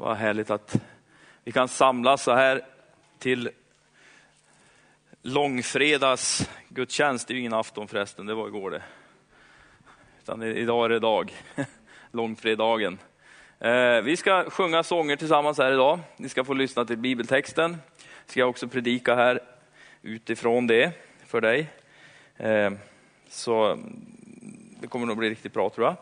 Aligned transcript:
Vad 0.00 0.16
härligt 0.16 0.50
att 0.50 0.80
vi 1.44 1.52
kan 1.52 1.68
samlas 1.68 2.22
så 2.22 2.34
här 2.34 2.62
till 3.18 3.50
långfredags 5.22 6.50
gudstjänst. 6.68 7.28
Det 7.28 7.32
är 7.32 7.34
ju 7.34 7.40
ingen 7.40 7.54
afton 7.54 7.88
förresten, 7.88 8.26
det 8.26 8.34
var 8.34 8.48
igår 8.48 8.70
det. 8.70 8.82
Utan 10.22 10.42
idag 10.42 10.84
är 10.84 10.88
det 10.88 10.98
dag, 10.98 11.32
långfredagen. 12.10 12.98
Eh, 13.58 14.00
vi 14.00 14.16
ska 14.16 14.50
sjunga 14.50 14.82
sånger 14.82 15.16
tillsammans 15.16 15.58
här 15.58 15.72
idag. 15.72 16.00
Ni 16.16 16.28
ska 16.28 16.44
få 16.44 16.54
lyssna 16.54 16.84
till 16.84 16.98
bibeltexten. 16.98 17.76
Ska 18.26 18.40
jag 18.40 18.50
också 18.50 18.68
predika 18.68 19.14
här 19.14 19.40
utifrån 20.02 20.66
det 20.66 20.92
för 21.26 21.40
dig. 21.40 21.70
Eh, 22.36 22.70
så 23.28 23.78
det 24.80 24.86
kommer 24.86 25.06
nog 25.06 25.16
bli 25.16 25.30
riktigt 25.30 25.52
bra 25.52 25.70
tror 25.70 25.86
jag. 25.86 25.96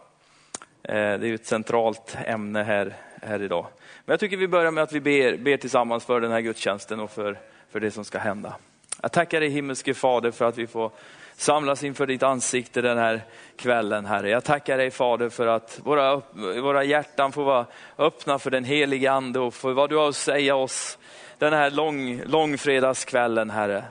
Eh, 0.83 1.19
det 1.19 1.27
är 1.27 1.29
ju 1.29 1.35
ett 1.35 1.47
centralt 1.47 2.17
ämne 2.27 2.63
här, 2.63 2.97
här 3.23 3.43
idag. 3.43 3.67
Men 4.05 4.13
jag 4.13 4.21
tycker 4.21 4.37
vi 4.37 4.49
börjar 4.49 4.71
med 4.71 4.83
att 4.83 4.93
vi 4.93 5.01
ber, 5.01 5.37
ber 5.37 5.57
tillsammans 5.57 6.05
för 6.05 6.21
den 6.21 6.33
här 6.33 6.41
gudstjänsten 6.41 7.01
och 7.01 7.11
för, 7.11 7.39
för 7.71 7.81
det 7.81 7.91
som 7.91 8.05
ska 8.05 8.19
hända. 8.19 8.57
Jag 9.03 9.13
tackar 9.13 9.41
dig 9.41 9.49
himmelske 9.49 9.95
Fader 9.95 10.31
för 10.31 10.45
att 10.45 10.59
vi 10.59 10.67
får 10.67 10.91
samlas 11.37 11.85
inför 11.85 12.07
ditt 12.07 12.23
ansikte 12.23 12.81
den 12.81 12.99
här 12.99 13.21
kvällen 13.57 14.07
Herre. 14.07 14.31
Jag 14.31 14.45
tackar 14.45 14.79
dig 14.79 14.91
Fader 14.91 15.29
för 15.29 15.47
att 15.47 15.81
våra, 15.85 16.23
våra 16.63 16.85
hjärtan 16.85 17.33
får 17.33 17.45
vara 17.45 17.67
öppna 17.99 18.39
för 18.39 18.51
den 18.51 18.65
helige 18.65 19.13
Ande 19.13 19.41
och 19.41 19.55
för 19.55 19.73
vad 19.73 19.91
du 19.91 19.97
har 19.97 20.09
att 20.09 20.17
säga 20.17 20.55
oss 20.55 20.99
den 21.39 21.53
här 21.53 21.71
lång, 21.71 22.23
långfredagskvällen 22.25 23.51
Herre. 23.51 23.85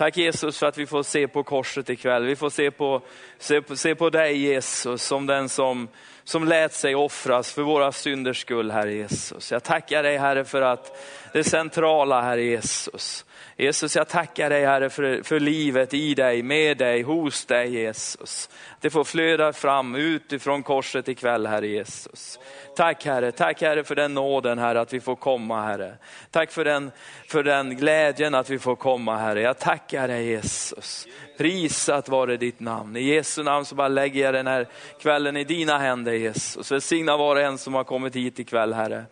Tack 0.00 0.16
Jesus 0.16 0.58
för 0.58 0.66
att 0.66 0.78
vi 0.78 0.86
får 0.86 1.02
se 1.02 1.28
på 1.28 1.42
korset 1.42 1.90
ikväll. 1.90 2.24
Vi 2.24 2.36
får 2.36 2.50
se 2.50 2.70
på, 2.70 3.02
se 3.38 3.62
på, 3.62 3.76
se 3.76 3.94
på 3.94 4.10
dig 4.10 4.36
Jesus 4.36 5.02
som 5.02 5.26
den 5.26 5.48
som, 5.48 5.88
som 6.30 6.44
lät 6.44 6.74
sig 6.74 6.94
offras 6.94 7.52
för 7.52 7.62
våra 7.62 7.92
synders 7.92 8.40
skull 8.40 8.70
Herre 8.70 8.92
Jesus. 8.92 9.52
Jag 9.52 9.62
tackar 9.62 10.02
dig 10.02 10.18
Herre 10.18 10.44
för 10.44 10.62
att 10.62 10.96
det 11.32 11.44
centrala 11.44 12.22
Herre 12.22 12.42
Jesus. 12.42 13.24
Jesus 13.60 13.96
jag 13.96 14.08
tackar 14.08 14.50
dig 14.50 14.64
Herre 14.64 14.90
för, 14.90 15.22
för 15.22 15.40
livet 15.40 15.94
i 15.94 16.14
dig, 16.14 16.42
med 16.42 16.78
dig, 16.78 17.02
hos 17.02 17.44
dig 17.44 17.72
Jesus. 17.72 18.48
Det 18.80 18.90
får 18.90 19.04
flöda 19.04 19.52
fram 19.52 19.94
utifrån 19.94 20.62
korset 20.62 21.08
ikväll 21.08 21.46
Herre 21.46 21.66
Jesus. 21.66 22.38
Tack 22.76 23.04
Herre, 23.04 23.32
tack 23.32 23.62
Herre 23.62 23.84
för 23.84 23.94
den 23.94 24.14
nåden 24.14 24.58
Herre 24.58 24.80
att 24.80 24.92
vi 24.92 25.00
får 25.00 25.16
komma 25.16 25.62
Herre. 25.66 25.94
Tack 26.30 26.50
för 26.50 26.64
den, 26.64 26.90
för 27.28 27.42
den 27.42 27.76
glädjen 27.76 28.34
att 28.34 28.50
vi 28.50 28.58
får 28.58 28.76
komma 28.76 29.16
Herre. 29.16 29.40
Jag 29.40 29.58
tackar 29.58 30.08
dig 30.08 30.26
Jesus. 30.26 31.06
Prisat 31.38 32.08
vare 32.08 32.36
ditt 32.36 32.60
namn. 32.60 32.96
I 32.96 33.02
Jesu 33.02 33.42
namn 33.42 33.64
så 33.64 33.74
bara 33.74 33.88
lägger 33.88 34.24
jag 34.24 34.34
den 34.34 34.46
här 34.46 34.66
kvällen 35.00 35.36
i 35.36 35.44
dina 35.44 35.78
händer 35.78 36.12
Jesus. 36.12 36.72
Välsigna 36.72 37.16
var 37.16 37.36
och 37.36 37.42
en 37.42 37.58
som 37.58 37.74
har 37.74 37.84
kommit 37.84 38.16
hit 38.16 38.38
ikväll 38.38 38.72
Herre. 38.72 39.04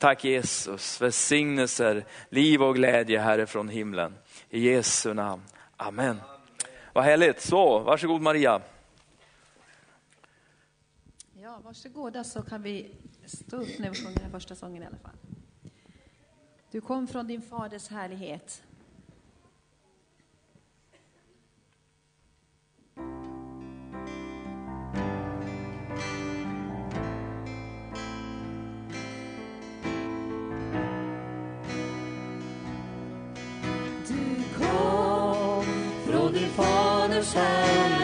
Tack 0.00 0.24
Jesus, 0.24 1.00
välsignelser, 1.00 2.04
liv 2.28 2.62
och 2.62 2.74
glädje 2.74 3.20
Herre 3.20 3.46
från 3.46 3.68
himlen. 3.68 4.14
I 4.50 4.60
Jesu 4.60 5.14
namn. 5.14 5.42
Amen. 5.76 6.20
Vad 6.92 7.04
härligt. 7.04 7.40
Så, 7.40 7.78
varsågod 7.78 8.20
Maria. 8.22 8.62
Ja, 11.32 11.60
varsågoda 11.64 12.24
så 12.24 12.38
alltså, 12.38 12.50
kan 12.50 12.62
vi 12.62 12.90
stå 13.24 13.56
upp 13.56 13.78
när 13.78 13.90
vi 13.90 13.96
sjunger 13.96 14.20
den 14.20 14.30
första 14.30 14.54
sången 14.54 14.82
i 14.82 14.86
alla 14.86 14.98
fall. 14.98 15.16
Du 16.70 16.80
kom 16.80 17.06
från 17.06 17.26
din 17.26 17.42
faders 17.42 17.88
härlighet. 17.88 18.62
Från 36.60 37.10
din 37.10 37.22
faders 37.22 37.99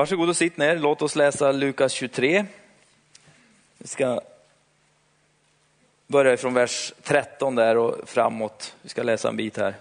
varsågod 0.00 0.28
och 0.28 0.36
sitt 0.36 0.56
ner. 0.56 0.76
Låt 0.76 1.02
oss 1.02 1.16
läsa 1.16 1.52
Lukas 1.52 1.92
23. 1.92 2.44
Vi 3.78 3.88
ska 3.88 4.20
börja 6.06 6.36
från 6.36 6.54
vers 6.54 6.92
13 7.02 7.54
där 7.54 7.76
och 7.76 8.08
framåt. 8.08 8.74
Vi 8.82 8.88
ska 8.88 9.02
läsa 9.02 9.28
en 9.28 9.36
bit 9.36 9.56
här. 9.56 9.74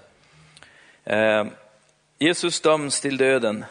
Eh, 1.04 1.46
Jesus 2.18 2.62
döms 2.62 3.02
till 3.02 3.18
döden. 3.18 3.66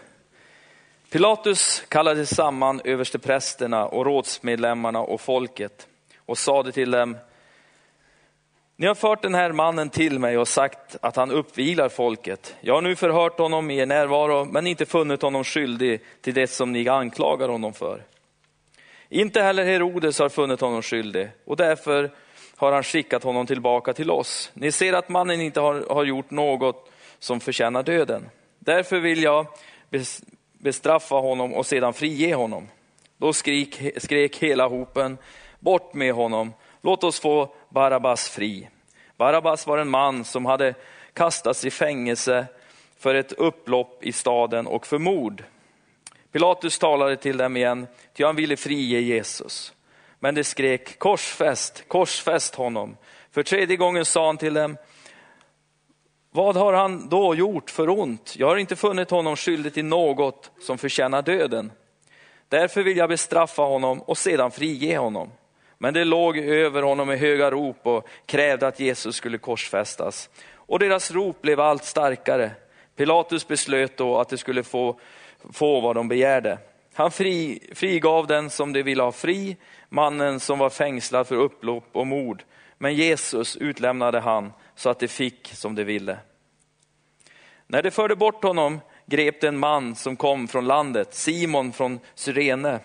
Pilatus 1.11 1.83
kallade 1.89 2.27
samman 2.27 2.81
översteprästerna 2.85 3.87
och 3.87 4.07
rådsmedlemmarna 4.07 5.01
och 5.01 5.21
folket 5.21 5.87
och 6.19 6.39
sade 6.39 6.73
till 6.73 6.91
dem, 6.91 7.17
ni 8.81 8.87
har 8.87 8.95
fört 8.95 9.23
den 9.23 9.35
här 9.35 9.53
mannen 9.53 9.91
till 9.91 10.19
mig 10.19 10.39
och 10.39 10.49
sagt 10.49 10.97
att 11.01 11.17
han 11.17 11.31
uppvilar 11.31 11.89
folket. 11.89 12.57
Jag 12.61 12.75
har 12.75 12.83
nu 12.83 12.97
förhört 12.97 13.39
honom 13.39 13.71
i 13.71 13.79
er 13.79 13.87
närvaro, 13.87 14.45
men 14.45 14.67
inte 14.67 14.87
funnit 14.87 15.23
honom 15.23 15.45
skyldig 15.45 16.01
till 16.21 16.35
det 16.35 16.47
som 16.47 16.73
ni 16.73 16.89
anklagar 16.89 17.49
honom 17.49 17.73
för. 17.75 18.03
Inte 19.09 19.43
heller 19.43 19.65
Herodes 19.65 20.19
har 20.19 20.29
funnit 20.29 20.61
honom 20.61 20.83
skyldig 20.83 21.29
och 21.45 21.57
därför 21.57 22.11
har 22.57 22.73
han 22.73 22.83
skickat 22.83 23.25
honom 23.25 23.47
tillbaka 23.47 23.93
till 23.93 24.11
oss. 24.11 24.51
Ni 24.55 24.73
ser 24.73 24.93
att 24.93 25.09
mannen 25.09 25.41
inte 25.41 25.61
har, 25.61 25.85
har 25.91 26.05
gjort 26.05 26.31
något 26.31 26.91
som 27.19 27.41
förtjänar 27.41 27.83
döden. 27.83 28.29
Därför 28.59 29.01
vill 29.01 29.23
jag 29.23 29.47
bestraffa 30.53 31.15
honom 31.15 31.55
och 31.55 31.67
sedan 31.67 31.93
frige 31.93 32.35
honom. 32.35 32.69
Då 33.17 33.33
skrik, 33.33 33.81
skrek 33.97 34.37
hela 34.37 34.69
hopen, 34.69 35.19
bort 35.61 35.95
med 35.95 36.13
honom, 36.13 36.53
låt 36.83 37.05
oss 37.05 37.21
få 37.21 37.55
Barabbas 37.69 38.29
fri. 38.29 38.69
Barabbas 39.17 39.67
var 39.67 39.79
en 39.79 39.89
man 39.89 40.25
som 40.25 40.47
hade 40.47 40.75
kastats 41.13 41.65
i 41.65 41.71
fängelse 41.71 42.47
för 42.99 43.15
ett 43.15 43.33
upplopp 43.33 44.05
i 44.05 44.13
staden 44.13 44.67
och 44.67 44.87
för 44.87 44.99
mord. 44.99 45.45
Pilatus 46.33 46.79
talade 46.79 47.17
till 47.17 47.37
dem 47.37 47.57
igen, 47.57 47.87
ty 48.15 48.25
han 48.25 48.37
ville 48.37 48.57
frige 48.57 49.01
Jesus. 49.01 49.73
Men 50.19 50.35
de 50.35 50.45
skrek 50.45 50.99
korsfäst, 50.99 51.85
korsfäst 51.89 52.55
honom. 52.55 52.97
För 53.31 53.43
tredje 53.43 53.77
gången 53.77 54.05
sa 54.05 54.27
han 54.27 54.37
till 54.37 54.55
dem, 54.55 54.77
vad 56.31 56.57
har 56.57 56.73
han 56.73 57.09
då 57.09 57.35
gjort 57.35 57.71
för 57.71 57.89
ont? 57.89 58.35
Jag 58.39 58.47
har 58.47 58.57
inte 58.57 58.77
funnit 58.77 59.11
honom 59.11 59.37
skyldig 59.37 59.75
till 59.75 59.85
något 59.85 60.51
som 60.61 60.79
förtjänar 60.79 61.23
döden. 61.23 61.73
Därför 62.49 62.83
vill 62.83 62.97
jag 62.97 63.09
bestraffa 63.09 63.63
honom 63.63 64.01
och 64.03 64.19
sedan 64.19 64.51
frige 64.51 64.99
honom. 64.99 65.31
Men 65.79 65.95
det 65.95 66.05
låg 66.05 66.39
över 66.39 66.83
honom 66.83 67.09
med 67.09 67.19
höga 67.19 67.51
rop 67.51 67.87
och 67.87 68.09
krävde 68.27 68.67
att 68.67 68.81
Jesus 68.81 69.17
skulle 69.17 69.39
korsfästas. 69.39 70.31
Och 70.55 70.79
deras 70.79 71.11
rop 71.11 71.43
blev 71.43 71.61
allt 71.61 71.85
starkare. 71.85 72.51
Pilatus 72.97 73.49
beslöt 73.49 73.97
då 73.97 74.19
att 74.19 74.29
de 74.29 74.37
skulle 74.37 74.63
få, 74.63 75.01
få 75.53 75.81
vad 75.81 75.97
de 75.97 76.09
begärde. 76.09 76.59
Han 76.95 77.11
fri, 77.11 77.61
frigav 77.75 78.27
den 78.27 78.51
som 78.51 78.73
de 78.73 78.83
ville 78.83 79.03
ha 79.03 79.13
fri, 79.13 79.57
mannen 79.89 80.41
som 80.41 80.59
var 80.59 80.71
fängslad 80.71 81.27
för 81.27 81.37
upplopp 81.37 81.89
och 81.93 82.07
mord. 82.07 82.45
Men 82.79 82.95
Jesus 82.95 83.57
utlämnade 83.57 84.21
han 84.21 84.53
så 84.75 84.91
att 84.91 85.01
de 85.01 85.09
fick 85.09 85.49
som 85.55 85.75
de 85.75 85.85
ville. 85.85 86.19
När 87.67 87.83
de 87.83 87.91
förde 87.91 88.17
bort 88.17 88.45
honom 88.45 88.81
grep 89.07 89.41
de 89.41 89.47
en 89.47 89.59
man 89.59 89.95
som 89.95 90.17
kom 90.17 90.49
från 90.49 90.67
landet, 90.67 91.15
Simon 91.15 91.73
från 91.73 92.01
Syrene. 92.15 92.81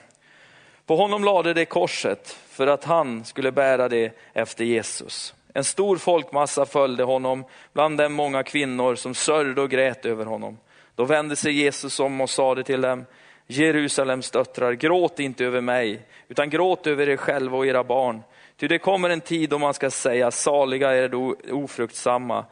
På 0.86 0.96
honom 0.96 1.24
lade 1.24 1.54
de 1.54 1.66
korset 1.66 2.39
för 2.53 2.67
att 2.67 2.83
han 2.83 3.25
skulle 3.25 3.51
bära 3.51 3.89
det 3.89 4.17
efter 4.33 4.65
Jesus. 4.65 5.33
En 5.53 5.63
stor 5.63 5.97
folkmassa 5.97 6.65
följde 6.65 7.03
honom, 7.03 7.45
bland 7.73 7.97
dem 7.97 8.13
många 8.13 8.44
kvinnor 8.44 8.95
som 8.95 9.13
sörjde 9.13 9.61
och 9.61 9.69
grät 9.69 10.05
över 10.05 10.25
honom. 10.25 10.57
Då 10.95 11.05
vände 11.05 11.35
sig 11.35 11.51
Jesus 11.51 12.00
om 12.00 12.21
och 12.21 12.29
sade 12.29 12.63
till 12.63 12.81
dem, 12.81 13.05
Jerusalems 13.47 14.31
döttrar, 14.31 14.73
gråt 14.73 15.19
inte 15.19 15.45
över 15.45 15.61
mig, 15.61 16.01
utan 16.27 16.50
gråt 16.50 16.88
över 16.88 17.09
er 17.09 17.17
själva 17.17 17.57
och 17.57 17.67
era 17.67 17.83
barn. 17.83 18.21
Ty 18.57 18.67
det 18.67 18.79
kommer 18.79 19.09
en 19.09 19.21
tid 19.21 19.50
då 19.50 19.57
man 19.57 19.73
ska 19.73 19.91
säga, 19.91 20.31
saliga 20.31 20.91
är 20.91 21.09
de 21.09 21.35
ofruktsamma, 21.51 22.45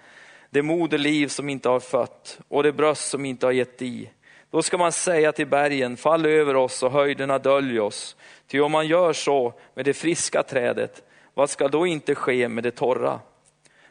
det 0.50 0.62
moderliv 0.62 1.28
som 1.28 1.50
inte 1.50 1.70
har 1.70 1.80
fött 1.80 2.40
och 2.48 2.64
det 2.64 2.72
bröst 2.72 3.10
som 3.10 3.26
inte 3.26 3.46
har 3.46 3.52
gett 3.52 3.82
i. 3.82 4.10
Då 4.52 4.62
ska 4.62 4.78
man 4.78 4.92
säga 4.92 5.32
till 5.32 5.48
bergen, 5.48 5.98
fall 5.98 6.26
över 6.26 6.56
oss 6.56 6.84
och 6.84 6.92
höjderna 6.92 7.40
dölj 7.40 7.80
oss. 7.80 8.16
Ty 8.48 8.60
om 8.60 8.72
man 8.72 8.88
gör 8.88 9.14
så 9.14 9.54
med 9.74 9.86
det 9.86 9.94
friska 9.94 10.44
trädet, 10.44 11.04
vad 11.34 11.50
ska 11.50 11.68
då 11.68 11.88
inte 11.88 12.16
ske 12.16 12.48
med 12.48 12.64
det 12.64 12.72
torra? 12.72 13.20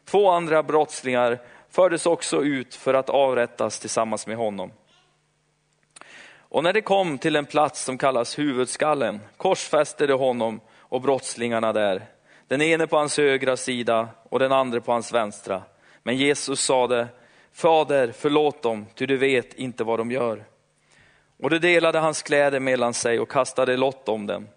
Två 0.05 0.31
andra 0.31 0.63
brottslingar 0.63 1.39
fördes 1.71 2.07
också 2.07 2.43
ut 2.43 2.75
för 2.75 2.95
att 2.95 3.11
avrättas 3.11 3.79
tillsammans 3.79 4.27
med 4.27 4.37
honom. 4.37 4.73
Och 6.39 6.63
när 6.63 6.73
de 6.73 6.83
kom 6.83 7.19
till 7.19 7.37
en 7.37 7.47
plats 7.47 7.85
som 7.85 7.99
kallas 7.99 8.39
huvudskallen 8.39 9.21
korsfäste 9.37 10.07
de 10.07 10.13
honom 10.13 10.61
och 10.79 11.01
brottslingarna 11.01 11.73
där, 11.73 12.07
den 12.49 12.63
ene 12.63 12.87
på 12.87 12.97
hans 12.97 13.17
högra 13.17 13.57
sida 13.57 14.09
och 14.29 14.39
den 14.39 14.53
andra 14.53 14.81
på 14.81 14.93
hans 14.93 15.13
vänstra. 15.13 15.63
Men 16.03 16.17
Jesus 16.17 16.61
sade, 16.61 17.09
Fader, 17.53 18.13
förlåt 18.17 18.63
dem, 18.63 18.87
ty 18.95 19.07
du 19.07 19.17
vet 19.17 19.55
inte 19.55 19.85
vad 19.85 19.99
de 19.99 20.11
gör. 20.11 20.45
Och 21.43 21.51
de 21.51 21.59
delade 21.59 21.99
hans 21.99 22.23
kläder 22.23 22.61
mellan 22.61 22.95
sig 22.95 23.21
och 23.21 23.31
kastade 23.31 23.77
lott 23.77 24.09
om 24.09 24.27
dem. 24.27 24.49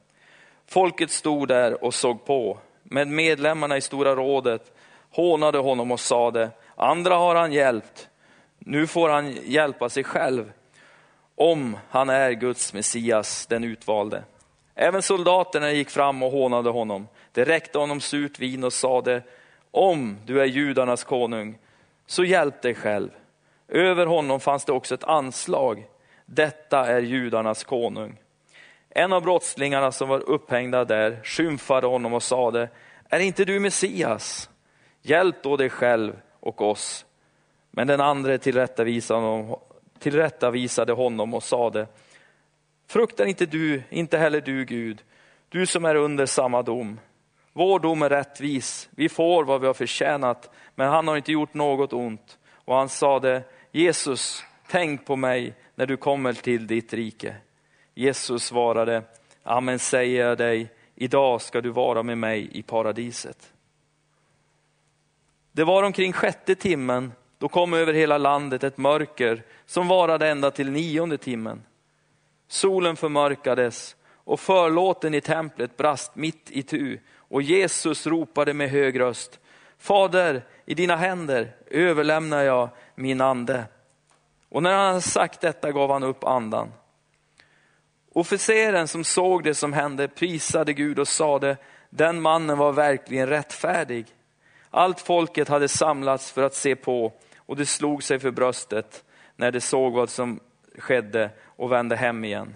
Folket 0.68 1.12
stod 1.12 1.48
där 1.48 1.84
och 1.84 1.94
såg 1.94 2.25
på, 2.25 2.60
men 2.84 3.16
medlemmarna 3.16 3.78
i 3.78 3.81
Stora 3.81 4.16
rådet 4.16 4.72
hånade 5.12 5.57
honom 5.57 5.92
och 5.92 6.00
sade, 6.00 6.50
andra 6.75 7.16
har 7.16 7.36
han 7.36 7.54
hjälpt, 7.54 8.10
nu 8.60 8.88
får 8.88 9.10
han 9.10 9.38
hjälpa 9.44 9.89
sig 9.89 10.04
själv, 10.04 10.51
om 11.36 11.78
han 11.89 12.10
är 12.10 12.31
Guds 12.31 12.74
Messias, 12.74 13.48
den 13.48 13.63
utvalde. 13.63 14.24
Även 14.75 15.01
soldaterna 15.01 15.72
gick 15.72 15.89
fram 15.89 16.24
och 16.24 16.31
hånade 16.31 16.69
honom. 16.69 17.07
De 17.31 17.46
räckte 17.46 17.80
honom 17.80 18.01
surt 18.01 18.39
vin 18.39 18.63
och 18.63 18.74
sade, 18.74 19.22
om 19.72 20.18
du 20.25 20.42
är 20.42 20.46
judarnas 20.46 21.04
konung, 21.04 21.57
så 22.05 22.23
hjälp 22.23 22.61
dig 22.61 22.75
själv. 22.75 23.09
Över 23.67 24.05
honom 24.05 24.39
fanns 24.39 24.65
det 24.65 24.71
också 24.71 24.95
ett 24.95 25.03
anslag, 25.03 25.88
detta 26.25 26.85
är 26.88 27.01
judarnas 27.01 27.63
konung. 27.63 28.19
En 28.89 29.13
av 29.13 29.21
brottslingarna 29.23 29.91
som 29.91 30.09
var 30.09 30.19
upphängda 30.19 30.85
där 30.85 31.19
skymfade 31.23 31.88
honom 31.88 32.13
och 32.13 32.23
sade, 32.23 32.69
är 33.09 33.19
inte 33.19 33.45
du 33.45 33.59
Messias? 33.59 34.50
Hjälp 35.01 35.44
då 35.44 35.57
dig 35.57 35.69
själv 35.69 36.13
och 36.39 36.61
oss. 36.61 37.05
Men 37.71 37.88
den 37.88 38.01
andre 38.01 38.38
tillrättavisade 40.00 40.94
honom 40.94 41.33
och 41.33 41.44
sade, 41.44 41.88
fruktar 42.88 43.25
inte 43.25 43.45
du, 43.45 43.83
inte 43.89 44.17
heller 44.17 44.41
du 44.41 44.65
Gud, 44.65 45.03
du 45.50 45.65
som 45.65 45.86
är 45.86 45.95
under 45.95 46.25
samma 46.25 46.62
dom. 46.62 47.00
Vår 47.53 47.79
dom 47.79 48.01
är 48.01 48.10
rättvis, 48.10 48.89
vi 48.91 49.10
får 49.10 49.43
vad 49.43 49.62
vi 49.62 49.67
har 49.67 49.74
förtjänat, 49.74 50.50
men 50.75 50.89
han 50.89 51.07
har 51.07 51.17
inte 51.17 51.31
gjort 51.31 51.53
något 51.53 51.93
ont. 51.93 52.38
Och 52.51 52.75
han 52.75 52.89
sade, 52.89 53.43
Jesus, 53.72 54.43
tänk 54.67 55.05
på 55.05 55.15
mig 55.15 55.53
när 55.75 55.86
du 55.86 55.98
kommer 55.98 56.33
till 56.33 56.67
ditt 56.67 56.93
rike. 56.93 57.36
Jesus 57.95 58.43
svarade, 58.43 59.03
amen 59.43 59.79
säger 59.79 60.27
jag 60.27 60.38
dig, 60.38 60.72
idag 60.95 61.41
ska 61.41 61.62
du 61.62 61.69
vara 61.69 62.03
med 62.03 62.17
mig 62.17 62.50
i 62.51 62.63
paradiset. 62.63 63.53
Det 65.51 65.63
var 65.63 65.83
omkring 65.83 66.13
sjätte 66.13 66.55
timmen, 66.55 67.12
då 67.38 67.48
kom 67.48 67.74
över 67.74 67.93
hela 67.93 68.17
landet 68.17 68.63
ett 68.63 68.77
mörker 68.77 69.43
som 69.65 69.88
varade 69.88 70.29
ända 70.29 70.51
till 70.51 70.72
nionde 70.72 71.17
timmen. 71.17 71.63
Solen 72.48 72.95
förmörkades 72.95 73.95
och 74.13 74.39
förlåten 74.39 75.13
i 75.13 75.22
templet 75.22 75.77
brast 75.77 76.15
mitt 76.15 76.51
i 76.51 76.63
tu 76.63 77.00
och 77.27 77.42
Jesus 77.42 78.08
ropade 78.08 78.53
med 78.53 78.70
hög 78.70 79.00
röst, 79.00 79.39
Fader, 79.77 80.44
i 80.65 80.74
dina 80.74 80.96
händer 80.96 81.56
överlämnar 81.68 82.44
jag 82.44 82.70
min 82.96 83.22
ande. 83.22 83.65
Och 84.50 84.63
när 84.63 84.74
han 84.74 85.01
sagt 85.01 85.42
detta 85.42 85.72
gav 85.72 85.92
han 85.92 86.03
upp 86.03 86.24
andan. 86.24 86.72
Officeren 88.13 88.88
som 88.88 89.03
såg 89.03 89.44
det 89.44 89.56
som 89.56 89.74
hände 89.74 90.08
prisade 90.08 90.74
Gud 90.74 91.00
och 91.00 91.08
sade, 91.08 91.58
den 91.89 92.22
mannen 92.22 92.58
var 92.58 92.72
verkligen 92.72 93.27
rättfärdig. 93.27 94.06
Allt 94.70 95.00
folket 95.00 95.48
hade 95.48 95.68
samlats 95.68 96.32
för 96.32 96.44
att 96.44 96.56
se 96.56 96.75
på 96.75 97.13
och 97.38 97.56
det 97.56 97.65
slog 97.65 98.03
sig 98.03 98.20
för 98.20 98.32
bröstet 98.32 99.03
när 99.36 99.51
de 99.51 99.62
såg 99.62 99.94
vad 99.94 100.10
som 100.10 100.39
skedde 100.77 101.30
och 101.42 101.72
vände 101.72 101.96
hem 101.96 102.24
igen. 102.24 102.56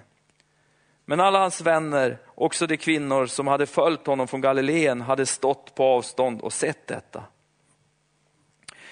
Men 1.09 1.19
alla 1.19 1.39
hans 1.39 1.61
vänner, 1.61 2.17
också 2.35 2.67
de 2.67 2.77
kvinnor 2.77 3.25
som 3.25 3.47
hade 3.47 3.65
följt 3.65 4.07
honom 4.07 4.27
från 4.27 4.41
Galileen, 4.41 5.01
hade 5.01 5.25
stått 5.25 5.75
på 5.75 5.83
avstånd 5.83 6.41
och 6.41 6.53
sett 6.53 6.87
detta. 6.87 7.23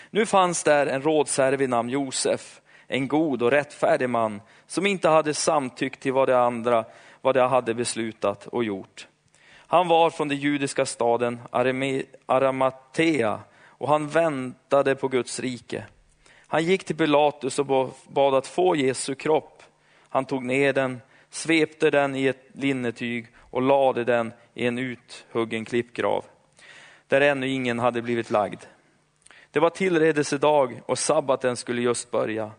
Nu 0.09 0.25
fanns 0.25 0.63
där 0.63 0.87
en 0.87 1.01
rådsherre 1.01 1.57
vid 1.57 1.69
namn 1.69 1.89
Josef, 1.89 2.61
en 2.87 3.07
god 3.07 3.43
och 3.43 3.51
rättfärdig 3.51 4.09
man, 4.09 4.41
som 4.67 4.85
inte 4.85 5.09
hade 5.09 5.33
samtyckt 5.33 5.99
till 5.99 6.13
vad 6.13 6.27
de 6.27 6.33
andra 6.33 6.85
vad 7.21 7.35
de 7.35 7.49
hade 7.49 7.73
beslutat 7.73 8.47
och 8.47 8.63
gjort. 8.63 9.07
Han 9.53 9.87
var 9.87 10.09
från 10.09 10.27
den 10.27 10.37
judiska 10.37 10.85
staden 10.85 11.39
Aramatea 12.25 13.39
och 13.67 13.89
han 13.89 14.07
väntade 14.07 14.95
på 14.95 15.07
Guds 15.07 15.39
rike. 15.39 15.85
Han 16.47 16.63
gick 16.63 16.83
till 16.83 16.97
Pilatus 16.97 17.59
och 17.59 17.95
bad 18.07 18.33
att 18.33 18.47
få 18.47 18.75
Jesu 18.75 19.15
kropp. 19.15 19.63
Han 20.09 20.25
tog 20.25 20.43
ner 20.43 20.73
den 20.73 21.01
svepte 21.35 21.89
den 21.89 22.15
i 22.15 22.27
ett 22.27 22.43
linnetyg 22.53 23.27
och 23.39 23.61
lade 23.61 24.03
den 24.03 24.33
i 24.53 24.67
en 24.67 24.77
uthuggen 24.77 25.65
klippgrav, 25.65 26.25
där 27.07 27.21
ännu 27.21 27.47
ingen 27.47 27.79
hade 27.79 28.01
blivit 28.01 28.31
lagd. 28.31 28.59
Det 29.51 29.59
var 29.59 29.69
tillredelsedag 29.69 30.81
och 30.85 30.99
sabbaten 30.99 31.55
skulle 31.55 31.81
just 31.81 32.11
börja. 32.11 32.51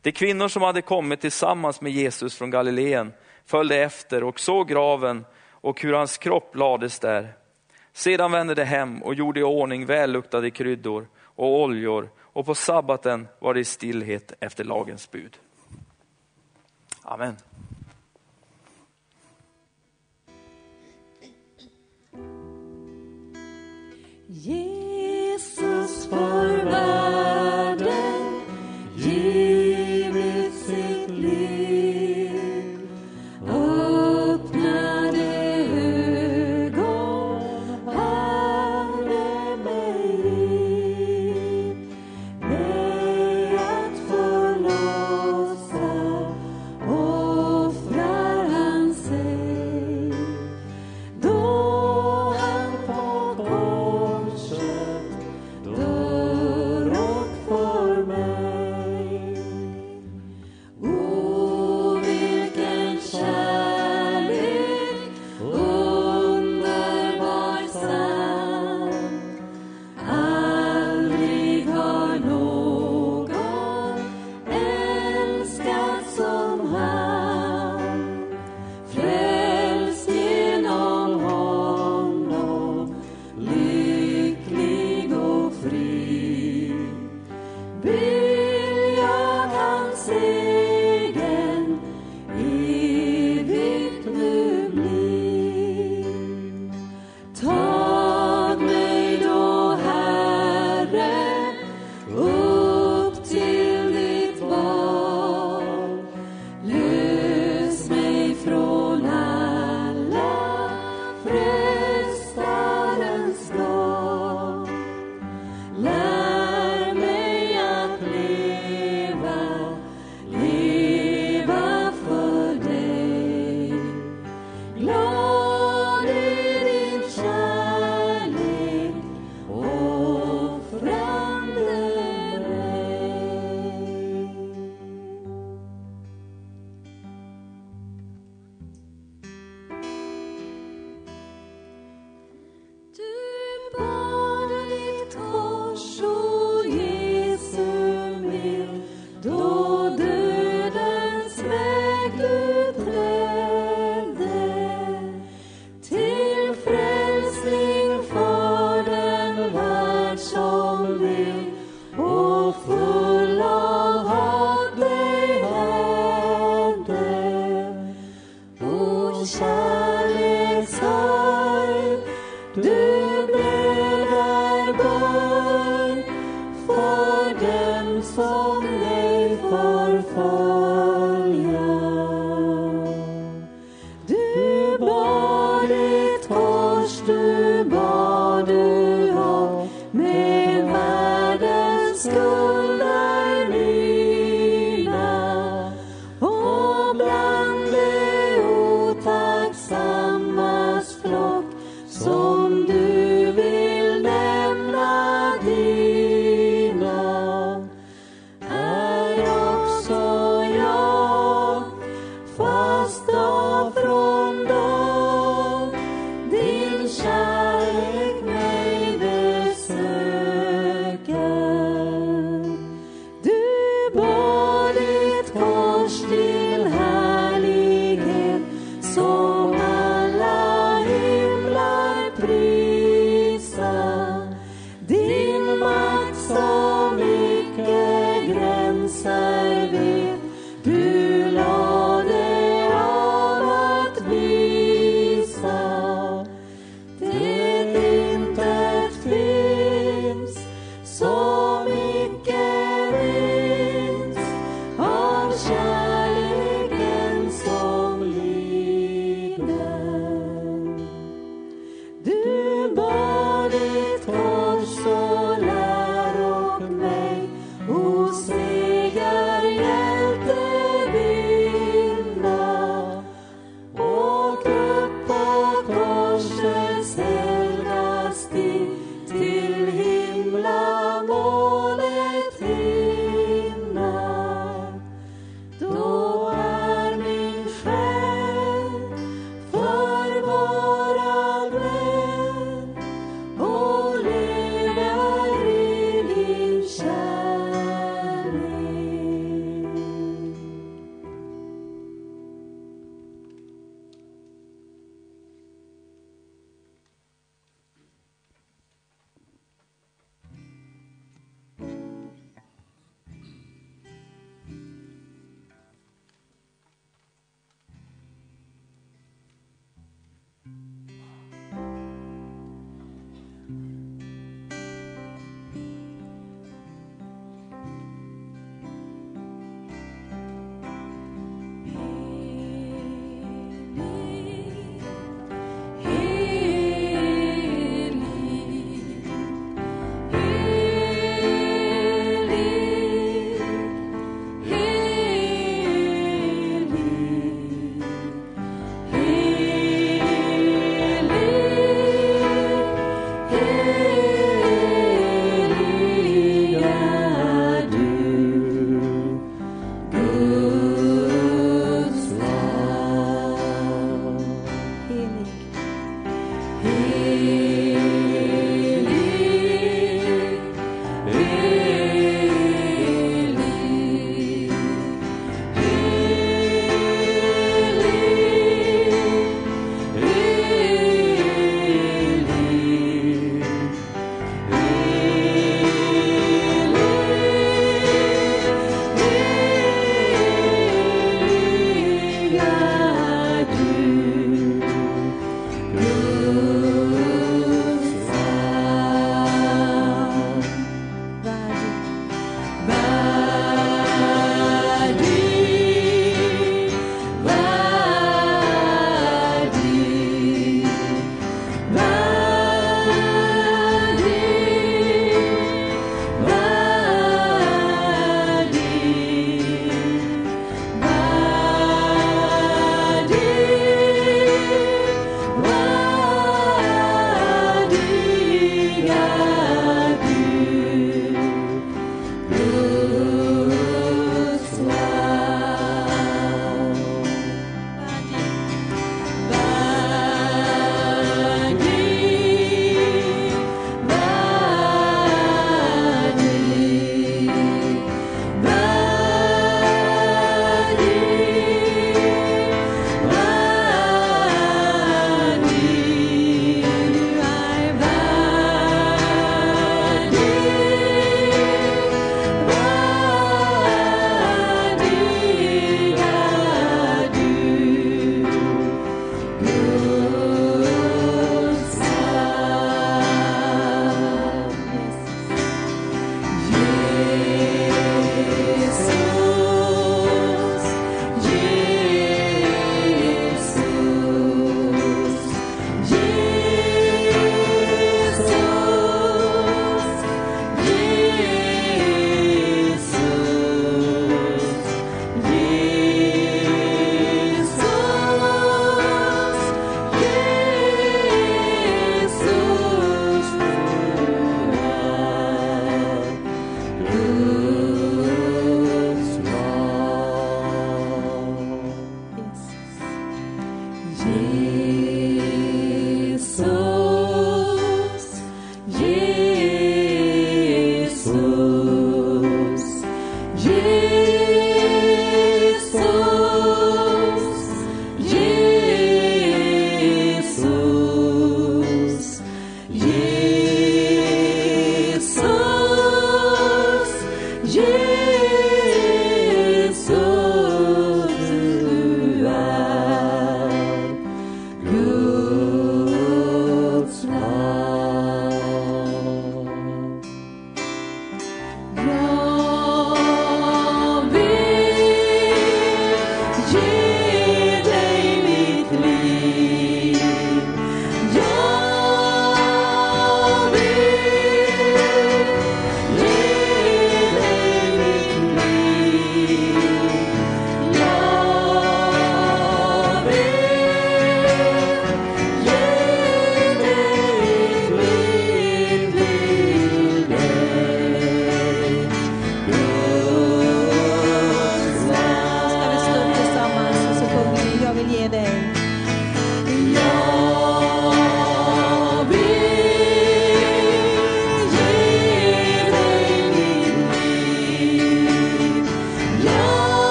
De 0.00 0.12
kvinnor 0.12 0.48
som 0.48 0.62
hade 0.62 0.82
kommit 0.82 1.20
tillsammans 1.20 1.80
med 1.80 1.92
Jesus 1.92 2.36
från 2.36 2.50
Galileen 2.50 3.12
följde 3.46 3.76
efter 3.76 4.24
och 4.24 4.40
såg 4.40 4.68
graven 4.68 5.24
och 5.50 5.82
hur 5.82 5.92
hans 5.92 6.18
kropp 6.18 6.56
lades 6.56 6.98
där. 6.98 7.32
Sedan 7.92 8.32
vände 8.32 8.54
de 8.54 8.64
hem 8.64 9.02
och 9.02 9.14
gjorde 9.14 9.40
i 9.40 9.42
ordning 9.42 9.86
välluktade 9.86 10.50
kryddor 10.50 11.08
och 11.20 11.62
oljor 11.62 12.10
och 12.18 12.46
på 12.46 12.54
sabbaten 12.54 13.28
var 13.38 13.54
det 13.54 13.60
i 13.60 13.64
stillhet 13.64 14.32
efter 14.40 14.64
lagens 14.64 15.10
bud. 15.10 15.38
Amen. 17.02 17.36
Jesus 24.44 26.06
för 26.10 26.64
världen. 26.64 28.42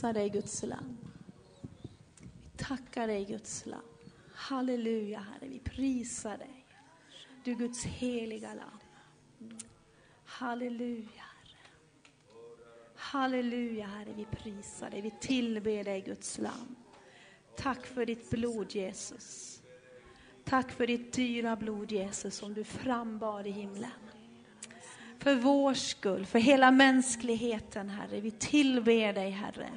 Prisar 0.00 0.12
dig, 0.12 0.32
Guds 0.32 0.62
lam. 0.62 0.98
Vi 2.20 2.50
tackar 2.56 3.06
dig, 3.06 3.26
Guds 3.26 3.66
lam. 3.66 3.82
Halleluja, 4.34 5.18
Herre. 5.18 5.48
Vi 5.48 5.58
prisar 5.58 6.38
dig. 6.38 6.66
Du 7.44 7.54
Guds 7.54 7.84
heliga 7.84 8.54
lam. 8.54 8.78
Halleluja, 10.24 11.22
Herre. 11.22 11.58
Halleluja, 12.94 13.86
Herre. 13.86 14.12
Vi 14.16 14.24
prisar 14.24 14.90
dig. 14.90 15.00
Vi 15.00 15.12
tillber 15.20 15.84
dig, 15.84 16.00
Guds 16.00 16.38
lam. 16.38 16.76
Tack 17.56 17.86
för 17.86 18.06
ditt 18.06 18.30
blod, 18.30 18.74
Jesus. 18.74 19.62
Tack 20.44 20.72
för 20.72 20.86
ditt 20.86 21.12
dyra 21.12 21.56
blod, 21.56 21.92
Jesus, 21.92 22.34
som 22.34 22.54
du 22.54 22.64
frambar 22.64 23.46
i 23.46 23.50
himlen. 23.50 23.90
För 25.20 25.34
vår 25.34 25.74
skull, 25.74 26.26
för 26.26 26.38
hela 26.38 26.70
mänskligheten, 26.70 27.88
Herre. 27.88 28.20
Vi 28.20 28.30
tillber 28.30 29.12
dig, 29.12 29.30
Herre. 29.30 29.70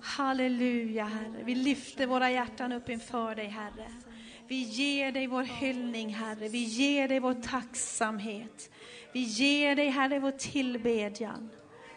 Halleluja, 0.00 1.04
Herre. 1.04 1.42
Vi 1.44 1.54
lyfter 1.54 2.06
våra 2.06 2.30
hjärtan 2.30 2.72
upp 2.72 2.88
inför 2.88 3.34
dig, 3.34 3.46
Herre. 3.46 3.90
Vi 4.48 4.62
ger 4.62 5.12
dig 5.12 5.26
vår 5.26 5.42
hyllning, 5.42 6.14
Herre. 6.14 6.48
Vi 6.48 6.58
ger 6.58 7.08
dig 7.08 7.20
vår 7.20 7.34
tacksamhet. 7.34 8.70
Vi 9.12 9.20
ger 9.20 9.76
dig, 9.76 9.88
Herre, 9.88 10.18
vår 10.18 10.30
tillbedjan. 10.30 11.50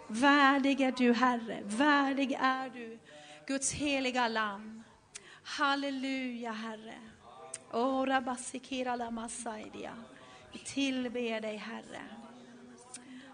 Värdig 0.07 0.81
är 0.81 0.91
du, 0.91 1.13
Herre. 1.13 1.59
Värdig 1.63 2.37
är 2.39 2.69
du, 2.69 2.99
Guds 3.47 3.73
heliga 3.73 4.27
lamm. 4.27 4.83
Halleluja, 5.43 6.51
Herre. 6.51 6.97
Ora 7.71 8.21
basikira 8.21 8.95
la 8.95 9.11
masaidia. 9.11 9.93
Vi 10.51 10.59
tillber 10.59 11.41
dig, 11.41 11.57
Herre. 11.57 12.22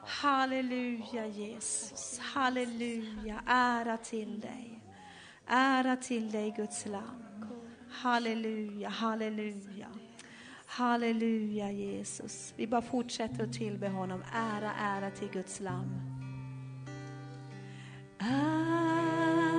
Halleluja, 0.10 1.28
Jesus. 1.28 2.20
Halleluja. 2.20 3.44
Ära 3.48 3.98
till 3.98 4.40
dig. 4.40 4.82
Ära 5.48 5.96
till 5.96 6.32
dig, 6.32 6.54
Guds 6.58 6.86
lam. 6.86 7.46
Halleluja, 7.92 8.90
halleluja. 8.90 9.88
Halleluja, 10.66 11.72
Jesus. 11.72 12.54
Vi 12.58 12.68
bara 12.68 12.82
fortsätter 12.82 13.44
att 13.44 13.54
tillbe 13.54 13.90
honom. 13.90 14.24
Ära, 14.34 14.74
ära 14.80 15.12
till 15.12 15.30
Guds 15.30 15.60
lam. 15.60 15.86
Ära, 18.20 19.50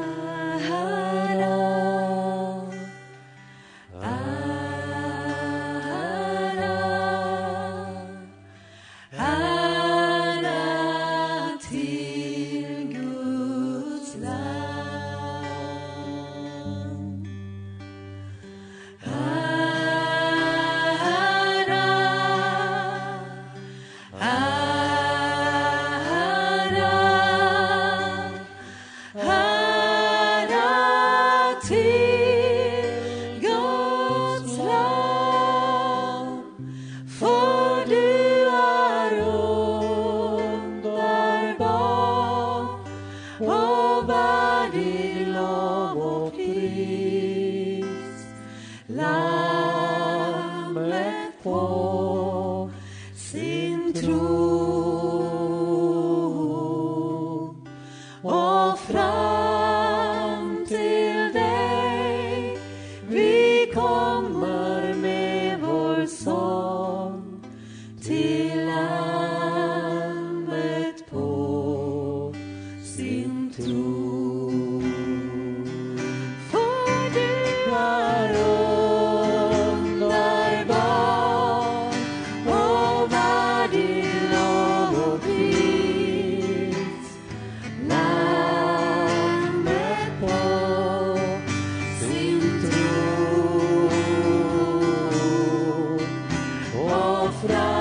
och 97.52 97.79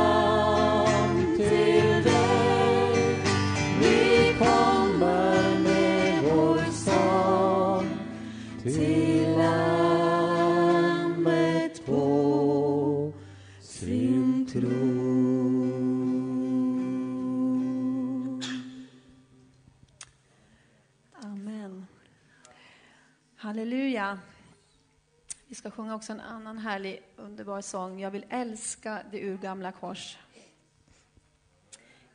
ska 25.60 25.72
sjunga 25.72 25.96
också 25.96 26.14
en 26.14 26.20
annan 26.20 26.58
härlig, 26.58 27.02
underbar 27.16 27.62
sång. 27.62 28.00
Jag 28.00 28.12
vill 28.12 28.26
älska 28.30 29.04
det 29.12 29.24
urgamla 29.24 29.72
kors. 29.72 30.18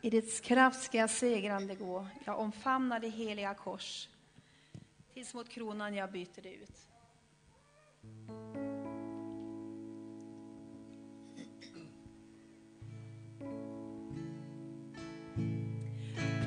I 0.01 0.11
dess 0.11 0.41
kraft 0.41 0.83
ska 0.83 0.99
jag 0.99 1.11
segrande 1.11 1.75
gå. 1.75 2.07
Jag 2.25 2.39
omfamnar 2.39 3.01
det 3.01 3.09
heliga 3.09 3.55
kors. 3.55 4.09
Tills 5.15 5.35
mot 5.35 5.49
kronan 5.49 5.95
jag 5.95 6.13
byter 6.13 6.43
det 6.43 6.55
ut. 6.55 6.71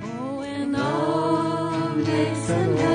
På 0.01 0.43
en 0.43 0.75
avlägsen 1.55 2.87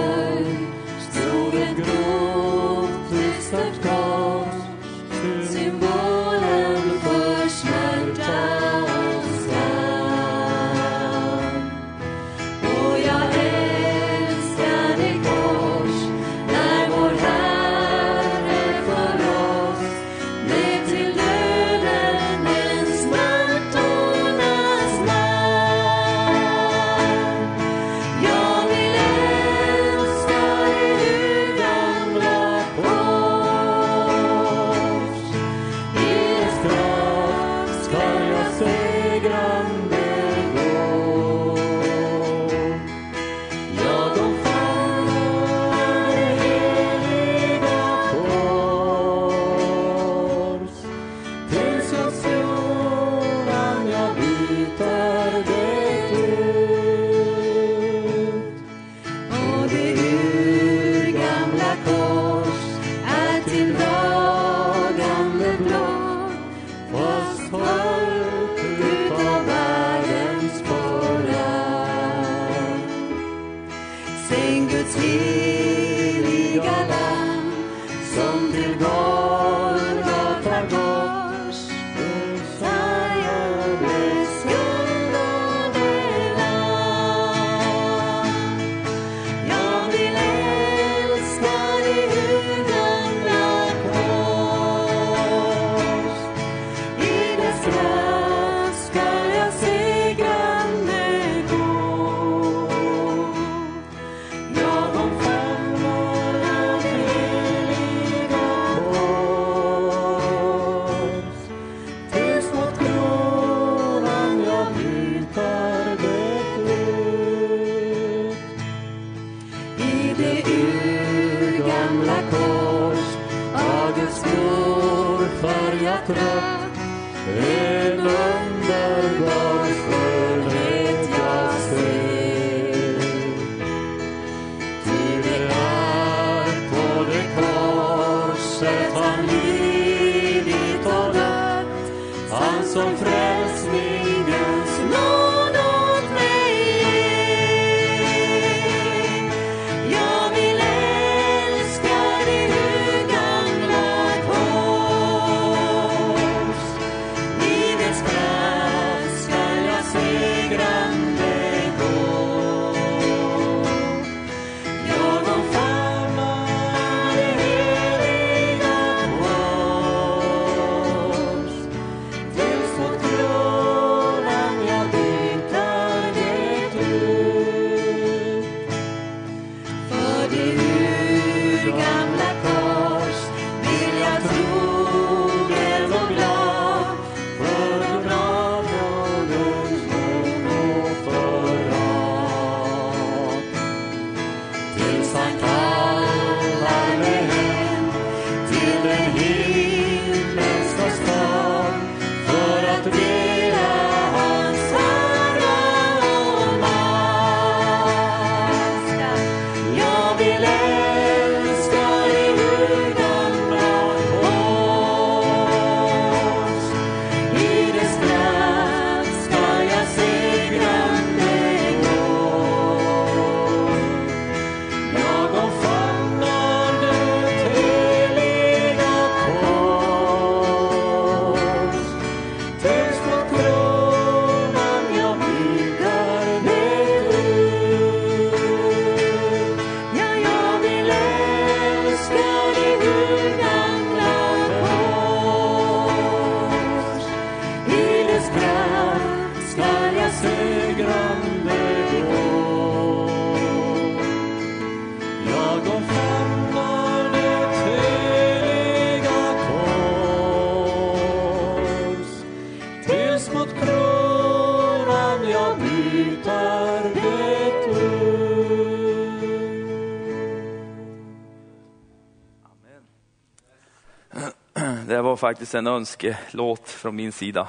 faktiskt 275.22 275.54
en 275.54 275.66
önskelåt 275.66 276.68
från 276.68 276.96
min 276.96 277.12
sida. 277.12 277.48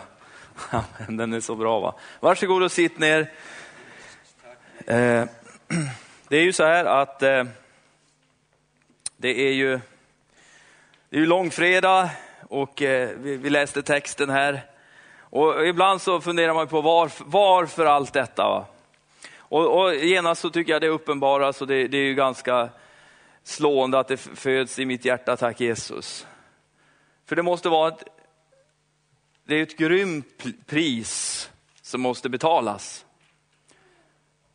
Den 1.08 1.34
är 1.34 1.40
så 1.40 1.56
bra 1.56 1.80
va. 1.80 1.96
Varsågod 2.20 2.64
och 2.64 2.72
sitt 2.72 3.00
ner. 3.00 3.32
Eh, 4.88 5.24
det 6.28 6.38
är 6.38 6.42
ju 6.42 6.54
så 6.54 6.64
här 6.64 6.86
att 6.86 7.24
eh, 7.24 7.44
det 9.18 9.48
är 9.48 9.54
ju, 9.54 9.80
det 11.10 11.18
är 11.18 11.20
ju 11.20 11.26
långfredag 11.26 12.10
och 12.50 12.82
eh, 12.82 13.10
vi, 13.18 13.38
vi 13.38 13.50
läste 13.50 13.84
texten 13.84 14.30
här. 14.30 14.62
Och 15.20 15.68
ibland 15.68 16.02
så 16.02 16.22
funderar 16.22 16.54
man 16.54 16.68
på 16.68 16.82
varför, 16.82 17.26
varför 17.28 17.86
allt 17.86 18.14
detta. 18.14 18.44
Va? 18.44 18.66
Och, 19.38 19.82
och 19.82 19.96
genast 19.96 20.42
så 20.42 20.50
tycker 20.50 20.72
jag 20.74 20.82
det 20.82 20.90
uppenbaras 20.90 21.62
och 21.62 21.68
det, 21.68 21.88
det 21.88 21.98
är 21.98 22.06
ju 22.06 22.16
ganska 22.16 22.70
slående 23.44 24.00
att 24.00 24.08
det 24.08 24.18
föds 24.18 24.80
i 24.80 24.86
mitt 24.86 25.06
hjärta, 25.06 25.38
tack 25.38 25.62
Jesus. 25.62 26.28
För 27.26 27.36
det 27.36 27.44
måste 27.44 27.70
vara 27.70 27.88
ett, 27.88 28.04
det 29.46 29.56
är 29.56 29.64
ett 29.64 29.78
grymt 29.78 30.44
pris 30.66 31.50
som 31.82 32.02
måste 32.02 32.30
betalas. 32.30 33.06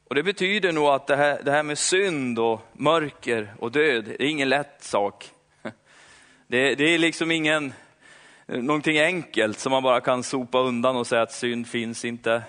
Och 0.09 0.15
Det 0.15 0.23
betyder 0.23 0.73
nog 0.73 0.87
att 0.87 1.07
det 1.07 1.17
här, 1.17 1.43
det 1.43 1.51
här 1.51 1.63
med 1.63 1.79
synd 1.79 2.39
och 2.39 2.61
mörker 2.73 3.55
och 3.59 3.73
död, 3.73 4.05
det 4.05 4.25
är 4.25 4.29
ingen 4.31 4.49
lätt 4.49 4.85
sak. 4.85 5.31
Det, 6.47 6.75
det 6.75 6.85
är 6.85 6.99
liksom 6.99 7.31
ingen, 7.31 7.73
någonting 8.47 8.99
enkelt 8.99 9.59
som 9.59 9.71
man 9.71 9.83
bara 9.83 10.01
kan 10.01 10.23
sopa 10.23 10.59
undan 10.59 10.97
och 10.97 11.07
säga 11.07 11.23
att 11.23 11.33
synd 11.33 11.67
finns 11.67 12.05
inte. 12.05 12.43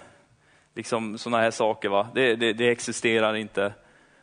Liksom 0.75 1.17
sådana 1.17 1.43
här 1.43 1.51
saker, 1.51 1.89
va? 1.89 2.07
Det, 2.13 2.35
det, 2.35 2.53
det 2.53 2.69
existerar 2.69 3.35
inte 3.35 3.73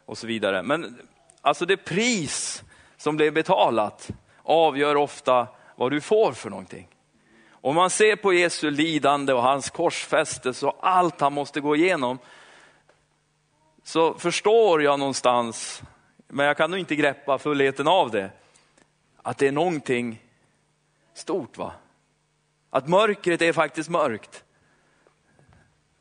och 0.05 0.19
så 0.19 0.27
vidare. 0.27 0.63
Men 0.63 0.99
alltså 1.41 1.67
det 1.67 1.77
pris 1.77 2.65
som 2.97 3.17
blev 3.17 3.33
betalat 3.33 4.11
avgör 4.43 4.97
ofta 4.97 5.47
vad 5.77 5.91
du 5.91 6.01
får 6.01 6.33
för 6.33 6.51
någonting. 6.51 6.89
Om 7.51 7.75
man 7.75 7.91
ser 7.91 8.17
på 8.17 8.33
Jesu 8.33 8.71
lidande 8.71 9.33
och 9.33 9.43
hans 9.43 9.71
korsfästelse 9.71 10.67
och 10.67 10.79
allt 10.81 11.21
han 11.21 11.33
måste 11.33 11.61
gå 11.61 11.77
igenom, 11.77 12.19
så 13.83 14.15
förstår 14.15 14.83
jag 14.83 14.99
någonstans, 14.99 15.83
men 16.29 16.47
jag 16.47 16.57
kan 16.57 16.71
nog 16.71 16.81
inte 16.81 16.97
greppa 16.97 17.39
fullheten 17.39 17.89
av 17.89 18.11
det, 18.11 18.31
att 19.23 19.39
det 19.39 19.47
är 19.47 19.53
någonting 19.53 20.23
stort. 21.15 21.59
va? 21.59 21.73
Att 22.71 22.89
mörkret 22.89 23.43
är 23.43 23.53
faktiskt 23.53 23.89
mörkt. 23.89 24.45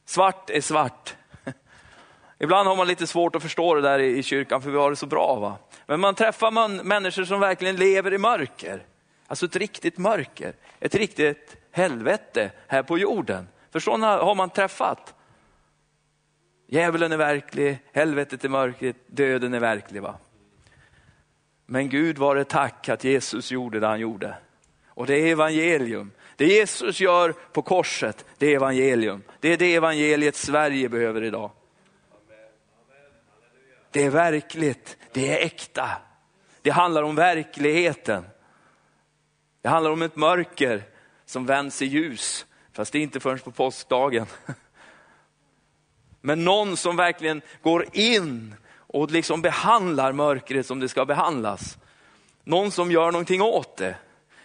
Svart 0.06 0.50
är 0.50 0.62
svart. 0.62 1.16
Ibland 2.40 2.68
har 2.68 2.76
man 2.76 2.88
lite 2.88 3.08
svårt 3.08 3.36
att 3.36 3.42
förstå 3.42 3.76
det 3.76 3.82
där 3.82 4.00
i 4.00 4.24
kyrkan 4.24 4.62
för 4.62 4.72
vi 4.72 4.78
har 4.78 4.90
det 4.90 4.96
så 4.96 5.06
bra. 5.06 5.36
va? 5.36 5.58
Men 5.86 6.00
man 6.00 6.16
träffar 6.16 6.52
man 6.52 6.76
människor 6.76 7.24
som 7.24 7.40
verkligen 7.40 7.76
lever 7.76 8.14
i 8.14 8.18
mörker. 8.18 8.86
Alltså 9.28 9.46
ett 9.46 9.56
riktigt 9.56 9.98
mörker, 9.98 10.54
ett 10.80 10.96
riktigt 10.96 11.58
helvete 11.72 12.52
här 12.68 12.84
på 12.84 12.98
jorden. 12.98 13.48
För 13.72 13.80
sådana 13.80 14.18
har 14.18 14.36
man 14.36 14.50
träffat. 14.50 15.14
Djävulen 16.68 17.12
är 17.12 17.18
verklig, 17.18 17.80
helvetet 17.94 18.44
är 18.44 18.50
mörkret, 18.50 18.96
döden 19.08 19.54
är 19.54 19.60
verklig. 19.60 20.02
Va? 20.02 20.18
Men 21.66 21.90
Gud 21.90 22.18
var 22.18 22.36
det 22.36 22.44
tack 22.44 22.90
att 22.90 23.04
Jesus 23.04 23.52
gjorde 23.52 23.80
det 23.80 23.88
han 23.88 24.00
gjorde. 24.00 24.36
Och 24.88 25.08
det 25.08 25.16
är 25.16 25.32
evangelium. 25.32 26.12
Det 26.36 26.46
Jesus 26.46 27.00
gör 27.00 27.32
på 27.32 27.62
korset, 27.62 28.26
det 28.38 28.48
är 28.48 28.56
evangelium. 28.56 29.24
Det 29.40 29.54
är 29.54 29.58
det 29.58 29.76
evangeliet 29.76 30.36
Sverige 30.36 30.90
behöver 30.90 31.24
idag. 31.24 31.52
Det 33.92 34.04
är 34.04 34.10
verkligt, 34.10 34.98
det 35.12 35.32
är 35.32 35.46
äkta. 35.46 35.90
Det 36.62 36.70
handlar 36.70 37.04
om 37.04 37.16
verkligheten. 37.16 38.26
Det 39.66 39.70
handlar 39.70 39.92
om 39.92 40.02
ett 40.02 40.16
mörker 40.16 40.84
som 41.26 41.46
vänds 41.46 41.82
i 41.82 41.86
ljus, 41.86 42.46
fast 42.74 42.92
det 42.92 42.98
är 42.98 43.02
inte 43.02 43.20
förrän 43.20 43.40
på 43.40 43.52
påskdagen. 43.52 44.26
Men 46.22 46.44
någon 46.44 46.78
som 46.78 46.96
verkligen 46.96 47.42
går 47.62 47.86
in 47.92 48.56
och 48.72 49.12
liksom 49.12 49.42
behandlar 49.42 50.12
mörkret 50.12 50.66
som 50.66 50.80
det 50.80 50.90
ska 50.90 51.06
behandlas. 51.06 51.78
Någon 52.44 52.72
som 52.72 52.92
gör 52.92 53.12
någonting 53.12 53.42
åt 53.42 53.78
det. 53.78 53.96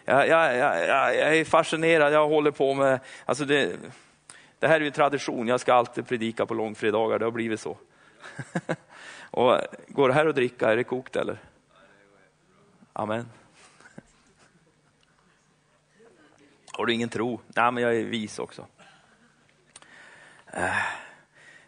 Jag, 0.04 0.28
jag, 0.28 0.56
jag, 0.56 0.88
jag 1.16 1.36
är 1.36 1.44
fascinerad, 1.44 2.12
jag 2.12 2.28
håller 2.28 2.50
på 2.50 2.74
med, 2.74 3.00
alltså 3.24 3.44
det, 3.44 3.76
det 4.58 4.68
här 4.68 4.76
är 4.76 4.80
ju 4.80 4.86
en 4.86 4.92
tradition, 4.92 5.48
jag 5.48 5.60
ska 5.60 5.74
alltid 5.74 6.08
predika 6.08 6.46
på 6.46 6.54
långfredagar, 6.54 7.18
det 7.18 7.24
har 7.24 7.32
blivit 7.32 7.60
så. 7.60 7.76
och 9.30 9.60
går 9.88 10.08
det 10.08 10.14
här 10.14 10.26
att 10.26 10.34
dricka, 10.34 10.72
är 10.72 10.76
det 10.76 10.84
kokt 10.84 11.16
eller? 11.16 11.38
Amen. 12.92 13.26
Har 16.80 16.86
du 16.86 16.92
ingen 16.92 17.08
tro? 17.08 17.40
Nej, 17.46 17.72
men 17.72 17.82
jag 17.82 17.96
är 17.96 18.04
vis 18.04 18.38
också. 18.38 18.66
Äh. 20.52 20.62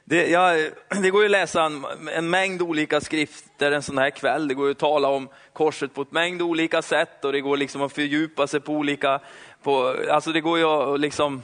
Det, 0.05 0.31
ja, 0.31 0.70
det 1.03 1.11
går 1.11 1.22
ju 1.22 1.25
att 1.25 1.31
läsa 1.31 1.62
en, 1.62 1.85
en, 2.14 2.31
mängd 2.31 2.62
olika 2.62 3.01
skrifter 3.01 3.72
en 3.72 3.83
sån 3.83 3.98
här 3.98 4.11
kväll. 4.11 4.48
Det 4.48 4.55
går 4.55 4.66
ju 4.66 4.72
att 4.72 4.79
tala 4.79 5.09
om 5.09 5.29
korset 5.53 5.94
på 5.94 6.03
ett 6.03 6.12
mängd 6.12 6.42
olika 6.42 6.83
sätt 6.83 7.25
och 7.25 7.33
det 7.33 7.40
går 7.40 7.57
liksom 7.57 7.83
att 7.83 7.92
fördjupa 7.92 8.46
sig 8.46 8.61
på 8.61 8.72
olika... 8.72 9.20
På, 9.62 9.96
alltså 10.11 10.33
det 10.33 10.40
går 10.40 10.59
ju 10.59 10.64
att 10.64 11.01
liksom 11.01 11.42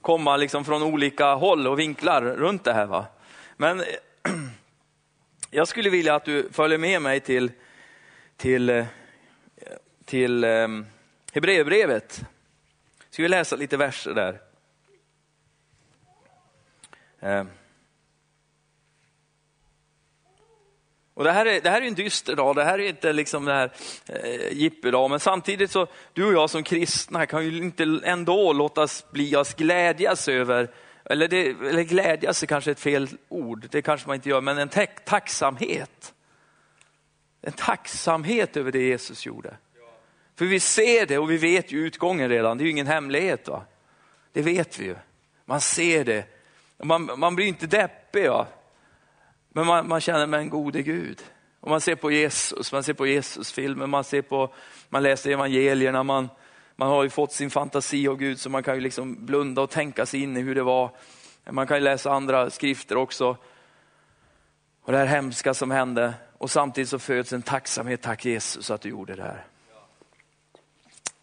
komma 0.00 0.36
liksom 0.36 0.64
från 0.64 0.82
olika 0.82 1.34
håll 1.34 1.66
och 1.66 1.78
vinklar 1.78 2.22
runt 2.22 2.64
det 2.64 2.72
här. 2.72 2.86
Va? 2.86 3.06
Men 3.56 3.84
jag 5.50 5.68
skulle 5.68 5.90
vilja 5.90 6.14
att 6.14 6.24
du 6.24 6.48
följer 6.52 6.78
med 6.78 7.02
mig 7.02 7.20
till, 7.20 7.50
till, 8.36 8.70
eh, 8.70 8.84
till 10.04 10.44
ehm, 10.44 10.86
Hebreerbrevet. 11.32 12.24
Ska 13.16 13.22
vi 13.22 13.28
läsa 13.28 13.56
lite 13.56 13.76
verser 13.76 14.14
där. 14.14 14.40
Eh. 17.20 17.44
Och 21.14 21.24
det 21.24 21.32
här, 21.32 21.46
är, 21.46 21.60
det 21.60 21.70
här 21.70 21.82
är 21.82 21.86
en 21.86 21.94
dyster 21.94 22.36
dag, 22.36 22.56
det 22.56 22.64
här 22.64 22.78
är 22.78 22.88
inte 22.88 23.12
liksom 23.12 23.44
det 23.44 23.52
här 23.52 23.72
eh, 24.06 24.52
jippedag, 24.52 25.10
men 25.10 25.20
samtidigt 25.20 25.70
så, 25.70 25.86
du 26.12 26.26
och 26.26 26.32
jag 26.32 26.50
som 26.50 26.62
kristna 26.62 27.26
kan 27.26 27.44
ju 27.44 27.58
inte 27.58 28.00
ändå 28.04 28.52
låtas 28.52 29.10
bli 29.10 29.36
oss 29.36 29.54
glädjas 29.54 30.28
över, 30.28 30.70
eller, 31.04 31.28
det, 31.28 31.46
eller 31.48 31.82
glädjas 31.82 32.42
är 32.42 32.46
kanske 32.46 32.70
ett 32.70 32.80
fel 32.80 33.08
ord, 33.28 33.66
det 33.70 33.82
kanske 33.82 34.06
man 34.06 34.14
inte 34.14 34.28
gör, 34.28 34.40
men 34.40 34.58
en 34.58 34.70
tacksamhet. 35.04 36.14
En 37.42 37.52
tacksamhet 37.52 38.56
över 38.56 38.72
det 38.72 38.82
Jesus 38.82 39.26
gjorde. 39.26 39.56
För 40.36 40.44
vi 40.44 40.60
ser 40.60 41.06
det 41.06 41.18
och 41.18 41.30
vi 41.30 41.36
vet 41.36 41.72
ju 41.72 41.86
utgången 41.86 42.28
redan, 42.28 42.58
det 42.58 42.62
är 42.62 42.66
ju 42.66 42.70
ingen 42.70 42.86
hemlighet. 42.86 43.48
Va? 43.48 43.64
Det 44.32 44.42
vet 44.42 44.78
vi 44.78 44.84
ju. 44.84 44.96
Man 45.44 45.60
ser 45.60 46.04
det 46.04 46.36
man, 46.78 47.10
man 47.16 47.36
blir 47.36 47.46
inte 47.46 47.66
deppig, 47.66 48.28
va? 48.28 48.46
men 49.48 49.66
man, 49.66 49.88
man 49.88 50.00
känner 50.00 50.26
med 50.26 50.40
en 50.40 50.50
gode 50.50 50.82
Gud. 50.82 51.22
Och 51.60 51.70
man 51.70 51.80
ser 51.80 51.94
på 51.94 52.10
Jesus, 52.10 52.72
man 52.72 52.82
ser 52.82 52.94
på 52.94 53.06
Jesusfilmer, 53.06 53.86
man, 53.86 54.04
ser 54.04 54.22
på, 54.22 54.54
man 54.88 55.02
läser 55.02 55.30
evangelierna, 55.30 56.02
man, 56.02 56.28
man 56.76 56.88
har 56.88 57.02
ju 57.02 57.10
fått 57.10 57.32
sin 57.32 57.50
fantasi 57.50 58.08
av 58.08 58.16
Gud 58.16 58.40
så 58.40 58.50
man 58.50 58.62
kan 58.62 58.74
ju 58.74 58.80
liksom 58.80 59.26
blunda 59.26 59.62
och 59.62 59.70
tänka 59.70 60.06
sig 60.06 60.22
in 60.22 60.36
i 60.36 60.40
hur 60.40 60.54
det 60.54 60.62
var. 60.62 60.90
Man 61.50 61.66
kan 61.66 61.76
ju 61.76 61.82
läsa 61.82 62.10
andra 62.10 62.50
skrifter 62.50 62.96
också. 62.96 63.36
Och 64.82 64.92
det 64.92 64.98
här 64.98 65.06
hemska 65.06 65.54
som 65.54 65.70
hände 65.70 66.14
och 66.38 66.50
samtidigt 66.50 66.90
så 66.90 66.98
föds 66.98 67.32
en 67.32 67.42
tacksamhet, 67.42 68.02
tack 68.02 68.24
Jesus 68.24 68.70
att 68.70 68.80
du 68.80 68.88
gjorde 68.88 69.14
det 69.14 69.22
här. 69.22 69.44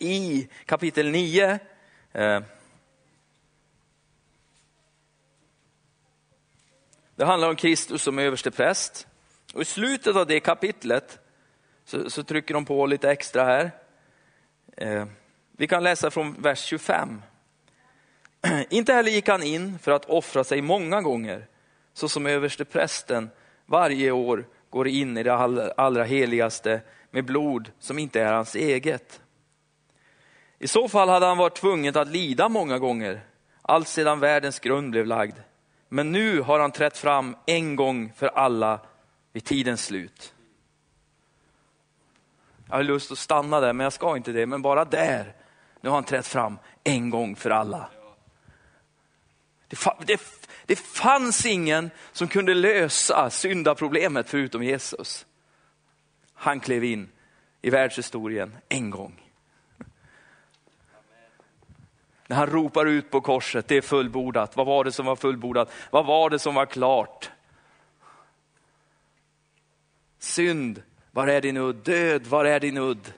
I 0.04 0.48
kapitel 0.66 1.12
9 1.12 1.60
eh, 2.12 2.42
Det 7.16 7.26
handlar 7.26 7.50
om 7.50 7.56
Kristus 7.56 8.02
som 8.02 8.20
överste 8.20 8.52
präst. 8.52 9.08
Och 9.54 9.62
I 9.62 9.66
slutet 9.66 10.16
av 10.16 10.28
det 10.28 10.40
kapitlet 10.40 11.20
så, 11.86 12.10
så 12.10 12.24
trycker 12.24 12.54
de 12.54 12.66
på 12.66 12.86
lite 12.86 13.12
extra 13.12 13.44
här. 13.44 13.72
Eh, 14.78 15.06
vi 15.52 15.68
kan 15.68 15.84
läsa 15.84 16.12
från 16.12 16.42
vers 16.42 16.64
25. 16.64 17.22
Inte 18.70 18.94
heller 18.94 19.12
gick 19.12 19.28
han 19.28 19.44
in 19.44 19.80
för 19.80 19.92
att 19.92 20.06
offra 20.06 20.44
sig 20.44 20.62
många 20.62 21.02
gånger, 21.02 21.48
så 21.94 22.10
som 22.10 22.26
överste 22.26 22.66
prästen 22.66 23.30
varje 23.66 24.12
år 24.12 24.46
går 24.70 24.88
in 24.88 25.18
i 25.18 25.24
det 25.24 25.34
allra 25.78 26.04
heligaste 26.04 26.82
med 27.12 27.26
blod 27.26 27.72
som 27.80 28.00
inte 28.00 28.22
är 28.22 28.34
hans 28.34 28.56
eget. 28.56 29.23
I 30.60 30.68
så 30.68 30.88
fall 30.88 31.10
hade 31.10 31.26
han 31.26 31.38
varit 31.38 31.56
tvungen 31.56 31.98
att 31.98 32.08
lida 32.08 32.50
många 32.50 32.80
gånger, 32.80 33.22
allt 33.62 33.88
sedan 33.88 34.20
världens 34.20 34.60
grund 34.60 34.92
blev 34.92 35.06
lagd. 35.06 35.36
Men 35.90 36.12
nu 36.12 36.42
har 36.42 36.60
han 36.60 36.72
trätt 36.72 36.98
fram 36.98 37.36
en 37.46 37.76
gång 37.76 38.14
för 38.16 38.28
alla 38.28 38.80
vid 39.34 39.46
tidens 39.46 39.86
slut. 39.86 40.34
Jag 42.70 42.76
har 42.76 42.84
lust 42.84 43.12
att 43.12 43.18
stanna 43.18 43.60
där, 43.60 43.74
men 43.74 43.84
jag 43.84 43.94
ska 43.94 44.18
inte 44.18 44.32
det. 44.32 44.46
Men 44.46 44.62
bara 44.62 44.86
där, 44.86 45.34
nu 45.82 45.90
har 45.90 45.98
han 45.98 46.04
trätt 46.04 46.28
fram 46.28 46.58
en 46.84 47.10
gång 47.10 47.36
för 47.36 47.50
alla. 47.50 47.90
Det, 49.68 49.78
det, 50.06 50.22
det 50.66 50.76
fanns 50.76 51.46
ingen 51.46 51.92
som 52.12 52.28
kunde 52.28 52.54
lösa 52.54 53.30
syndaproblemet 53.30 54.30
förutom 54.30 54.64
Jesus. 54.64 55.26
Han 56.34 56.60
klev 56.60 56.84
in 56.84 57.10
i 57.62 57.70
världshistorien 57.70 58.58
en 58.70 58.90
gång. 58.90 59.23
När 62.34 62.38
han 62.40 62.48
ropar 62.48 62.86
ut 62.86 63.12
på 63.12 63.22
korset, 63.22 63.68
det 63.68 63.78
är 63.78 63.82
fullbordat. 63.82 64.58
Vad 64.58 64.66
var 64.66 64.84
det 64.84 64.92
som 64.92 65.06
var 65.06 65.16
fullbordat? 65.16 65.72
Vad 65.92 66.06
var 66.06 66.30
det 66.30 66.40
som 66.40 66.56
var 66.56 66.66
klart? 66.66 67.32
Synd, 70.20 70.82
var 71.12 71.28
är 71.28 71.42
din 71.42 71.58
udd? 71.58 71.76
Död, 71.76 72.28
var 72.28 72.46
är 72.46 72.60
din 72.60 72.78
udd? 72.78 73.14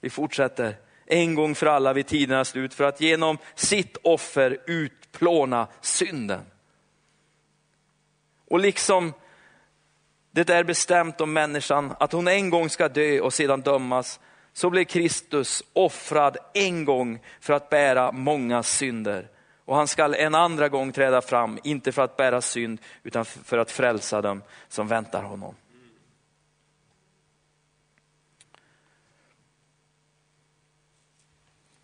Vi 0.00 0.10
fortsätter. 0.10 0.76
En 1.06 1.34
gång 1.34 1.54
för 1.54 1.66
alla 1.66 1.92
vid 1.92 2.06
tidernas 2.06 2.48
slut 2.48 2.74
för 2.74 2.84
att 2.84 3.00
genom 3.00 3.38
sitt 3.54 3.96
offer 4.02 4.58
utplåna 4.66 5.66
synden. 5.80 6.44
Och 8.48 8.60
liksom 8.60 9.12
det 10.30 10.50
är 10.50 10.64
bestämt 10.64 11.20
om 11.20 11.32
människan 11.32 11.94
att 12.00 12.12
hon 12.12 12.28
en 12.28 12.50
gång 12.50 12.70
ska 12.70 12.88
dö 12.88 13.20
och 13.20 13.34
sedan 13.34 13.60
dömas 13.60 14.20
så 14.52 14.70
blev 14.70 14.84
Kristus 14.84 15.62
offrad 15.72 16.36
en 16.54 16.84
gång 16.84 17.20
för 17.40 17.52
att 17.52 17.70
bära 17.70 18.12
många 18.12 18.62
synder. 18.62 19.28
Och 19.64 19.76
han 19.76 19.88
skall 19.88 20.14
en 20.14 20.34
andra 20.34 20.68
gång 20.68 20.92
träda 20.92 21.22
fram, 21.22 21.58
inte 21.64 21.92
för 21.92 22.02
att 22.02 22.16
bära 22.16 22.40
synd, 22.40 22.80
utan 23.02 23.24
för 23.24 23.58
att 23.58 23.70
frälsa 23.70 24.22
dem 24.22 24.42
som 24.68 24.88
väntar 24.88 25.22
honom. 25.22 25.54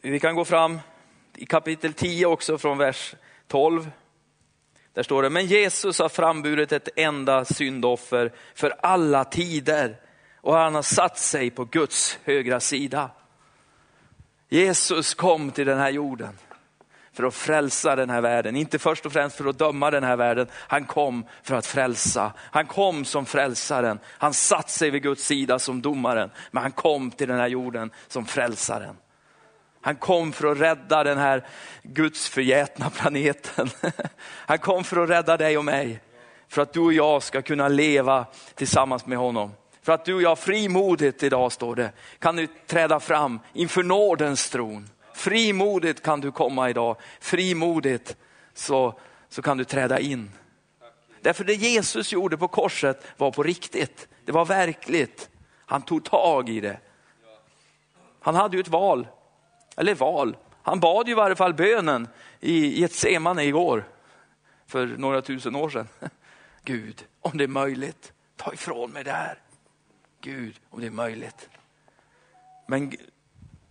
Vi 0.02 0.20
kan 0.20 0.34
gå 0.34 0.44
fram 0.44 0.80
i 1.36 1.46
kapitel 1.46 1.92
10 1.92 2.26
också 2.26 2.58
från 2.58 2.78
vers 2.78 3.14
12. 3.46 3.90
Där 4.92 5.02
står 5.02 5.22
det, 5.22 5.30
men 5.30 5.46
Jesus 5.46 5.98
har 5.98 6.08
framburit 6.08 6.72
ett 6.72 6.88
enda 6.96 7.44
syndoffer 7.44 8.32
för 8.54 8.74
alla 8.80 9.24
tider 9.24 10.00
och 10.40 10.54
han 10.54 10.74
har 10.74 10.82
satt 10.82 11.18
sig 11.18 11.50
på 11.50 11.64
Guds 11.64 12.18
högra 12.24 12.60
sida. 12.60 13.10
Jesus 14.48 15.14
kom 15.14 15.50
till 15.50 15.66
den 15.66 15.78
här 15.78 15.90
jorden 15.90 16.38
för 17.12 17.24
att 17.24 17.34
frälsa 17.34 17.96
den 17.96 18.10
här 18.10 18.20
världen. 18.20 18.56
Inte 18.56 18.78
först 18.78 19.06
och 19.06 19.12
främst 19.12 19.36
för 19.36 19.48
att 19.48 19.58
döma 19.58 19.90
den 19.90 20.04
här 20.04 20.16
världen. 20.16 20.46
Han 20.52 20.84
kom 20.84 21.24
för 21.42 21.54
att 21.54 21.66
frälsa. 21.66 22.32
Han 22.38 22.66
kom 22.66 23.04
som 23.04 23.26
frälsaren. 23.26 23.98
Han 24.06 24.34
satt 24.34 24.70
sig 24.70 24.90
vid 24.90 25.02
Guds 25.02 25.24
sida 25.24 25.58
som 25.58 25.82
domaren. 25.82 26.30
Men 26.50 26.62
han 26.62 26.72
kom 26.72 27.10
till 27.10 27.28
den 27.28 27.38
här 27.38 27.48
jorden 27.48 27.90
som 28.08 28.26
frälsaren. 28.26 28.96
Han 29.80 29.96
kom 29.96 30.32
för 30.32 30.52
att 30.52 30.58
rädda 30.58 31.04
den 31.04 31.18
här 31.18 31.46
Guds 31.82 32.28
förgätna 32.28 32.90
planeten. 32.90 33.70
Han 34.22 34.58
kom 34.58 34.84
för 34.84 35.04
att 35.04 35.10
rädda 35.10 35.36
dig 35.36 35.58
och 35.58 35.64
mig. 35.64 36.00
För 36.48 36.62
att 36.62 36.72
du 36.72 36.80
och 36.80 36.92
jag 36.92 37.22
ska 37.22 37.42
kunna 37.42 37.68
leva 37.68 38.26
tillsammans 38.54 39.06
med 39.06 39.18
honom. 39.18 39.52
För 39.82 39.92
att 39.92 40.04
du 40.04 40.14
och 40.14 40.22
jag 40.22 40.38
frimodigt 40.38 41.22
idag, 41.22 41.52
står 41.52 41.76
det, 41.76 41.92
kan 42.18 42.36
du 42.36 42.46
träda 42.66 43.00
fram 43.00 43.40
inför 43.52 43.82
nådens 43.82 44.50
tron. 44.50 44.88
Frimodigt 45.14 46.02
kan 46.02 46.20
du 46.20 46.32
komma 46.32 46.70
idag. 46.70 46.96
Frimodigt 47.20 48.16
så, 48.54 49.00
så 49.28 49.42
kan 49.42 49.58
du 49.58 49.64
träda 49.64 49.98
in. 49.98 50.30
Därför 51.20 51.44
det 51.44 51.54
Jesus 51.54 52.12
gjorde 52.12 52.36
på 52.36 52.48
korset 52.48 53.06
var 53.16 53.30
på 53.30 53.42
riktigt. 53.42 54.08
Det 54.24 54.32
var 54.32 54.44
verkligt. 54.44 55.30
Han 55.66 55.82
tog 55.82 56.04
tag 56.04 56.48
i 56.48 56.60
det. 56.60 56.78
Han 58.20 58.34
hade 58.34 58.56
ju 58.56 58.60
ett 58.60 58.68
val. 58.68 59.06
Eller 59.76 59.94
val. 59.94 60.36
Han 60.62 60.80
bad 60.80 61.06
ju 61.06 61.12
i 61.12 61.14
varje 61.14 61.36
fall 61.36 61.54
bönen 61.54 62.08
i 62.40 62.84
ett 62.84 63.04
igår. 63.04 63.84
För 64.66 64.86
några 64.86 65.22
tusen 65.22 65.56
år 65.56 65.68
sedan. 65.68 65.88
Gud, 66.64 67.04
om 67.20 67.38
det 67.38 67.44
är 67.44 67.48
möjligt, 67.48 68.12
ta 68.36 68.52
ifrån 68.52 68.90
mig 68.90 69.04
det 69.04 69.12
här. 69.12 69.38
Gud, 70.28 70.60
om 70.70 70.80
det 70.80 70.86
är 70.86 70.90
möjligt. 70.90 71.48
Men, 72.66 72.92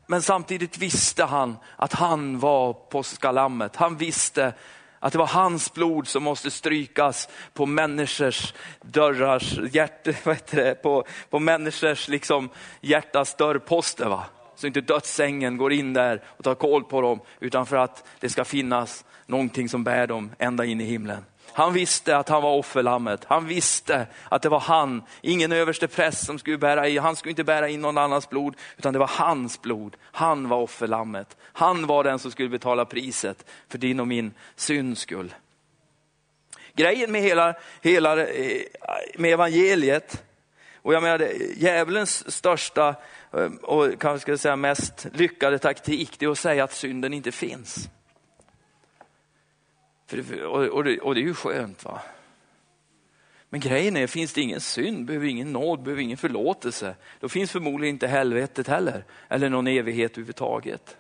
men 0.08 0.22
samtidigt 0.22 0.78
visste 0.78 1.24
han 1.24 1.58
att 1.76 1.94
han 1.94 2.40
var 2.40 2.74
påskalammet. 2.74 3.76
Han 3.76 3.98
visste 3.98 4.54
att 5.00 5.12
det 5.12 5.20
var 5.20 5.28
hans 5.28 5.74
blod 5.74 6.08
som 6.08 6.24
måste 6.24 6.52
strykas 6.52 7.30
på 7.54 7.66
människors 7.66 8.54
dörrars, 8.82 9.60
hjärta, 9.72 10.12
vad 10.24 10.36
heter 10.36 10.58
det, 10.58 10.76
på, 10.76 11.04
på 11.30 11.40
människors 11.40 12.08
liksom 12.08 12.50
hjärtas 12.82 13.36
dörrposter. 13.36 14.10
Va? 14.10 14.26
Så 14.56 14.68
inte 14.68 14.82
dödsängen 14.82 15.58
går 15.58 15.74
in 15.74 15.94
där 15.94 16.24
och 16.28 16.44
tar 16.44 16.56
koll 16.56 16.84
på 16.84 17.02
dem, 17.02 17.20
utan 17.40 17.66
för 17.66 17.76
att 17.76 18.08
det 18.20 18.30
ska 18.30 18.46
finnas 18.46 19.06
någonting 19.26 19.70
som 19.70 19.84
bär 19.84 20.08
dem 20.08 20.32
ända 20.40 20.66
in 20.66 20.82
i 20.82 20.86
himlen. 20.86 21.26
Han 21.58 21.74
visste 21.74 22.18
att 22.18 22.30
han 22.30 22.42
var 22.42 22.54
offerlammet. 22.54 23.26
Han 23.26 23.48
visste 23.48 24.08
att 24.30 24.42
det 24.42 24.50
var 24.50 24.60
han, 24.60 25.04
ingen 25.22 25.52
överste 25.52 25.88
präst 25.88 26.26
som 26.26 26.40
skulle 26.40 26.58
bära 26.58 26.88
i. 26.88 26.98
Han 26.98 27.16
skulle 27.16 27.30
inte 27.30 27.44
bära 27.44 27.70
in 27.70 27.82
någon 27.82 27.98
annans 27.98 28.30
blod, 28.30 28.56
utan 28.78 28.94
det 28.94 29.00
var 29.00 29.08
hans 29.08 29.62
blod. 29.62 29.96
Han 30.02 30.50
var 30.50 30.58
offerlammet. 30.58 31.38
Han 31.42 31.88
var 31.88 32.04
den 32.04 32.20
som 32.20 32.32
skulle 32.32 32.50
betala 32.50 32.86
priset 32.86 33.46
för 33.70 33.78
din 33.78 34.00
och 34.00 34.08
min 34.08 34.34
synds 34.56 35.02
skull. 35.02 35.36
Grejen 36.76 37.12
med 37.12 37.22
hela, 37.22 37.56
hela 37.82 38.26
eh, 38.26 38.62
med 39.18 39.34
evangeliet, 39.34 40.24
och 40.82 40.94
jag 40.94 41.04
menar 41.04 41.30
djävulens 41.56 42.32
största 42.32 42.96
eh, 43.34 43.52
och 43.62 44.02
kanske 44.02 44.38
säga 44.38 44.56
mest 44.56 45.08
lyckade 45.14 45.60
taktik, 45.60 46.20
det 46.20 46.26
är 46.26 46.30
att 46.30 46.38
säga 46.38 46.64
att 46.64 46.74
synden 46.74 47.14
inte 47.14 47.32
finns. 47.32 47.90
För, 50.08 50.44
och, 50.44 50.66
och, 50.66 50.84
det, 50.84 51.00
och 51.00 51.16
det 51.16 51.22
är 51.22 51.24
ju 51.24 51.34
skönt. 51.34 51.86
va. 51.86 52.02
Men 53.50 53.60
grejen 53.60 53.98
är, 53.98 54.08
finns 54.08 54.34
det 54.34 54.42
ingen 54.42 54.62
synd, 54.62 55.06
behöver 55.06 55.28
ingen 55.28 55.54
nåd, 55.54 55.84
behöver 55.84 56.02
ingen 56.02 56.18
förlåtelse, 56.18 56.96
då 57.20 57.30
finns 57.30 57.52
förmodligen 57.52 57.96
inte 57.96 58.08
helvetet 58.08 58.68
heller, 58.68 59.04
eller 59.30 59.50
någon 59.50 59.68
evighet 59.68 60.12
överhuvudtaget. 60.12 60.98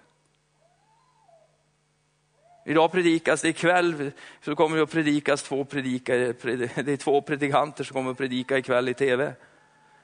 Idag 2.66 2.92
predikas 2.92 3.42
det, 3.42 3.50
ikväll 3.50 4.12
så 4.42 4.56
kommer 4.56 4.78
det 4.78 4.84
att 4.84 4.92
predikas 4.92 5.44
två 5.44 5.66
predikare, 5.66 6.34
det 6.84 6.92
är 6.92 6.98
två 6.98 7.22
predikanter 7.22 7.84
som 7.84 7.94
kommer 7.94 8.12
att 8.12 8.18
predika 8.18 8.58
ikväll 8.58 8.90
i 8.90 8.94
tv. 8.94 9.34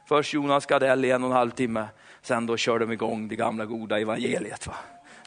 Först 0.07 0.33
Jonas 0.33 0.65
Gardell 0.65 1.05
i 1.05 1.11
en 1.11 1.23
och 1.23 1.29
en 1.29 1.35
halv 1.35 1.51
timme, 1.51 1.85
sen 2.21 2.45
då 2.45 2.57
kör 2.57 2.79
de 2.79 2.91
igång 2.91 3.27
det 3.27 3.35
gamla 3.35 3.65
goda 3.65 3.99
evangeliet. 3.99 4.67
Va? 4.67 4.75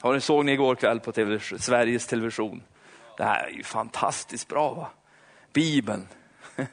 Ja, 0.03 0.13
det 0.13 0.21
såg 0.21 0.45
ni 0.45 0.53
igår 0.53 0.75
kväll 0.75 1.01
på 1.01 1.13
TV, 1.13 1.39
Sveriges 1.41 2.07
Television. 2.07 2.63
Det 3.17 3.25
här 3.25 3.47
är 3.47 3.51
ju 3.51 3.63
fantastiskt 3.63 4.49
bra. 4.49 4.75
va? 4.75 4.89
Bibeln. 5.53 6.09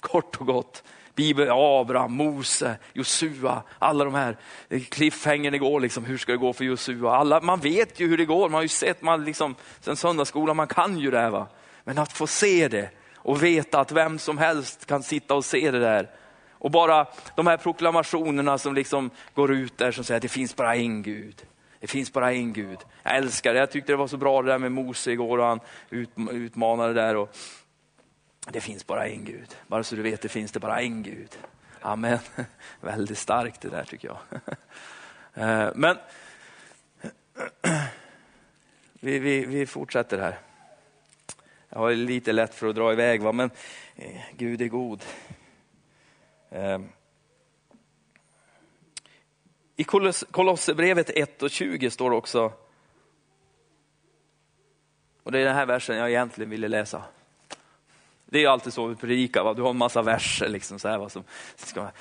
Kort 0.00 0.36
och 0.40 0.46
gott. 0.46 0.82
Bibeln, 1.14 1.50
Abraham, 1.52 2.12
Mose, 2.12 2.76
Josua, 2.92 3.62
alla 3.78 4.04
de 4.04 4.14
här 4.14 4.36
cliffhangern 4.88 5.54
igår, 5.54 5.80
liksom, 5.80 6.04
hur 6.04 6.18
ska 6.18 6.32
det 6.32 6.38
gå 6.38 6.52
för 6.52 6.64
Josua? 6.64 7.16
Alla, 7.16 7.40
man 7.40 7.60
vet 7.60 8.00
ju 8.00 8.08
hur 8.08 8.16
det 8.16 8.24
går, 8.24 8.48
man 8.48 8.54
har 8.54 8.62
ju 8.62 8.68
sett, 8.68 9.02
man 9.02 9.24
liksom, 9.24 9.54
sen 9.80 9.96
söndagsskolan, 9.96 10.56
man 10.56 10.66
kan 10.66 10.98
ju 10.98 11.10
det 11.10 11.18
här. 11.18 11.30
Va? 11.30 11.46
Men 11.84 11.98
att 11.98 12.12
få 12.12 12.26
se 12.26 12.68
det 12.68 12.90
och 13.16 13.42
veta 13.42 13.80
att 13.80 13.92
vem 13.92 14.18
som 14.18 14.38
helst 14.38 14.86
kan 14.86 15.02
sitta 15.02 15.34
och 15.34 15.44
se 15.44 15.70
det 15.70 15.80
där. 15.80 16.10
Och 16.52 16.70
bara 16.70 17.06
de 17.36 17.46
här 17.46 17.56
proklamationerna 17.56 18.58
som 18.58 18.74
liksom 18.74 19.10
går 19.34 19.52
ut 19.52 19.78
där 19.78 19.92
som 19.92 20.04
säger 20.04 20.16
att 20.16 20.22
det 20.22 20.28
finns 20.28 20.56
bara 20.56 20.76
en 20.76 21.02
Gud. 21.02 21.42
Det 21.84 21.88
finns 21.88 22.12
bara 22.12 22.32
en 22.32 22.52
Gud. 22.52 22.78
Jag 23.02 23.16
älskar 23.16 23.52
det. 23.52 23.58
Jag 23.58 23.70
tyckte 23.70 23.92
det 23.92 23.96
var 23.96 24.06
så 24.06 24.16
bra 24.16 24.42
det 24.42 24.50
där 24.50 24.58
med 24.58 24.72
Mose 24.72 25.12
igår 25.12 25.38
och 25.38 25.44
han 25.44 25.60
utmanade 26.30 26.92
där. 26.92 27.16
Och 27.16 27.36
det 28.50 28.60
finns 28.60 28.86
bara 28.86 29.08
en 29.08 29.24
Gud. 29.24 29.56
Bara 29.66 29.84
så 29.84 29.96
du 29.96 30.02
vet, 30.02 30.22
det 30.22 30.28
finns 30.28 30.52
det 30.52 30.60
bara 30.60 30.80
en 30.80 31.02
Gud. 31.02 31.38
Amen. 31.80 32.18
Väldigt 32.80 33.18
starkt 33.18 33.60
det 33.60 33.68
där 33.68 33.84
tycker 33.84 34.08
jag. 34.08 34.18
Eh, 35.34 35.70
men 35.74 35.96
vi, 39.00 39.18
vi, 39.18 39.46
vi 39.46 39.66
fortsätter 39.66 40.18
här. 40.18 40.38
Jag 41.68 41.78
har 41.78 41.92
lite 41.92 42.32
lätt 42.32 42.54
för 42.54 42.68
att 42.68 42.74
dra 42.74 42.92
iväg, 42.92 43.22
va? 43.22 43.32
men 43.32 43.50
eh, 43.96 44.20
Gud 44.36 44.62
är 44.62 44.68
god. 44.68 45.02
Eh, 46.50 46.78
i 49.76 49.84
Kolosserbrevet 49.84 51.10
1 51.10 51.42
och 51.42 51.50
20 51.50 51.90
står 51.90 52.10
det 52.10 52.16
också, 52.16 52.52
och 55.22 55.32
det 55.32 55.38
är 55.38 55.44
den 55.44 55.54
här 55.54 55.66
versen 55.66 55.96
jag 55.96 56.10
egentligen 56.10 56.50
ville 56.50 56.68
läsa. 56.68 57.02
Det 58.26 58.44
är 58.44 58.48
alltid 58.48 58.72
så 58.72 58.86
vi 58.86 58.94
predikar, 58.94 59.44
va? 59.44 59.54
du 59.54 59.62
har 59.62 59.70
en 59.70 59.76
massa 59.76 60.02
verser. 60.02 60.48
Liksom 60.48 60.78
så 60.78 60.88
här, 60.88 60.98
va? 60.98 61.08
Som, 61.08 61.24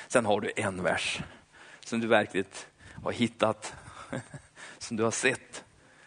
sen 0.08 0.26
har 0.26 0.42
du 0.42 0.52
en 0.56 0.84
vers 0.84 1.20
som 1.86 2.00
du 2.00 2.08
verkligen 2.08 2.48
har 3.04 3.12
hittat, 3.12 3.74
som 4.78 4.98
du 4.98 5.04
har 5.04 5.12
sett. 5.12 5.64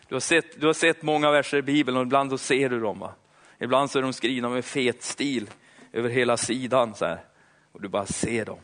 Du 0.08 0.14
har 0.14 0.20
sett, 0.20 0.60
du 0.60 0.66
har 0.66 0.74
sett 0.74 1.02
många 1.02 1.30
verser 1.30 1.56
i 1.58 1.62
Bibeln 1.62 1.96
och 1.96 2.02
ibland 2.02 2.30
så 2.30 2.38
ser 2.38 2.68
du 2.68 2.80
dem. 2.80 2.98
Va? 2.98 3.14
Ibland 3.58 3.90
så 3.90 3.98
är 3.98 4.02
de 4.02 4.12
skrivna 4.12 4.48
med 4.48 4.64
fet 4.64 5.02
stil 5.02 5.50
över 5.92 6.08
hela 6.08 6.36
sidan 6.36 6.94
så 6.94 7.04
här. 7.04 7.24
och 7.72 7.82
du 7.82 7.88
bara 7.88 8.06
ser 8.06 8.44
dem. 8.44 8.58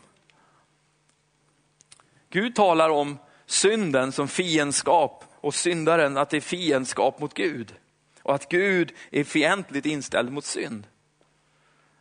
Gud 2.32 2.54
talar 2.54 2.88
om 2.90 3.18
synden 3.46 4.12
som 4.12 4.28
fiendskap 4.28 5.24
och 5.34 5.54
syndaren 5.54 6.16
att 6.16 6.30
det 6.30 6.36
är 6.36 6.40
fiendskap 6.40 7.20
mot 7.20 7.34
Gud. 7.34 7.74
Och 8.22 8.34
att 8.34 8.48
Gud 8.48 8.92
är 9.10 9.24
fientligt 9.24 9.86
inställd 9.86 10.32
mot 10.32 10.44
synd. 10.44 10.86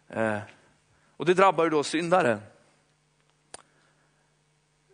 Eh, 0.09 0.39
och 1.17 1.25
det 1.25 1.33
drabbar 1.33 1.63
ju 1.63 1.69
då 1.69 1.83
syndaren. 1.83 2.41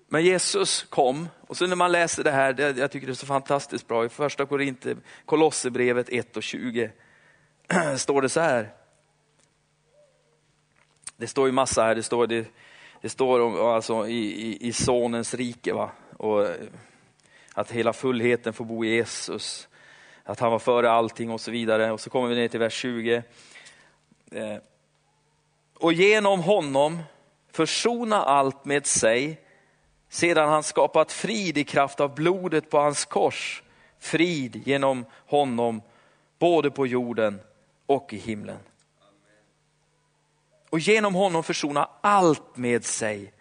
Men 0.08 0.24
Jesus 0.24 0.84
kom, 0.84 1.30
och 1.42 1.58
så 1.58 1.68
när 1.68 1.76
man 1.76 1.92
läser 1.92 2.24
det 2.24 2.32
här, 2.32 2.54
det, 2.54 2.78
jag 2.78 2.92
tycker 2.92 3.08
det 3.08 3.14
är 3.14 3.16
så 3.16 3.26
fantastiskt 3.26 3.88
bra, 3.88 4.06
i 4.06 4.10
första 4.10 4.46
Korinther, 4.46 4.98
Kolosserbrevet 5.26 6.10
1 6.10 6.38
och 6.38 6.44
20 6.44 6.92
står 7.98 8.22
det 8.22 8.30
så 8.30 8.40
här. 8.40 8.74
Det 11.18 11.28
står 11.28 11.48
ju 11.48 11.52
massa 11.52 11.84
här, 11.84 11.96
det 11.96 12.04
står 12.04 12.28
det, 12.28 12.46
det 13.02 13.10
står 13.10 13.40
om, 13.40 13.56
alltså, 13.56 14.08
i, 14.08 14.18
i, 14.18 14.68
i 14.68 14.74
sonens 14.74 15.34
rike. 15.34 15.74
Va? 15.74 15.90
Och 16.18 16.46
eh, 16.46 16.56
att 17.54 17.72
hela 17.72 17.94
fullheten 17.94 18.54
får 18.54 18.66
bo 18.66 18.86
i 18.86 18.90
Jesus. 18.90 19.68
Att 20.24 20.40
han 20.40 20.52
var 20.52 20.60
före 20.60 20.92
allting 20.92 21.32
och 21.32 21.42
så 21.42 21.52
vidare. 21.52 21.92
Och 21.92 22.00
så 22.00 22.10
kommer 22.10 22.28
vi 22.28 22.36
ner 22.36 22.48
till 22.48 22.60
vers 22.60 22.74
20. 22.74 23.24
Eh, 24.32 24.58
och 25.74 25.94
genom 25.94 26.40
honom 26.40 27.00
försona 27.52 28.24
allt 28.24 28.66
med 28.66 28.86
sig 28.86 29.42
sedan 30.10 30.50
han 30.50 30.64
skapat 30.64 31.12
frid 31.12 31.58
i 31.58 31.64
kraft 31.64 32.00
av 32.00 32.16
blodet 32.16 32.70
på 32.70 32.78
hans 32.80 33.06
kors. 33.06 33.64
Frid 34.00 34.62
genom 34.66 35.06
honom 35.26 35.82
både 36.40 36.72
på 36.72 36.88
jorden 36.88 37.40
och 37.86 38.14
i 38.14 38.18
himlen 38.18 38.60
och 40.70 40.80
genom 40.80 41.16
honom 41.16 41.44
försona 41.44 41.90
allt 42.02 42.58
med 42.58 42.86
sig 42.86 43.34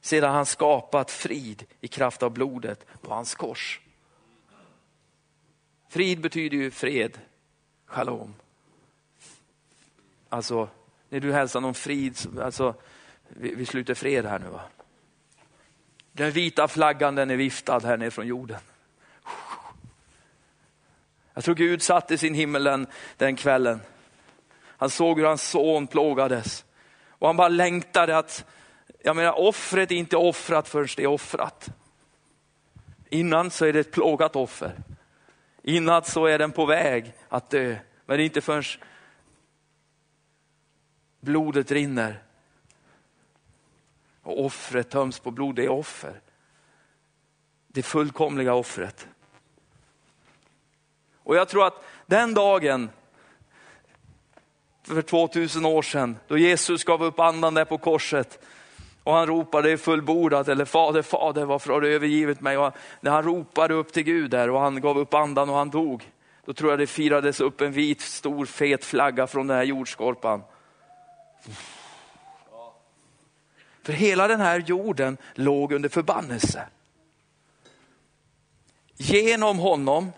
sedan 0.00 0.34
han 0.34 0.46
skapat 0.46 1.10
frid 1.10 1.64
i 1.80 1.88
kraft 1.88 2.22
av 2.22 2.30
blodet 2.30 2.86
på 3.02 3.14
hans 3.14 3.34
kors. 3.34 3.80
Frid 5.88 6.20
betyder 6.20 6.56
ju 6.56 6.70
fred, 6.70 7.18
shalom. 7.86 8.34
Alltså, 10.28 10.68
när 11.08 11.20
du 11.20 11.32
hälsar 11.32 11.60
någon 11.60 11.74
frid, 11.74 12.18
alltså, 12.40 12.74
vi, 13.28 13.54
vi 13.54 13.66
sluter 13.66 13.94
fred 13.94 14.26
här 14.26 14.38
nu 14.38 14.48
va. 14.48 14.60
Den 16.12 16.30
vita 16.30 16.68
flaggan 16.68 17.14
den 17.14 17.30
är 17.30 17.36
viftad 17.36 17.80
här 17.84 17.96
ner 17.96 18.10
från 18.10 18.26
jorden. 18.26 18.60
Jag 21.34 21.44
tror 21.44 21.54
Gud 21.54 21.82
satt 21.82 22.10
i 22.10 22.18
sin 22.18 22.34
himmel 22.34 22.64
den, 22.64 22.86
den 23.16 23.36
kvällen 23.36 23.80
han 24.80 24.90
såg 24.90 25.18
hur 25.18 25.26
hans 25.26 25.50
son 25.50 25.86
plågades. 25.86 26.64
Och 27.08 27.26
han 27.26 27.36
bara 27.36 27.48
längtade 27.48 28.18
att, 28.18 28.44
jag 29.02 29.16
menar 29.16 29.40
offret 29.40 29.90
är 29.90 29.94
inte 29.94 30.16
offrat 30.16 30.68
förrän 30.68 30.88
det 30.96 31.02
är 31.02 31.06
offrat. 31.06 31.68
Innan 33.08 33.50
så 33.50 33.64
är 33.64 33.72
det 33.72 33.80
ett 33.80 33.92
plågat 33.92 34.36
offer. 34.36 34.76
Innan 35.62 36.04
så 36.04 36.26
är 36.26 36.38
den 36.38 36.52
på 36.52 36.66
väg 36.66 37.12
att 37.28 37.50
dö. 37.50 37.76
Men 38.06 38.16
det 38.16 38.22
är 38.22 38.24
inte 38.24 38.40
förrän 38.40 38.62
blodet 41.20 41.70
rinner 41.70 42.22
och 44.22 44.44
offret 44.44 44.90
töms 44.90 45.20
på 45.20 45.30
blod, 45.30 45.54
det 45.56 45.64
är 45.64 45.68
offer. 45.68 46.20
Det 47.68 47.82
fullkomliga 47.82 48.54
offret. 48.54 49.08
Och 51.16 51.36
jag 51.36 51.48
tror 51.48 51.66
att 51.66 51.84
den 52.06 52.34
dagen 52.34 52.90
för 54.94 55.02
2000 55.02 55.64
år 55.64 55.82
sedan 55.82 56.16
då 56.28 56.38
Jesus 56.38 56.84
gav 56.84 57.02
upp 57.04 57.20
andan 57.20 57.54
där 57.54 57.64
på 57.64 57.78
korset. 57.78 58.38
Och 59.04 59.14
han 59.14 59.26
ropade 59.26 59.78
fullbordat, 59.78 60.48
eller 60.48 60.64
Fader, 60.64 61.02
Fader, 61.02 61.44
varför 61.44 61.72
har 61.72 61.80
du 61.80 61.94
övergivit 61.94 62.40
mig? 62.40 62.58
Och 62.58 62.74
när 63.00 63.10
han 63.10 63.22
ropade 63.22 63.74
upp 63.74 63.92
till 63.92 64.02
Gud 64.02 64.30
där 64.30 64.50
och 64.50 64.60
han 64.60 64.80
gav 64.80 64.98
upp 64.98 65.14
andan 65.14 65.50
och 65.50 65.56
han 65.56 65.70
dog, 65.70 66.10
då 66.44 66.52
tror 66.52 66.70
jag 66.70 66.78
det 66.78 66.86
firades 66.86 67.40
upp 67.40 67.60
en 67.60 67.72
vit 67.72 68.00
stor 68.00 68.46
fet 68.46 68.84
flagga 68.84 69.26
från 69.26 69.46
den 69.46 69.56
här 69.56 69.64
jordskorpan. 69.64 70.42
För 73.82 73.92
hela 73.92 74.28
den 74.28 74.40
här 74.40 74.58
jorden 74.66 75.16
låg 75.34 75.72
under 75.72 75.88
förbannelse. 75.88 76.66
Genom 78.96 79.58
honom, 79.58 80.12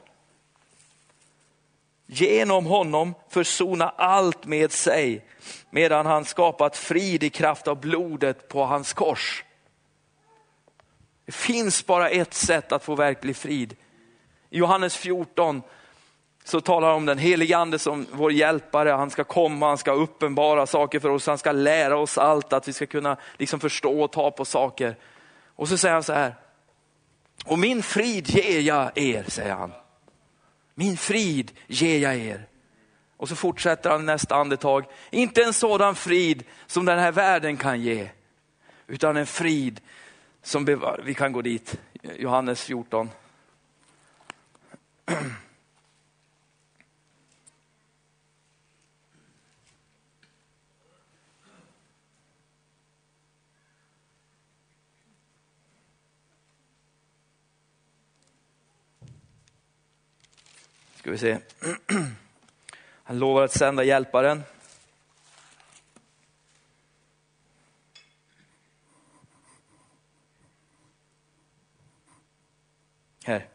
genom 2.12 2.66
honom 2.66 3.14
försona 3.28 3.88
allt 3.88 4.46
med 4.46 4.72
sig 4.72 5.26
medan 5.70 6.06
han 6.06 6.24
skapat 6.24 6.76
frid 6.76 7.22
i 7.22 7.30
kraft 7.30 7.68
av 7.68 7.80
blodet 7.80 8.48
på 8.48 8.64
hans 8.64 8.92
kors. 8.92 9.44
Det 11.26 11.32
finns 11.32 11.86
bara 11.86 12.08
ett 12.08 12.34
sätt 12.34 12.72
att 12.72 12.84
få 12.84 12.94
verklig 12.94 13.36
frid. 13.36 13.76
I 14.50 14.58
Johannes 14.58 14.96
14 14.96 15.62
så 16.44 16.60
talar 16.60 16.88
han 16.88 16.96
om 16.96 17.06
den 17.06 17.18
helige 17.18 17.56
ande 17.56 17.78
som 17.78 18.06
vår 18.12 18.32
hjälpare. 18.32 18.90
Han 18.90 19.10
ska 19.10 19.24
komma, 19.24 19.68
han 19.68 19.78
ska 19.78 19.92
uppenbara 19.92 20.66
saker 20.66 21.00
för 21.00 21.08
oss, 21.08 21.26
han 21.26 21.38
ska 21.38 21.52
lära 21.52 21.96
oss 21.96 22.18
allt, 22.18 22.52
att 22.52 22.68
vi 22.68 22.72
ska 22.72 22.86
kunna 22.86 23.16
liksom 23.38 23.60
förstå 23.60 24.02
och 24.02 24.12
ta 24.12 24.30
på 24.30 24.44
saker. 24.44 24.96
Och 25.56 25.68
så 25.68 25.76
säger 25.76 25.94
han 25.94 26.02
så 26.02 26.12
här, 26.12 26.34
och 27.44 27.58
min 27.58 27.82
frid 27.82 28.28
ger 28.28 28.60
jag 28.60 28.98
er, 28.98 29.24
säger 29.28 29.54
han. 29.54 29.72
Min 30.74 30.96
frid 30.96 31.52
ger 31.66 31.98
jag 31.98 32.16
er. 32.16 32.46
Och 33.16 33.28
så 33.28 33.36
fortsätter 33.36 33.90
han 33.90 34.06
nästa 34.06 34.34
andetag, 34.34 34.84
inte 35.10 35.42
en 35.42 35.52
sådan 35.52 35.94
frid 35.94 36.44
som 36.66 36.84
den 36.84 36.98
här 36.98 37.12
världen 37.12 37.56
kan 37.56 37.80
ge, 37.80 38.10
utan 38.86 39.16
en 39.16 39.26
frid 39.26 39.80
som 40.42 40.64
bevar, 40.64 41.00
vi 41.04 41.14
kan 41.14 41.32
gå 41.32 41.42
dit, 41.42 41.80
Johannes 42.02 42.62
14. 42.62 43.10
Ska 61.02 61.10
vi 61.10 61.18
se. 61.18 61.38
Han 63.04 63.18
lovar 63.18 63.42
att 63.42 63.52
sända 63.52 63.84
hjälparen. 63.84 64.42
Här. 73.24 73.46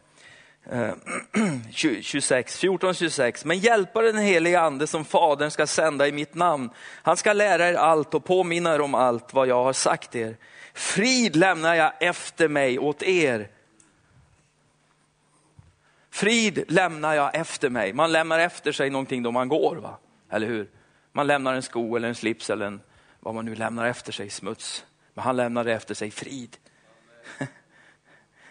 26, 1.72 2.58
14, 2.60 2.94
26. 2.94 3.46
Men 3.46 3.60
hjälparen 3.60 4.16
den 4.16 4.26
helige 4.26 4.60
ande 4.60 4.88
som 4.88 5.06
fadern 5.06 5.52
ska 5.52 5.68
sända 5.68 6.08
i 6.08 6.12
mitt 6.12 6.34
namn. 6.34 6.70
Han 7.04 7.18
ska 7.18 7.34
lära 7.34 7.70
er 7.70 7.74
allt 7.74 8.14
och 8.14 8.26
påminna 8.26 8.76
er 8.76 8.82
om 8.82 8.96
allt 8.96 9.34
vad 9.34 9.48
jag 9.48 9.64
har 9.64 9.74
sagt 9.74 10.16
er. 10.16 10.38
Frid 10.74 11.36
lämnar 11.36 11.76
jag 11.76 11.94
efter 12.00 12.48
mig 12.48 12.80
åt 12.80 13.04
er. 13.04 13.50
Frid 16.18 16.64
lämnar 16.68 17.14
jag 17.14 17.36
efter 17.36 17.70
mig. 17.70 17.94
Man 17.94 18.12
lämnar 18.12 18.40
efter 18.40 18.72
sig 18.72 18.90
någonting 18.90 19.24
då 19.24 19.32
man 19.32 19.48
går, 19.48 19.76
va? 19.76 19.98
eller 20.30 20.48
hur? 20.48 20.70
Man 21.12 21.28
lämnar 21.28 21.54
en 21.54 21.62
sko 21.62 21.96
eller 21.96 22.08
en 22.08 22.16
slips 22.16 22.50
eller 22.50 22.66
en, 22.66 22.82
vad 23.20 23.36
man 23.36 23.46
nu 23.46 23.56
lämnar 23.56 23.86
efter 23.86 24.12
sig, 24.12 24.30
smuts. 24.30 24.86
Men 25.14 25.24
han 25.24 25.36
lämnade 25.36 25.74
efter 25.74 25.94
sig 25.94 26.12
frid. 26.12 26.58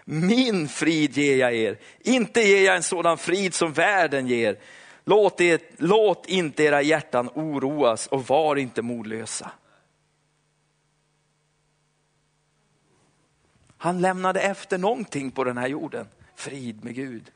Min 0.04 0.68
frid 0.68 1.18
ger 1.18 1.36
jag 1.36 1.54
er, 1.54 1.78
inte 2.00 2.40
ger 2.40 2.66
jag 2.66 2.76
en 2.76 2.82
sådan 2.82 3.18
frid 3.18 3.54
som 3.54 3.72
världen 3.72 4.26
ger. 4.26 4.58
Låt, 5.04 5.40
er, 5.40 5.60
låt 5.76 6.26
inte 6.26 6.64
era 6.64 6.82
hjärtan 6.82 7.30
oroas 7.34 8.06
och 8.06 8.26
var 8.26 8.56
inte 8.56 8.82
modlösa. 8.82 9.50
Han 13.76 14.00
lämnade 14.00 14.40
efter 14.40 14.78
någonting 14.78 15.30
på 15.30 15.44
den 15.44 15.58
här 15.58 15.68
jorden, 15.68 16.08
frid 16.36 16.84
med 16.84 16.94
Gud 16.94 17.32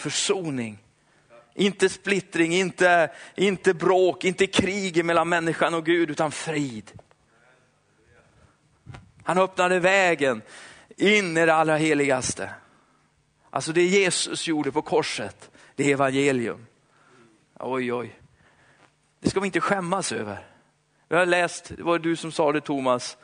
försoning. 0.00 0.78
Inte 1.54 1.88
splittring, 1.88 2.52
inte, 2.52 3.10
inte 3.34 3.74
bråk, 3.74 4.24
inte 4.24 4.46
krig 4.46 5.04
mellan 5.04 5.28
människan 5.28 5.74
och 5.74 5.86
Gud, 5.86 6.10
utan 6.10 6.32
frid. 6.32 6.92
Han 9.24 9.38
öppnade 9.38 9.80
vägen 9.80 10.42
in 10.96 11.36
i 11.36 11.46
det 11.46 11.54
allra 11.54 11.76
heligaste. 11.76 12.50
Alltså 13.50 13.72
det 13.72 13.82
Jesus 13.82 14.48
gjorde 14.48 14.72
på 14.72 14.82
korset, 14.82 15.50
det 15.76 15.84
är 15.84 15.92
evangelium. 15.92 16.66
Oj, 17.54 17.92
oj. 17.92 18.20
Det 19.20 19.30
ska 19.30 19.40
vi 19.40 19.46
inte 19.46 19.60
skämmas 19.60 20.12
över. 20.12 20.46
Jag 21.08 21.18
har 21.18 21.26
läst, 21.26 21.72
det 21.76 21.82
var 21.82 21.98
du 21.98 22.16
som 22.16 22.32
sa 22.32 22.52
det 22.52 22.60
Thomas, 22.60 23.16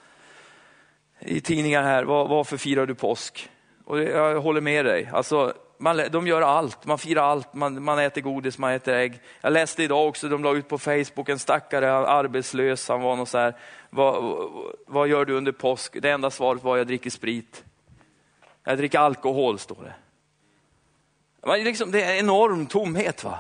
i 1.20 1.41
tidningar 1.41 1.83
här, 1.83 2.05
var, 2.05 2.29
varför 2.29 2.57
firar 2.57 2.87
du 2.87 2.95
påsk? 2.95 3.51
Och 3.85 4.03
jag 4.03 4.41
håller 4.41 4.61
med 4.61 4.85
dig. 4.85 5.11
Alltså, 5.12 5.55
man, 5.79 6.01
de 6.11 6.27
gör 6.27 6.43
allt, 6.43 6.85
man 6.85 6.99
firar 6.99 7.22
allt, 7.22 7.55
man, 7.55 7.83
man 7.83 7.99
äter 7.99 8.20
godis, 8.20 8.59
man 8.59 8.72
äter 8.72 8.95
ägg. 8.95 9.20
Jag 9.41 9.53
läste 9.53 9.83
idag 9.83 10.09
också, 10.09 10.29
de 10.29 10.45
la 10.45 10.55
ut 10.55 10.68
på 10.68 10.79
Facebook, 10.79 11.29
en 11.29 11.39
stackare 11.39 11.93
arbetslös, 11.93 12.89
han 12.89 13.01
var 13.01 13.16
någon 13.16 13.27
så 13.27 13.39
här, 13.39 13.55
vad, 13.91 14.24
vad 14.87 15.09
gör 15.09 15.24
du 15.24 15.37
under 15.37 15.53
påsk? 15.53 15.97
Det 16.03 16.11
enda 16.11 16.31
svaret 16.31 16.62
var, 16.62 16.77
jag 16.77 16.87
dricker 16.87 17.11
sprit. 17.11 17.64
Jag 18.64 18.79
dricker 18.79 18.99
alkohol, 18.99 19.59
står 19.59 19.83
det. 19.85 19.95
Man, 21.47 21.64
liksom, 21.64 21.91
det 21.91 22.03
är 22.03 22.18
enorm 22.18 22.66
tomhet. 22.66 23.24
va? 23.24 23.39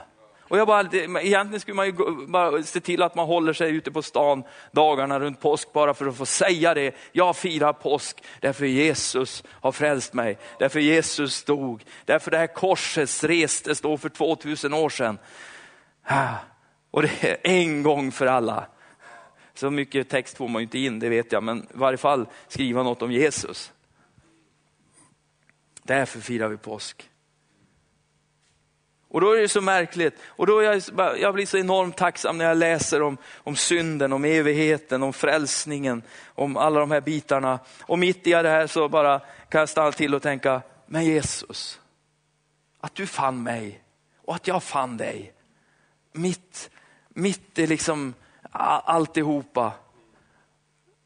Och 0.48 0.58
jag 0.58 0.66
bara, 0.66 0.80
egentligen 1.20 1.60
skulle 1.60 1.74
man 1.74 1.86
ju 1.86 1.92
bara 2.26 2.62
se 2.62 2.80
till 2.80 3.02
att 3.02 3.14
man 3.14 3.26
håller 3.26 3.52
sig 3.52 3.70
ute 3.70 3.90
på 3.90 4.02
stan 4.02 4.44
dagarna 4.72 5.20
runt 5.20 5.40
påsk 5.40 5.72
bara 5.72 5.94
för 5.94 6.06
att 6.06 6.16
få 6.16 6.26
säga 6.26 6.74
det. 6.74 6.94
Jag 7.12 7.36
firar 7.36 7.72
påsk 7.72 8.24
därför 8.40 8.66
Jesus 8.66 9.44
har 9.48 9.72
frälst 9.72 10.14
mig, 10.14 10.38
därför 10.58 10.80
Jesus 10.80 11.44
dog, 11.44 11.84
därför 12.04 12.30
det 12.30 12.38
här 12.38 12.46
korset 12.46 13.24
restes 13.24 13.80
då 13.80 13.98
för 13.98 14.08
2000 14.08 14.74
år 14.74 14.88
sedan. 14.88 15.18
Och 16.90 17.02
det 17.02 17.24
är 17.24 17.36
en 17.42 17.82
gång 17.82 18.12
för 18.12 18.26
alla. 18.26 18.66
Så 19.54 19.70
mycket 19.70 20.08
text 20.08 20.36
får 20.36 20.48
man 20.48 20.62
ju 20.62 20.64
inte 20.64 20.78
in, 20.78 20.98
det 20.98 21.08
vet 21.08 21.32
jag, 21.32 21.42
men 21.42 21.58
i 21.58 21.66
varje 21.72 21.98
fall 21.98 22.26
skriva 22.48 22.82
något 22.82 23.02
om 23.02 23.12
Jesus. 23.12 23.72
Därför 25.82 26.20
firar 26.20 26.48
vi 26.48 26.56
påsk. 26.56 27.10
Och 29.16 29.22
då 29.22 29.32
är 29.32 29.40
det 29.40 29.48
så 29.48 29.60
märkligt. 29.60 30.14
Och 30.26 30.46
då 30.46 30.58
är 30.58 30.82
jag, 30.96 31.18
jag 31.20 31.34
blir 31.34 31.46
så 31.46 31.58
enormt 31.58 31.96
tacksam 31.96 32.38
när 32.38 32.44
jag 32.44 32.56
läser 32.56 33.02
om, 33.02 33.16
om 33.36 33.56
synden, 33.56 34.12
om 34.12 34.24
evigheten, 34.24 35.02
om 35.02 35.12
frälsningen, 35.12 36.02
om 36.34 36.56
alla 36.56 36.80
de 36.80 36.90
här 36.90 37.00
bitarna. 37.00 37.58
Och 37.80 37.98
mitt 37.98 38.26
i 38.26 38.30
det 38.30 38.48
här 38.48 38.66
så 38.66 38.88
bara 38.88 39.20
kan 39.48 39.58
jag 39.58 39.68
stanna 39.68 39.92
till 39.92 40.14
och 40.14 40.22
tänka, 40.22 40.62
men 40.86 41.04
Jesus, 41.04 41.80
att 42.80 42.94
du 42.94 43.06
fann 43.06 43.42
mig 43.42 43.82
och 44.24 44.34
att 44.34 44.46
jag 44.46 44.62
fann 44.62 44.96
dig. 44.96 45.32
Mitt, 46.12 46.70
mitt 47.08 47.58
i 47.58 47.66
liksom 47.66 48.14
alltihopa. 48.50 49.72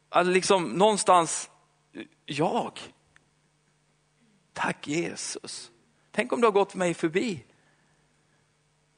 Att 0.09 0.27
liksom 0.27 0.63
någonstans, 0.69 1.49
jag. 2.25 2.79
Tack 4.53 4.87
Jesus. 4.87 5.71
Tänk 6.11 6.33
om 6.33 6.41
du 6.41 6.47
har 6.47 6.51
gått 6.51 6.75
mig 6.75 6.93
förbi. 6.93 7.43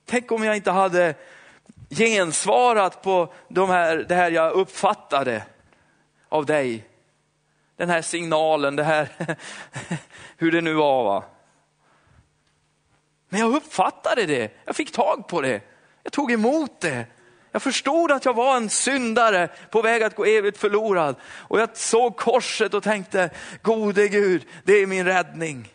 Tänk 0.05 0.31
om 0.31 0.43
jag 0.43 0.55
inte 0.55 0.71
hade 0.71 1.15
gensvarat 1.89 3.01
på 3.01 3.33
de 3.47 3.69
här, 3.69 3.97
det 3.97 4.15
här 4.15 4.31
jag 4.31 4.53
uppfattade 4.53 5.43
av 6.29 6.45
dig. 6.45 6.87
Den 7.77 7.89
här 7.89 8.01
signalen, 8.01 8.75
det 8.75 8.83
här, 8.83 9.09
hur 10.37 10.51
det 10.51 10.61
nu 10.61 10.73
var. 10.73 11.03
Va? 11.03 11.23
Men 13.29 13.39
jag 13.39 13.55
uppfattade 13.55 14.25
det, 14.25 14.51
jag 14.65 14.75
fick 14.75 14.91
tag 14.91 15.27
på 15.27 15.41
det, 15.41 15.61
jag 16.03 16.13
tog 16.13 16.31
emot 16.31 16.81
det. 16.81 17.05
Jag 17.51 17.61
förstod 17.61 18.11
att 18.11 18.25
jag 18.25 18.33
var 18.33 18.57
en 18.57 18.69
syndare 18.69 19.49
på 19.71 19.81
väg 19.81 20.03
att 20.03 20.15
gå 20.15 20.25
evigt 20.25 20.57
förlorad. 20.57 21.15
Och 21.23 21.59
jag 21.59 21.77
såg 21.77 22.17
korset 22.17 22.73
och 22.73 22.83
tänkte, 22.83 23.29
gode 23.61 24.07
Gud, 24.07 24.45
det 24.63 24.73
är 24.73 24.87
min 24.87 25.05
räddning. 25.05 25.71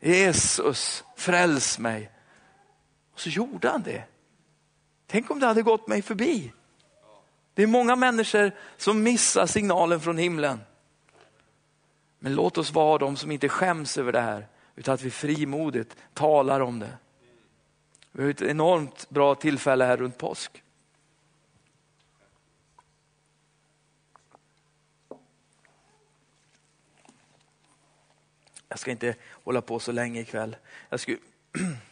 Jesus, 0.00 1.04
fräls 1.16 1.78
mig. 1.78 2.10
Och 3.16 3.20
så 3.20 3.28
gjorde 3.28 3.68
han 3.68 3.82
det. 3.82 4.04
Tänk 5.06 5.30
om 5.30 5.40
det 5.40 5.46
hade 5.46 5.62
gått 5.62 5.88
mig 5.88 6.02
förbi. 6.02 6.52
Det 7.54 7.62
är 7.62 7.66
många 7.66 7.96
människor 7.96 8.52
som 8.76 9.02
missar 9.02 9.46
signalen 9.46 10.00
från 10.00 10.18
himlen. 10.18 10.60
Men 12.18 12.34
låt 12.34 12.58
oss 12.58 12.72
vara 12.72 12.98
de 12.98 13.16
som 13.16 13.30
inte 13.30 13.48
skäms 13.48 13.98
över 13.98 14.12
det 14.12 14.20
här, 14.20 14.46
utan 14.74 14.94
att 14.94 15.02
vi 15.02 15.10
frimodigt 15.10 15.96
talar 16.14 16.60
om 16.60 16.78
det. 16.78 16.98
Vi 18.12 18.22
har 18.22 18.30
ett 18.30 18.42
enormt 18.42 19.08
bra 19.08 19.34
tillfälle 19.34 19.84
här 19.84 19.96
runt 19.96 20.18
påsk. 20.18 20.62
Jag 28.68 28.78
ska 28.78 28.90
inte 28.90 29.14
hålla 29.30 29.60
på 29.60 29.78
så 29.78 29.92
länge 29.92 30.20
ikväll. 30.20 30.56
Jag 30.88 31.00
skulle 31.00 31.18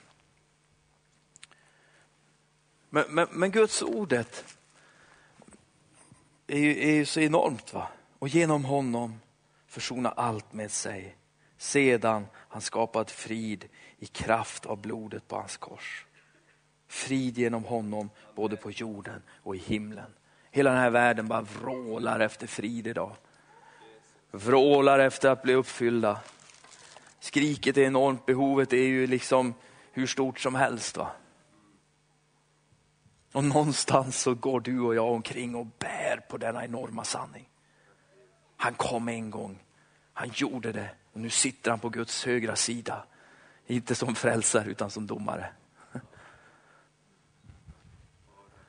men, 2.94 3.04
men, 3.08 3.26
men 3.30 3.50
Guds 3.50 3.82
ordet 3.82 4.56
är 6.46 6.58
ju, 6.58 6.88
är 6.88 6.94
ju 6.94 7.04
så 7.04 7.20
enormt. 7.20 7.74
va? 7.74 7.88
Och 8.18 8.28
genom 8.28 8.64
honom 8.64 9.20
försona 9.66 10.10
allt 10.10 10.52
med 10.52 10.70
sig. 10.70 11.16
Sedan 11.58 12.26
han 12.34 12.60
skapat 12.60 13.10
frid 13.10 13.64
i 13.98 14.06
kraft 14.06 14.66
av 14.66 14.80
blodet 14.80 15.28
på 15.28 15.36
hans 15.36 15.56
kors. 15.56 16.06
Frid 16.88 17.38
genom 17.38 17.64
honom 17.64 18.10
både 18.34 18.56
på 18.56 18.70
jorden 18.70 19.22
och 19.42 19.56
i 19.56 19.58
himlen. 19.58 20.10
Hela 20.50 20.70
den 20.70 20.80
här 20.80 20.90
världen 20.90 21.28
bara 21.28 21.42
vrålar 21.42 22.20
efter 22.20 22.46
frid 22.46 22.86
idag. 22.86 23.16
Vrålar 24.30 24.98
efter 24.98 25.30
att 25.30 25.42
bli 25.42 25.54
uppfyllda. 25.54 26.20
Skriket 27.20 27.76
är 27.76 27.82
enormt, 27.82 28.26
behovet 28.26 28.72
är 28.72 28.86
ju 28.86 29.06
liksom 29.06 29.54
hur 29.92 30.06
stort 30.06 30.40
som 30.40 30.54
helst. 30.54 30.96
va. 30.96 31.10
Och 33.34 33.44
någonstans 33.44 34.20
så 34.20 34.34
går 34.34 34.60
du 34.60 34.80
och 34.80 34.94
jag 34.94 35.12
omkring 35.12 35.54
och 35.54 35.66
bär 35.66 36.16
på 36.28 36.36
denna 36.36 36.64
enorma 36.64 37.04
sanning. 37.04 37.48
Han 38.56 38.74
kom 38.74 39.08
en 39.08 39.30
gång, 39.30 39.58
han 40.12 40.30
gjorde 40.34 40.72
det 40.72 40.90
och 41.12 41.20
nu 41.20 41.30
sitter 41.30 41.70
han 41.70 41.80
på 41.80 41.88
Guds 41.88 42.24
högra 42.24 42.56
sida. 42.56 43.04
Inte 43.66 43.94
som 43.94 44.14
frälsare 44.14 44.70
utan 44.70 44.90
som 44.90 45.06
domare. 45.06 45.46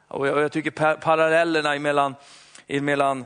Och 0.08 0.28
jag, 0.28 0.42
jag 0.42 0.52
tycker 0.52 0.72
par 0.72 0.96
parallellerna 0.96 1.76
emellan, 1.76 2.16
mellan 2.68 3.26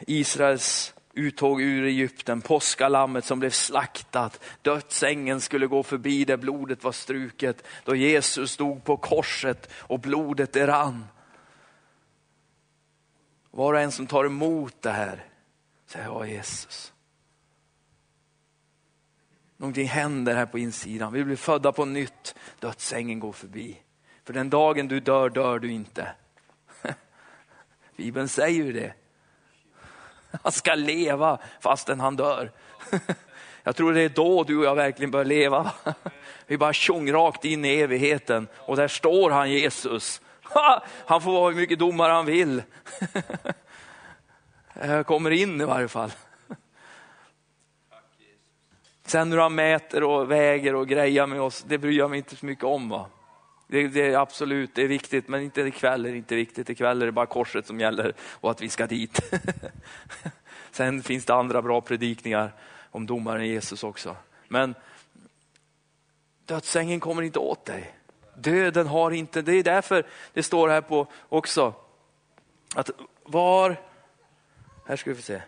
Israels 0.00 0.94
uttåg 1.12 1.62
ur 1.62 1.84
Egypten, 1.84 2.40
påskalammet 2.40 3.24
som 3.24 3.38
blev 3.38 3.50
slaktat, 3.50 4.40
dödsängen 4.62 5.40
skulle 5.40 5.66
gå 5.66 5.82
förbi 5.82 6.24
där 6.24 6.36
blodet 6.36 6.84
var 6.84 6.92
struket, 6.92 7.66
då 7.84 7.94
Jesus 7.94 8.52
stod 8.52 8.84
på 8.84 8.96
korset 8.96 9.70
och 9.72 10.00
blodet 10.00 10.52
det 10.52 10.66
rann. 10.66 11.06
Var 13.50 13.74
och 13.74 13.80
en 13.80 13.92
som 13.92 14.06
tar 14.06 14.24
emot 14.24 14.82
det 14.82 14.90
här 14.90 15.24
säger 15.86 16.06
ja 16.06 16.26
Jesus. 16.26 16.92
Någonting 19.56 19.88
händer 19.88 20.34
här 20.34 20.46
på 20.46 20.58
insidan, 20.58 21.12
vi 21.12 21.24
blir 21.24 21.36
födda 21.36 21.72
på 21.72 21.84
nytt, 21.84 22.34
dödsängen 22.58 23.20
går 23.20 23.32
förbi. 23.32 23.82
För 24.24 24.32
den 24.32 24.50
dagen 24.50 24.88
du 24.88 25.00
dör, 25.00 25.30
dör 25.30 25.58
du 25.58 25.72
inte. 25.72 26.12
Bibeln 27.96 28.28
säger 28.28 28.64
ju 28.64 28.72
det. 28.72 28.94
Han 30.42 30.52
ska 30.52 30.74
leva 30.74 31.38
fastän 31.60 32.00
han 32.00 32.16
dör. 32.16 32.50
Jag 33.62 33.76
tror 33.76 33.92
det 33.92 34.02
är 34.02 34.08
då 34.08 34.44
du 34.44 34.58
och 34.58 34.64
jag 34.64 34.74
verkligen 34.74 35.10
bör 35.10 35.24
leva. 35.24 35.72
Vi 36.46 36.58
bara 36.58 36.72
tjong 36.72 37.12
rakt 37.12 37.44
in 37.44 37.64
i 37.64 37.68
evigheten 37.68 38.48
och 38.56 38.76
där 38.76 38.88
står 38.88 39.30
han 39.30 39.50
Jesus. 39.50 40.20
Han 41.06 41.22
får 41.22 41.32
vara 41.32 41.50
hur 41.50 41.60
mycket 41.60 41.78
domare 41.78 42.12
han 42.12 42.26
vill. 42.26 42.62
Jag 44.74 45.06
kommer 45.06 45.30
in 45.30 45.60
i 45.60 45.64
varje 45.64 45.88
fall. 45.88 46.10
Sen 49.06 49.32
hur 49.32 49.38
han 49.38 49.54
mäter 49.54 50.02
och 50.02 50.30
väger 50.30 50.74
och 50.74 50.88
grejar 50.88 51.26
med 51.26 51.40
oss, 51.40 51.64
det 51.68 51.78
bryr 51.78 51.98
jag 51.98 52.10
mig 52.10 52.16
inte 52.16 52.36
så 52.36 52.46
mycket 52.46 52.64
om. 52.64 52.88
Va? 52.88 53.06
Det, 53.70 53.88
det, 53.88 54.00
är 54.00 54.18
absolut 54.18 54.74
det 54.74 54.82
är 54.82 54.88
viktigt, 54.88 55.28
men 55.28 55.42
inte 55.42 55.60
ikväll 55.60 56.06
är 56.06 56.10
det 56.10 56.16
inte 56.16 56.34
viktigt. 56.34 56.70
Ikväll 56.70 57.02
är 57.02 57.06
det 57.06 57.12
bara 57.12 57.26
korset 57.26 57.66
som 57.66 57.80
gäller 57.80 58.14
och 58.20 58.50
att 58.50 58.62
vi 58.62 58.68
ska 58.68 58.86
dit. 58.86 59.20
Sen 60.70 61.02
finns 61.02 61.24
det 61.24 61.34
andra 61.34 61.62
bra 61.62 61.80
predikningar 61.80 62.52
om 62.90 63.06
domaren 63.06 63.46
Jesus 63.46 63.84
också. 63.84 64.16
Men 64.48 64.74
dödsängen 66.44 67.00
kommer 67.00 67.22
inte 67.22 67.38
åt 67.38 67.64
dig. 67.64 67.94
Döden 68.34 68.86
har 68.86 69.10
inte, 69.10 69.42
det 69.42 69.52
är 69.52 69.62
därför 69.62 70.06
det 70.32 70.42
står 70.42 70.68
här 70.68 70.80
på 70.80 71.06
också 71.28 71.74
att 72.74 72.90
var, 73.22 73.76
här 74.86 74.96
ska 74.96 75.10
vi 75.10 75.16
få 75.16 75.22
se. 75.22 75.42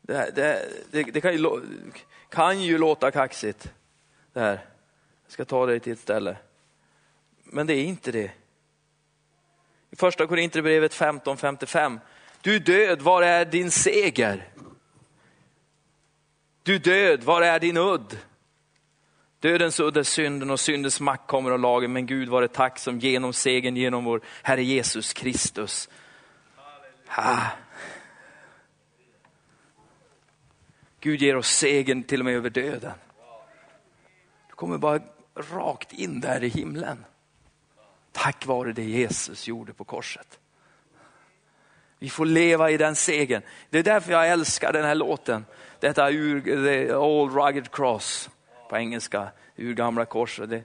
Det, 0.00 0.30
det, 0.34 0.68
det, 0.90 1.02
det 1.02 1.20
kan, 1.20 1.32
ju, 1.32 1.60
kan 2.28 2.62
ju 2.62 2.78
låta 2.78 3.10
kaxigt. 3.10 3.72
Det 4.32 4.40
här. 4.40 4.64
Jag 5.24 5.32
ska 5.32 5.44
ta 5.44 5.66
dig 5.66 5.80
till 5.80 5.92
ett 5.92 5.98
ställe 5.98 6.36
men 7.52 7.66
det 7.66 7.74
är 7.74 7.84
inte 7.84 8.12
det. 8.12 8.30
I 9.90 9.96
första 9.96 10.26
Korinthierbrevet 10.26 10.94
15.55. 10.94 12.00
Du 12.40 12.58
död, 12.58 13.02
var 13.02 13.22
är 13.22 13.44
din 13.44 13.70
seger? 13.70 14.48
Du 16.62 16.78
död, 16.78 17.24
var 17.24 17.42
är 17.42 17.60
din 17.60 17.76
udd? 17.76 18.18
Dödens 19.40 19.80
udd 19.80 19.96
är 19.96 20.02
synden 20.02 20.50
och 20.50 20.60
syndens 20.60 21.00
makt 21.00 21.26
kommer 21.26 21.50
av 21.50 21.60
lagen, 21.60 21.92
men 21.92 22.06
Gud 22.06 22.28
var 22.28 22.42
det 22.42 22.48
tack 22.48 22.78
som 22.78 22.98
genom 22.98 23.32
segern 23.32 23.76
genom 23.76 24.04
vår 24.04 24.20
Herre 24.42 24.62
Jesus 24.62 25.12
Kristus. 25.12 25.88
Ha. 27.06 27.46
Gud 31.00 31.22
ger 31.22 31.36
oss 31.36 31.48
segern 31.48 32.02
till 32.02 32.20
och 32.20 32.24
med 32.24 32.34
över 32.34 32.50
döden. 32.50 32.92
Du 34.48 34.54
kommer 34.54 34.78
bara 34.78 35.00
rakt 35.34 35.92
in 35.92 36.20
där 36.20 36.44
i 36.44 36.48
himlen. 36.48 37.04
Tack 38.12 38.46
vare 38.46 38.72
det 38.72 38.84
Jesus 38.84 39.48
gjorde 39.48 39.72
på 39.72 39.84
korset. 39.84 40.38
Vi 41.98 42.10
får 42.10 42.26
leva 42.26 42.70
i 42.70 42.76
den 42.76 42.96
segern. 42.96 43.42
Det 43.70 43.78
är 43.78 43.82
därför 43.82 44.12
jag 44.12 44.28
älskar 44.28 44.72
den 44.72 44.84
här 44.84 44.94
låten. 44.94 45.44
Detta 45.80 46.10
ur, 46.10 46.40
the 46.40 46.94
old 46.94 47.34
rugged 47.34 47.70
cross 47.70 48.30
på 48.68 48.76
engelska, 48.76 49.28
ur 49.56 49.74
gamla 49.74 50.04
korset. 50.04 50.50
Det, 50.50 50.62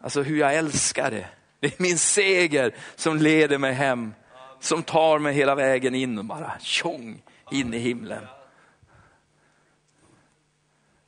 alltså 0.00 0.22
hur 0.22 0.36
jag 0.36 0.54
älskar 0.54 1.10
det. 1.10 1.26
Det 1.60 1.66
är 1.66 1.82
min 1.82 1.98
seger 1.98 2.74
som 2.96 3.16
leder 3.16 3.58
mig 3.58 3.72
hem, 3.72 4.14
som 4.60 4.82
tar 4.82 5.18
mig 5.18 5.34
hela 5.34 5.54
vägen 5.54 5.94
in 5.94 6.18
och 6.18 6.24
bara 6.24 6.52
tjong 6.60 7.22
in 7.50 7.74
i 7.74 7.78
himlen. 7.78 8.26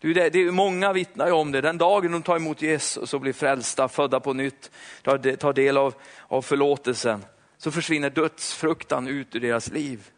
Du, 0.03 0.12
det, 0.12 0.30
det 0.30 0.53
många 0.53 0.92
vittnar 0.92 1.32
om 1.32 1.53
det. 1.53 1.61
Den 1.61 1.78
dagen 1.78 2.12
de 2.12 2.22
tar 2.22 2.36
emot 2.36 2.62
Jesus 2.62 3.14
och 3.14 3.20
blir 3.20 3.32
frälsta, 3.32 3.88
födda 3.88 4.20
på 4.20 4.32
nytt, 4.32 4.70
tar, 5.03 5.36
tar 5.36 5.53
del 5.53 5.76
av, 5.76 5.94
av 6.28 6.42
förlåtelsen, 6.42 7.24
så 7.57 7.70
försvinner 7.70 8.11
dödsfruktan 8.11 9.09
ut 9.09 9.34
ur 9.34 9.40
deras 9.40 9.70
liv. 9.70 10.11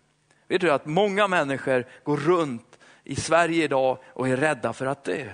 Vet 0.48 0.60
du 0.60 0.70
att 0.70 0.86
många 0.86 1.28
människor 1.28 1.86
går 2.04 2.16
runt 2.16 2.78
i 3.04 3.16
Sverige 3.16 3.64
idag 3.64 3.98
och 4.06 4.28
är 4.28 4.36
rädda 4.36 4.72
för 4.72 4.86
att 4.86 5.04
dö. 5.04 5.28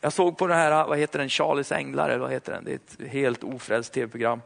Jag 0.00 0.12
såg 0.12 0.38
på 0.38 0.46
den 0.46 0.56
här, 0.56 0.86
vad 0.86 0.98
heter 0.98 1.18
den, 1.18 1.28
Charles 1.28 1.72
Änglar, 1.72 2.08
eller 2.08 2.18
vad 2.18 2.32
heter 2.32 2.52
den? 2.52 2.64
Det 2.64 2.70
är 2.72 2.76
ett 2.76 3.10
helt 3.10 3.44
ofrälst 3.44 3.92
tv-program. 3.92 4.40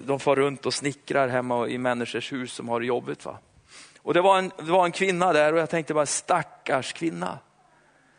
De 0.00 0.20
far 0.20 0.36
runt 0.36 0.66
och 0.66 0.74
snickrar 0.74 1.28
hemma 1.28 1.68
i 1.68 1.78
människors 1.78 2.32
hus 2.32 2.52
som 2.52 2.68
har 2.68 2.80
det 2.80 2.86
jobbigt. 2.86 3.24
Va? 3.24 3.38
Och 4.02 4.14
det 4.14 4.20
var, 4.20 4.38
en, 4.38 4.52
det 4.56 4.72
var 4.72 4.84
en 4.84 4.92
kvinna 4.92 5.32
där 5.32 5.52
och 5.52 5.58
jag 5.58 5.70
tänkte 5.70 5.94
bara 5.94 6.06
stackars 6.06 6.92
kvinna. 6.92 7.38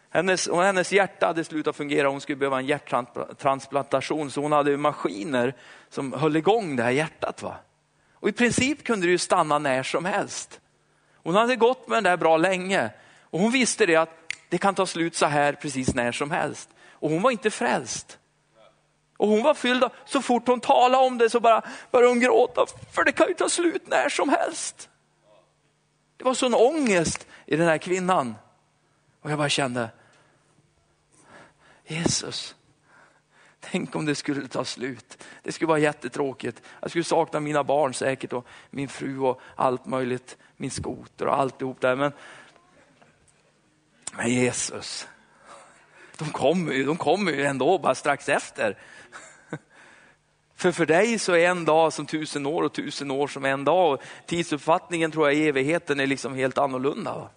Hennes, 0.10 0.47
och 0.47 0.64
hennes 0.64 0.91
hjärta 0.91 1.28
hade 1.28 1.43
slutat 1.43 1.76
fungera, 1.76 2.07
hon 2.07 2.22
skulle 2.22 2.36
behöva 2.36 2.60
en 2.60 2.66
hjärttransplantation 2.66 4.32
så 4.32 4.41
hon 4.41 4.51
hade 4.51 4.78
maskiner 4.78 5.55
som 5.89 6.14
höll 6.14 6.36
igång 6.36 6.76
det 6.76 6.84
här 6.84 6.91
hjärtat. 6.91 7.41
Va? 7.41 7.55
Och 8.14 8.30
i 8.30 8.32
princip 8.32 8.84
kunde 8.84 9.05
det 9.05 9.12
ju 9.12 9.18
stanna 9.18 9.60
när 9.60 9.84
som 9.84 10.05
helst. 10.05 10.60
Hon 11.24 11.36
hade 11.36 11.55
gått 11.55 11.88
med 11.88 11.95
den 11.95 12.03
där 12.03 12.18
bra 12.18 12.38
länge 12.38 12.89
och 13.24 13.39
hon 13.39 13.51
visste 13.51 13.86
det 13.86 13.95
att 13.95 14.10
det 14.49 14.57
kan 14.57 14.76
ta 14.76 14.86
slut 14.86 15.16
så 15.16 15.26
här 15.26 15.53
precis 15.53 15.95
när 15.95 16.12
som 16.12 16.32
helst. 16.32 16.70
Och 16.91 17.10
hon 17.10 17.22
var 17.22 17.32
inte 17.32 17.51
frälst. 17.51 18.18
Och 19.18 19.28
hon 19.28 19.43
var 19.43 19.53
fylld 19.53 19.84
av, 19.84 19.91
så 20.05 20.22
fort 20.22 20.47
hon 20.47 20.60
talade 20.60 21.03
om 21.03 21.18
det 21.18 21.30
så 21.30 21.39
bara 21.39 21.62
började 21.91 22.12
hon 22.12 22.20
gråta, 22.20 22.66
för 22.91 23.03
det 23.03 23.12
kan 23.12 23.28
ju 23.28 23.34
ta 23.34 23.49
slut 23.49 23.88
när 23.88 24.10
som 24.10 24.30
helst. 24.30 24.89
Det 26.18 26.24
var 26.24 26.34
sån 26.34 26.53
ångest 26.53 27.28
i 27.45 27.55
den 27.55 27.68
här 27.68 27.78
kvinnan. 27.78 28.36
Och 29.22 29.32
jag 29.32 29.38
bara 29.38 29.49
kände, 29.49 29.89
Jesus, 31.89 32.55
tänk 33.59 33.95
om 33.95 34.05
det 34.05 34.15
skulle 34.15 34.47
ta 34.47 34.65
slut. 34.65 35.23
Det 35.43 35.51
skulle 35.51 35.67
vara 35.67 35.79
jättetråkigt. 35.79 36.61
Jag 36.79 36.89
skulle 36.89 37.03
sakna 37.03 37.39
mina 37.39 37.63
barn 37.63 37.93
säkert 37.93 38.33
och 38.33 38.47
min 38.69 38.87
fru 38.87 39.19
och 39.19 39.41
allt 39.55 39.85
möjligt. 39.85 40.37
Min 40.57 40.71
skoter 40.71 41.27
och 41.27 41.39
alltihop 41.39 41.81
där. 41.81 41.95
Men, 41.95 42.11
men 44.17 44.29
Jesus, 44.29 45.07
de 46.17 46.29
kommer 46.29 46.73
ju, 46.73 46.83
de 46.83 46.97
kommer 46.97 47.31
ju 47.31 47.45
ändå 47.45 47.77
bara 47.77 47.95
strax 47.95 48.29
efter. 48.29 48.77
För 50.55 50.71
för 50.71 50.85
dig 50.85 51.19
så 51.19 51.33
är 51.33 51.49
en 51.49 51.65
dag 51.65 51.93
som 51.93 52.05
tusen 52.05 52.45
år 52.45 52.63
och 52.63 52.73
tusen 52.73 53.11
år 53.11 53.27
som 53.27 53.45
en 53.45 53.65
dag. 53.65 53.93
Och 53.93 54.01
tidsuppfattningen 54.25 55.11
tror 55.11 55.27
jag 55.27 55.37
i 55.37 55.47
evigheten 55.47 55.99
är 55.99 56.07
liksom 56.07 56.35
helt 56.35 56.57
annorlunda. 56.57 57.29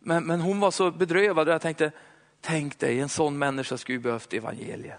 Men, 0.00 0.24
men 0.24 0.40
hon 0.40 0.60
var 0.60 0.70
så 0.70 0.90
bedrövad 0.90 1.48
och 1.48 1.54
jag 1.54 1.62
tänkte, 1.62 1.92
tänk 2.40 2.78
dig 2.78 3.00
en 3.00 3.08
sån 3.08 3.38
människa 3.38 3.78
skulle 3.78 3.98
behövt 3.98 4.32
evangeliet. 4.32 4.98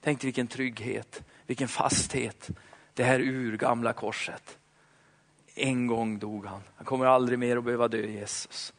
Tänk 0.00 0.20
dig 0.20 0.26
vilken 0.26 0.46
trygghet, 0.46 1.22
vilken 1.46 1.68
fasthet. 1.68 2.50
Det 2.94 3.04
här 3.04 3.20
urgamla 3.20 3.92
korset. 3.92 4.58
En 5.54 5.86
gång 5.86 6.18
dog 6.18 6.46
han. 6.46 6.62
Han 6.76 6.84
kommer 6.84 7.06
aldrig 7.06 7.38
mer 7.38 7.56
att 7.56 7.64
behöva 7.64 7.88
dö, 7.88 8.06
Jesus. 8.06 8.72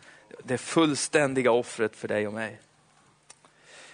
Det 0.43 0.57
fullständiga 0.57 1.51
offret 1.51 1.95
för 1.95 2.07
dig 2.07 2.27
och 2.27 2.33
mig. 2.33 2.59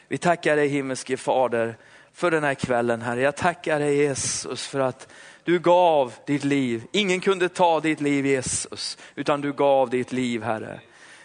Vi 0.08 0.18
tackar 0.18 0.56
dig 0.56 0.68
himmelske 0.68 1.18
Fader 1.18 1.78
för 2.14 2.32
den 2.32 2.44
här 2.44 2.54
kvällen 2.54 3.02
Herre. 3.02 3.22
Jag 3.22 3.36
tackar 3.36 3.80
dig 3.80 3.98
Jesus 3.98 4.68
för 4.68 4.80
att 4.80 5.14
du 5.44 5.60
gav 5.60 6.14
ditt 6.26 6.44
liv. 6.44 6.84
Ingen 6.92 7.20
kunde 7.20 7.50
ta 7.50 7.80
ditt 7.80 8.02
liv 8.02 8.26
Jesus, 8.26 8.98
utan 9.16 9.42
du 9.42 9.54
gav 9.54 9.90
ditt 9.90 10.12
liv 10.12 10.44
Herre. 10.44 10.80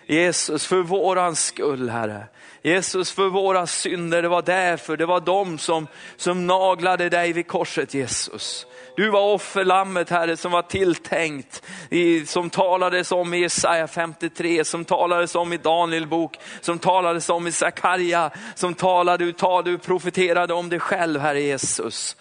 Jesus, 0.07 0.67
för 0.67 0.83
våran 0.83 1.37
skull 1.37 1.89
Herre. 1.89 2.25
Jesus, 2.63 3.13
för 3.13 3.29
våra 3.29 3.67
synder, 3.67 4.23
det 4.23 4.29
var 4.29 4.43
därför, 4.43 4.97
det 4.97 5.07
var 5.07 5.21
de 5.21 5.59
som, 5.59 5.87
som 6.17 6.47
naglade 6.47 7.09
dig 7.09 7.33
vid 7.33 7.47
korset 7.47 7.95
Jesus. 7.95 8.67
Du 8.97 9.11
var 9.11 9.21
offerlammet 9.21 10.11
Herre 10.11 10.37
som 10.37 10.53
var 10.53 10.63
tilltänkt, 10.63 11.63
i, 11.91 12.27
som 12.27 12.51
talades 12.51 13.13
om 13.13 13.35
i 13.35 13.39
Jesaja 13.39 13.87
53, 13.87 14.65
som 14.65 14.85
talades 14.85 15.35
om 15.35 15.53
i 15.53 15.57
Daniel 15.57 16.07
bok, 16.07 16.39
som 16.61 16.79
talades 16.79 17.29
om 17.29 17.47
i 17.47 17.53
Sakarja, 17.53 18.31
som 18.55 18.75
talade, 18.75 19.33
talade, 19.33 19.71
du 19.71 19.79
profeterade 19.79 20.55
om 20.55 20.69
dig 20.69 20.81
själv 20.81 21.21
Herre 21.21 21.41
Jesus. 21.41 22.17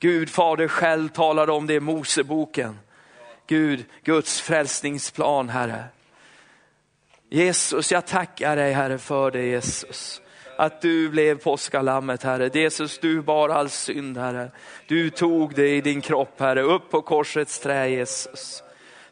Gud 0.00 0.30
Fader 0.30 0.68
själv 0.68 1.08
talade 1.08 1.52
om 1.52 1.66
det 1.66 1.74
i 1.74 1.80
Moseboken. 1.80 2.78
Gud, 3.46 3.84
Guds 4.04 4.40
frälsningsplan 4.40 5.48
Herre. 5.48 5.84
Jesus, 7.32 7.92
jag 7.92 8.06
tackar 8.06 8.56
dig 8.56 8.72
Herre 8.72 8.98
för 8.98 9.30
det 9.30 9.46
Jesus. 9.46 10.22
Att 10.56 10.80
du 10.80 11.08
blev 11.08 11.38
påskalammet 11.38 12.22
Herre. 12.22 12.50
Jesus, 12.54 12.98
du 12.98 13.22
bar 13.22 13.48
all 13.48 13.70
synd 13.70 14.18
Herre. 14.18 14.50
Du 14.86 15.10
tog 15.10 15.54
det 15.54 15.68
i 15.68 15.80
din 15.80 16.00
kropp 16.00 16.40
Herre, 16.40 16.62
upp 16.62 16.90
på 16.90 17.02
korsets 17.02 17.58
trä 17.58 17.88
Jesus. 17.88 18.62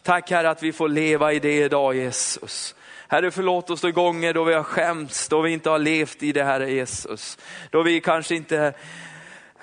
Tack 0.02 0.30
Herre 0.30 0.50
att 0.50 0.62
vi 0.62 0.72
får 0.72 0.88
leva 0.88 1.32
i 1.32 1.38
det 1.38 1.62
idag 1.62 1.96
Jesus. 1.96 2.74
Herre 3.08 3.30
förlåt 3.30 3.70
oss 3.70 3.80
de 3.80 3.92
gånger 3.92 4.34
då 4.34 4.44
vi 4.44 4.54
har 4.54 4.62
skämts, 4.62 5.28
då 5.28 5.40
vi 5.40 5.50
inte 5.50 5.70
har 5.70 5.78
levt 5.78 6.22
i 6.22 6.32
det 6.32 6.44
Herre 6.44 6.70
Jesus. 6.70 7.38
Då 7.70 7.82
vi 7.82 8.00
kanske 8.00 8.34
inte 8.34 8.72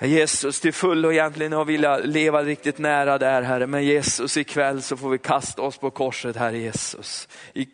Jesus 0.00 0.60
till 0.60 0.72
fullo 0.72 1.12
egentligen 1.12 1.52
har 1.52 1.64
velat 1.64 2.06
leva 2.06 2.42
riktigt 2.42 2.78
nära 2.78 3.18
där 3.18 3.42
Herre. 3.42 3.66
Men 3.66 3.84
Jesus 3.84 4.36
ikväll 4.36 4.82
så 4.82 4.96
får 4.96 5.10
vi 5.10 5.18
kasta 5.18 5.62
oss 5.62 5.78
på 5.78 5.90
korset 5.90 6.36
Herre 6.36 6.58
Jesus. 6.58 7.28
I 7.54 7.68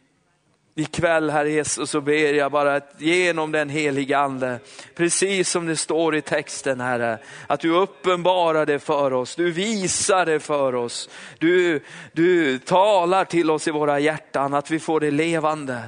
Ikväll 0.74 1.30
Herre 1.30 1.50
Jesus 1.50 1.90
så 1.90 2.00
ber 2.00 2.32
jag 2.32 2.52
bara 2.52 2.74
att 2.74 2.94
genom 2.98 3.52
den 3.52 3.68
heliga 3.68 4.18
Ande, 4.18 4.58
precis 4.94 5.50
som 5.50 5.66
det 5.66 5.76
står 5.76 6.16
i 6.16 6.20
texten 6.20 6.80
Herre, 6.80 7.18
att 7.46 7.60
du 7.60 7.70
uppenbarar 7.70 8.66
det 8.66 8.78
för 8.78 9.12
oss, 9.12 9.36
du 9.36 9.50
visar 9.50 10.26
det 10.26 10.40
för 10.40 10.74
oss, 10.74 11.10
du, 11.38 11.80
du 12.12 12.58
talar 12.58 13.24
till 13.24 13.50
oss 13.50 13.68
i 13.68 13.70
våra 13.70 14.00
hjärtan, 14.00 14.54
att 14.54 14.70
vi 14.70 14.78
får 14.78 15.00
det 15.00 15.10
levande. 15.10 15.82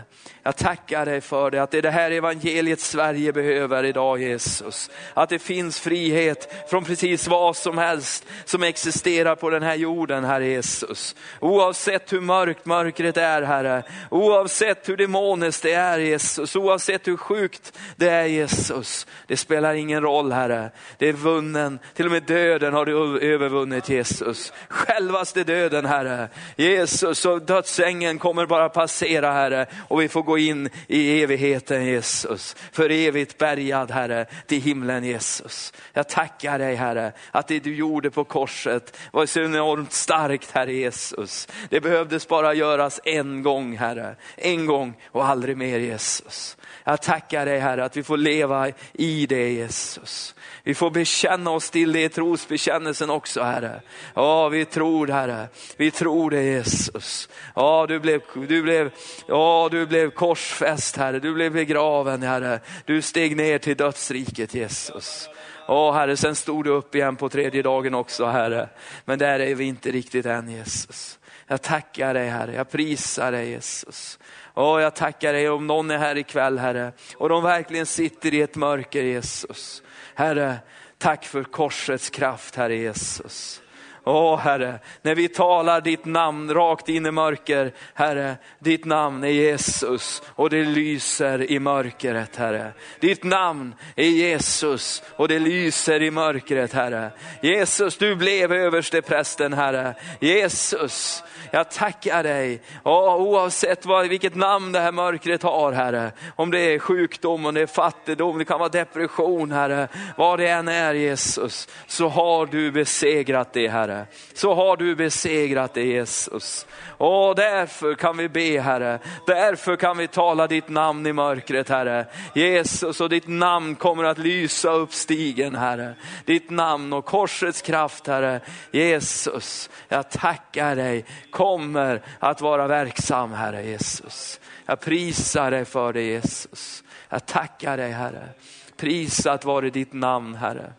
Jag 0.47 0.57
tackar 0.57 1.07
dig 1.07 1.21
för 1.21 1.51
det, 1.51 1.63
att 1.63 1.71
det 1.71 1.79
är 1.79 1.83
det 1.83 1.91
här 1.91 2.11
evangeliet 2.11 2.81
Sverige 2.81 3.33
behöver 3.33 3.85
idag 3.85 4.23
Jesus. 4.23 4.91
Att 5.15 5.29
det 5.29 5.39
finns 5.39 5.81
frihet 5.81 6.55
från 6.71 6.85
precis 6.85 7.29
vad 7.29 7.57
som 7.57 7.79
helst 7.79 8.27
som 8.45 8.63
existerar 8.63 9.37
på 9.37 9.51
den 9.51 9.63
här 9.63 9.75
jorden, 9.75 10.25
Herre 10.25 10.47
Jesus. 10.47 11.15
Oavsett 11.41 12.13
hur 12.13 12.21
mörkt 12.21 12.67
mörkret 12.67 13.17
är, 13.17 13.43
Herre. 13.43 13.83
Oavsett 14.11 14.89
hur 14.89 14.97
demoniskt 14.97 15.63
det 15.63 15.73
är, 15.73 15.99
Jesus. 15.99 16.57
Oavsett 16.57 17.09
hur 17.09 17.17
sjukt 17.17 17.79
det 17.97 18.09
är, 18.09 18.25
Jesus. 18.25 19.07
Det 19.27 19.37
spelar 19.37 19.75
ingen 19.75 20.03
roll, 20.03 20.33
Herre. 20.33 20.71
Det 20.99 21.09
är 21.09 21.13
vunnen. 21.13 21.79
Till 21.95 22.07
och 22.07 22.13
med 22.13 22.23
döden 22.23 22.75
har 22.75 22.87
du 22.87 23.19
övervunnit, 23.19 23.89
Jesus. 23.89 24.53
Självaste 24.69 25.45
döden, 25.45 25.87
Herre. 25.87 26.29
Jesus 26.57 27.25
och 27.25 27.43
dödsängeln 27.43 28.19
kommer 28.19 28.47
bara 28.47 28.69
passera, 28.69 29.33
Herre. 29.33 29.67
Och 29.89 30.01
vi 30.01 30.09
får 30.09 30.23
gå 30.23 30.34
in 30.39 30.69
i 30.89 31.23
evigheten 31.23 31.85
Jesus. 31.85 32.57
För 32.73 32.91
evigt 32.91 33.39
bärgad 33.39 33.91
Herre 33.91 34.27
till 34.47 34.63
himlen 34.63 35.05
Jesus. 35.05 35.73
Jag 35.93 36.09
tackar 36.09 36.59
dig 36.59 36.75
Herre 36.75 37.13
att 37.31 37.49
det 37.49 37.59
du 37.59 37.75
gjorde 37.75 38.11
på 38.11 38.25
korset 38.25 38.99
var 39.13 39.27
så 39.27 39.41
enormt 39.41 39.93
starkt 39.93 40.51
Herre 40.51 40.73
Jesus. 40.73 41.49
Det 41.69 41.81
behövdes 41.81 42.29
bara 42.29 42.55
göras 42.55 43.01
en 43.05 43.43
gång 43.43 43.77
Herre. 43.77 44.17
En 44.37 44.67
gång 44.67 44.95
och 45.07 45.27
aldrig 45.27 45.57
mer 45.57 45.79
Jesus. 45.79 46.57
Jag 46.85 47.03
tackar 47.03 47.47
dig 47.47 47.59
Herre 47.59 47.85
att 47.85 47.97
vi 47.97 48.03
får 48.03 48.17
leva 48.17 48.69
i 48.93 49.27
det 49.27 49.53
Jesus. 49.53 50.35
Vi 50.63 50.75
får 50.75 50.91
bekänna 50.91 51.51
oss 51.51 51.71
till 51.71 51.93
det 51.93 52.05
i 52.05 52.09
trosbekännelsen 52.09 53.11
också 53.11 53.43
Herre. 53.43 53.81
Ja, 54.15 54.49
vi 54.49 54.65
tror 54.65 55.07
Herre. 55.07 55.49
Vi 55.77 55.91
tror 55.91 56.31
dig 56.31 56.47
Jesus. 56.47 57.29
Ja, 57.55 57.87
du 57.89 58.01
blev, 58.01 58.21
du 58.49 58.63
blev, 58.63 58.91
ja, 59.29 59.69
du 59.71 59.87
blev 59.87 60.11
korsfäst 60.11 60.97
Herre. 60.97 61.19
Du 61.19 61.35
blev 61.35 61.53
begraven 61.53 62.23
Herre. 62.23 62.61
Du 62.85 63.03
steg 63.03 63.37
ner 63.37 63.59
till 63.59 63.77
dödsriket 63.77 64.55
Jesus. 64.55 65.29
Ja 65.67 65.93
Herre, 65.93 66.17
sen 66.17 66.35
stod 66.35 66.65
du 66.65 66.71
upp 66.71 66.95
igen 66.95 67.17
på 67.17 67.29
tredje 67.29 67.63
dagen 67.63 67.95
också 67.95 68.27
Herre. 68.27 68.69
Men 69.05 69.19
där 69.19 69.41
är 69.41 69.55
vi 69.55 69.65
inte 69.65 69.91
riktigt 69.91 70.27
än 70.27 70.49
Jesus. 70.49 71.19
Jag 71.47 71.63
tackar 71.63 72.15
dig 72.15 72.29
Herre, 72.29 72.55
jag 72.55 72.71
prisar 72.71 73.33
dig 73.33 73.51
Jesus. 73.51 74.19
Åh, 74.55 74.83
jag 74.83 74.95
tackar 74.95 75.33
dig 75.33 75.49
om 75.49 75.67
någon 75.67 75.91
är 75.91 75.99
här 75.99 76.19
ikväll 76.19 76.59
Herre 76.59 76.93
och 77.17 77.29
de 77.29 77.43
verkligen 77.43 77.87
sitter 77.87 78.35
i 78.35 78.41
ett 78.41 78.57
mörker 78.57 79.03
Jesus. 79.03 79.83
Herre, 80.15 80.57
tack 80.99 81.25
för 81.25 81.45
korsets 81.45 82.11
kraft 82.11 82.57
Herre 82.57 82.77
Jesus. 82.77 83.61
Åh 84.07 84.39
Herre, 84.39 84.79
när 85.03 85.15
vi 85.15 85.29
talar 85.29 85.81
ditt 85.81 86.05
namn 86.05 86.55
rakt 86.55 86.89
in 86.89 87.07
i 87.07 87.11
mörker, 87.11 87.73
Herre, 87.95 88.37
ditt 88.59 88.85
namn 88.85 89.25
är 89.25 89.29
Jesus 89.29 90.23
och 90.27 90.51
det 90.51 90.65
lyser 90.65 91.51
i 91.51 91.59
mörkret 91.59 92.37
Herre. 92.37 92.73
Ditt 93.01 93.25
namn 93.25 93.75
är 93.97 94.09
Jesus 94.09 95.03
och 95.17 95.29
det 95.29 95.39
lyser 95.39 96.03
i 96.03 96.11
mörkret 96.11 96.73
Herre. 96.73 97.11
Jesus, 97.43 97.97
du 97.97 98.17
blev 98.17 98.53
överste 98.53 99.03
prästen 99.03 99.53
Herre. 99.53 99.95
Jesus, 100.21 101.23
jag 101.55 101.71
tackar 101.71 102.23
dig. 102.23 102.61
oh, 102.83 103.15
oavsett 103.15 103.87
vad, 103.87 104.09
vilket 104.09 104.35
namn 104.35 104.73
det 104.73 104.81
här 104.81 104.93
mörkret 104.93 105.43
har 105.43 105.73
Herre. 105.73 106.13
Om 106.37 106.51
det 106.51 106.61
är 106.61 106.79
sjukdom, 106.79 107.47
om 107.47 107.55
det 107.55 107.61
är 107.61 107.67
fattigdom, 107.67 108.39
det 108.39 108.45
kan 108.45 108.59
vara 108.59 108.69
depression 108.69 109.53
Herre. 109.53 109.89
Vad 110.17 110.39
det 110.39 110.49
än 110.49 110.69
är 110.69 110.95
Jesus, 110.95 111.69
så 111.87 112.09
har 112.09 112.47
du 112.47 112.73
besegrat 112.73 113.53
det 113.53 113.69
Herre. 113.69 114.07
Så 114.35 114.55
har 114.55 114.77
du 114.77 114.97
besegrat 114.97 115.75
det 115.75 115.85
Jesus. 115.85 116.67
Och 116.89 117.35
därför 117.35 117.95
kan 117.95 118.17
vi 118.17 118.29
be 118.29 118.61
Herre, 118.61 118.99
därför 119.27 119.77
kan 119.77 119.97
vi 119.97 120.09
tala 120.09 120.47
ditt 120.47 120.69
namn 120.69 121.07
i 121.07 121.13
mörkret 121.13 121.69
Herre. 121.69 122.07
Jesus 122.35 123.01
och 123.01 123.09
ditt 123.09 123.29
namn 123.29 123.75
kommer 123.75 124.05
att 124.05 124.19
lysa 124.19 124.71
upp 124.71 124.93
stigen 124.93 125.55
Herre. 125.55 125.95
Ditt 126.25 126.51
namn 126.51 126.93
och 126.93 127.05
korsets 127.05 127.63
kraft 127.63 128.07
Herre. 128.07 128.41
Jesus, 128.71 129.71
jag 129.89 130.11
tackar 130.11 130.77
dig, 130.77 131.05
kommer 131.45 132.03
att 132.19 132.41
vara 132.41 132.67
verksam 132.67 133.33
Herre 133.33 133.67
Jesus. 133.67 134.41
Jag 134.67 134.81
prisar 134.81 135.51
dig 135.51 135.65
för 135.65 135.93
det 135.93 136.03
Jesus. 136.03 136.85
Jag 137.09 137.27
tackar 137.27 137.77
dig 137.77 137.91
Herre. 137.91 138.29
Prisat 138.77 139.45
vare 139.45 139.71
ditt 139.71 139.93
namn 139.93 140.35
Herre. 140.35 140.73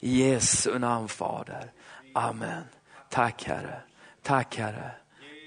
I 0.00 0.30
Jesu 0.30 0.78
namn 0.78 1.08
Fader. 1.08 1.72
Amen. 2.14 2.62
Tack 3.10 3.44
Herre. 3.44 3.80
Tack 4.22 4.56
Herre. 4.56 4.90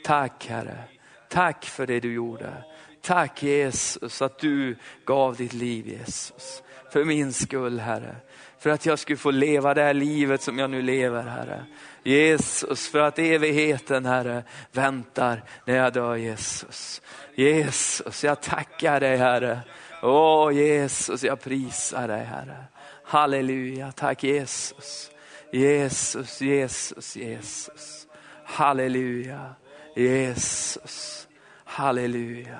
Tack 0.03 0.47
Herre. 0.47 0.83
Tack 1.29 1.65
för 1.65 1.87
det 1.87 1.99
du 1.99 2.13
gjorde. 2.13 2.63
Tack 3.01 3.43
Jesus 3.43 4.21
att 4.21 4.39
du 4.39 4.75
gav 5.05 5.35
ditt 5.35 5.53
liv 5.53 5.87
Jesus. 5.87 6.63
För 6.91 7.05
min 7.05 7.33
skull 7.33 7.79
Herre. 7.79 8.15
För 8.59 8.69
att 8.69 8.85
jag 8.85 8.99
skulle 8.99 9.17
få 9.17 9.31
leva 9.31 9.73
det 9.73 9.81
här 9.81 9.93
livet 9.93 10.41
som 10.41 10.59
jag 10.59 10.69
nu 10.69 10.81
lever 10.81 11.23
Herre. 11.23 11.65
Jesus, 12.05 12.87
för 12.87 12.99
att 12.99 13.19
evigheten 13.19 14.05
Herre 14.05 14.43
väntar 14.71 15.43
när 15.65 15.75
jag 15.75 15.93
dör 15.93 16.15
Jesus. 16.15 17.01
Jesus, 17.35 18.23
jag 18.23 18.41
tackar 18.41 18.99
dig 18.99 19.17
Herre. 19.17 19.59
Åh 20.03 20.51
Jesus, 20.51 21.23
jag 21.23 21.41
prisar 21.41 22.07
dig 22.07 22.23
Herre. 22.23 22.65
Halleluja, 23.03 23.91
tack 23.91 24.23
Jesus. 24.23 25.11
Jesus, 25.51 26.41
Jesus, 26.41 27.15
Jesus. 27.15 28.07
Halleluja. 28.45 29.55
Jesus. 29.95 31.27
Halleluja. 31.63 32.59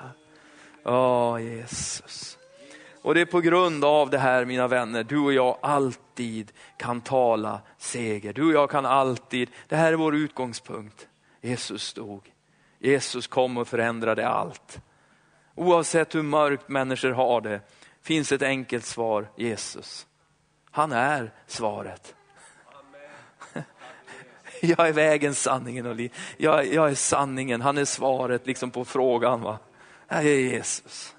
Åh 0.86 1.42
Jesus. 1.42 2.38
Och 3.02 3.14
det 3.16 3.22
är 3.22 3.26
på 3.26 3.42
grund 3.42 3.86
av 3.86 4.10
det 4.10 4.18
här 4.18 4.46
mina 4.46 4.68
vänner, 4.68 5.04
du 5.04 5.18
och 5.18 5.34
jag 5.34 5.58
alltid 5.62 6.52
kan 6.78 7.02
tala 7.02 7.62
seger. 7.86 8.34
Du 8.34 8.46
och 8.46 8.54
jag 8.54 8.70
kan 8.70 8.86
alltid, 8.86 9.50
det 9.68 9.76
här 9.76 9.94
är 9.94 9.98
vår 9.98 10.16
utgångspunkt. 10.16 11.08
Jesus 11.42 11.84
stod. 11.84 12.32
Jesus 12.80 13.28
kom 13.28 13.58
och 13.58 13.68
förändrade 13.68 14.28
allt. 14.28 14.80
Oavsett 15.56 16.16
hur 16.16 16.22
mörkt 16.22 16.70
människor 16.70 17.12
har 17.12 17.42
det, 17.42 17.62
finns 18.02 18.32
ett 18.32 18.42
enkelt 18.42 18.86
svar, 18.86 19.28
Jesus. 19.36 20.08
Han 20.72 20.92
är 20.92 21.32
svaret. 21.48 22.16
Jag 24.62 24.88
är 24.88 24.94
vägen, 24.94 25.36
sanningen 25.36 25.86
och 25.86 25.96
livet. 25.96 26.18
Jag, 26.38 26.74
jag 26.74 26.90
är 26.90 26.96
sanningen, 26.96 27.62
han 27.62 27.78
är 27.78 27.86
svaret 27.86 28.48
liksom 28.48 28.72
på 28.72 28.86
frågan. 28.86 29.42
Va? 29.42 29.60
Jag 30.08 30.26
är 30.26 30.40
Jesus. 30.40 31.15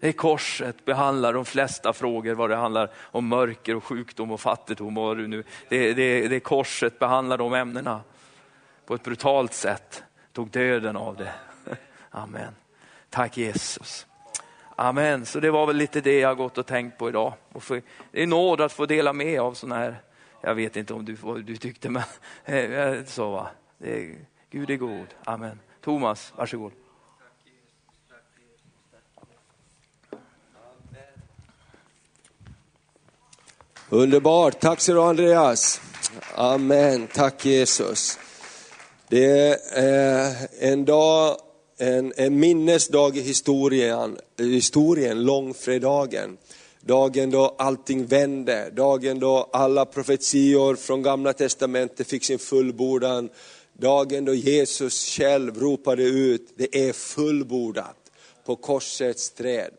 Det 0.00 0.08
är 0.08 0.12
korset 0.12 0.84
behandlar 0.84 1.32
de 1.32 1.44
flesta 1.44 1.92
frågor, 1.92 2.34
vad 2.34 2.50
det 2.50 2.56
handlar 2.56 2.90
om 2.98 3.28
mörker 3.28 3.76
och 3.76 3.84
sjukdom 3.84 4.30
och 4.30 4.40
fattigdom. 4.40 4.98
Och 4.98 5.16
det, 5.16 5.26
nu. 5.26 5.44
Det, 5.68 5.94
det, 5.94 6.28
det 6.28 6.40
korset 6.40 6.98
behandlar 6.98 7.38
de 7.38 7.54
ämnena 7.54 8.00
på 8.86 8.94
ett 8.94 9.02
brutalt 9.02 9.52
sätt. 9.52 10.02
Tog 10.32 10.50
döden 10.50 10.96
av 10.96 11.16
det. 11.16 11.32
Amen. 12.10 12.54
Tack 13.10 13.36
Jesus. 13.36 14.06
Amen. 14.76 15.26
Så 15.26 15.40
det 15.40 15.50
var 15.50 15.66
väl 15.66 15.76
lite 15.76 16.00
det 16.00 16.18
jag 16.18 16.36
gått 16.36 16.58
och 16.58 16.66
tänkt 16.66 16.98
på 16.98 17.08
idag. 17.08 17.32
Och 17.52 17.62
för, 17.62 17.82
det 18.10 18.22
är 18.22 18.26
nåd 18.26 18.60
att 18.60 18.72
få 18.72 18.86
dela 18.86 19.12
med 19.12 19.40
av 19.40 19.54
sådana 19.54 19.76
här, 19.76 19.96
jag 20.40 20.54
vet 20.54 20.76
inte 20.76 20.94
om 20.94 21.04
du, 21.04 21.14
vad 21.14 21.44
du 21.44 21.56
tyckte, 21.56 21.90
men 21.90 22.02
eh, 22.44 23.04
så 23.04 23.30
va. 23.30 23.48
Det 23.78 24.16
Gud 24.50 24.70
är 24.70 24.76
god. 24.76 25.06
Amen. 25.24 25.60
Thomas, 25.80 26.32
varsågod. 26.36 26.72
Underbart, 33.90 34.60
tack 34.60 34.80
så 34.80 34.92
du 34.92 35.02
Andreas. 35.02 35.80
Amen, 36.34 37.08
tack 37.14 37.46
Jesus. 37.46 38.18
Det 39.08 39.24
är 39.24 40.28
eh, 40.28 40.36
en 40.70 40.84
dag, 40.84 41.36
en, 41.78 42.12
en 42.16 42.40
minnesdag 42.40 43.16
i 43.16 43.20
historien, 43.20 44.18
historien, 44.38 45.24
långfredagen. 45.24 46.36
Dagen 46.80 47.30
då 47.30 47.54
allting 47.58 48.06
vände, 48.06 48.70
dagen 48.70 49.18
då 49.18 49.50
alla 49.52 49.84
profetior 49.84 50.76
från 50.76 51.02
gamla 51.02 51.32
testamentet 51.32 52.08
fick 52.08 52.24
sin 52.24 52.38
fullbordan. 52.38 53.28
Dagen 53.72 54.24
då 54.24 54.34
Jesus 54.34 55.16
själv 55.16 55.60
ropade 55.60 56.02
ut, 56.02 56.52
det 56.56 56.88
är 56.88 56.92
fullbordat 56.92 57.96
på 58.46 58.56
korsets 58.56 59.30
träd. 59.30 59.70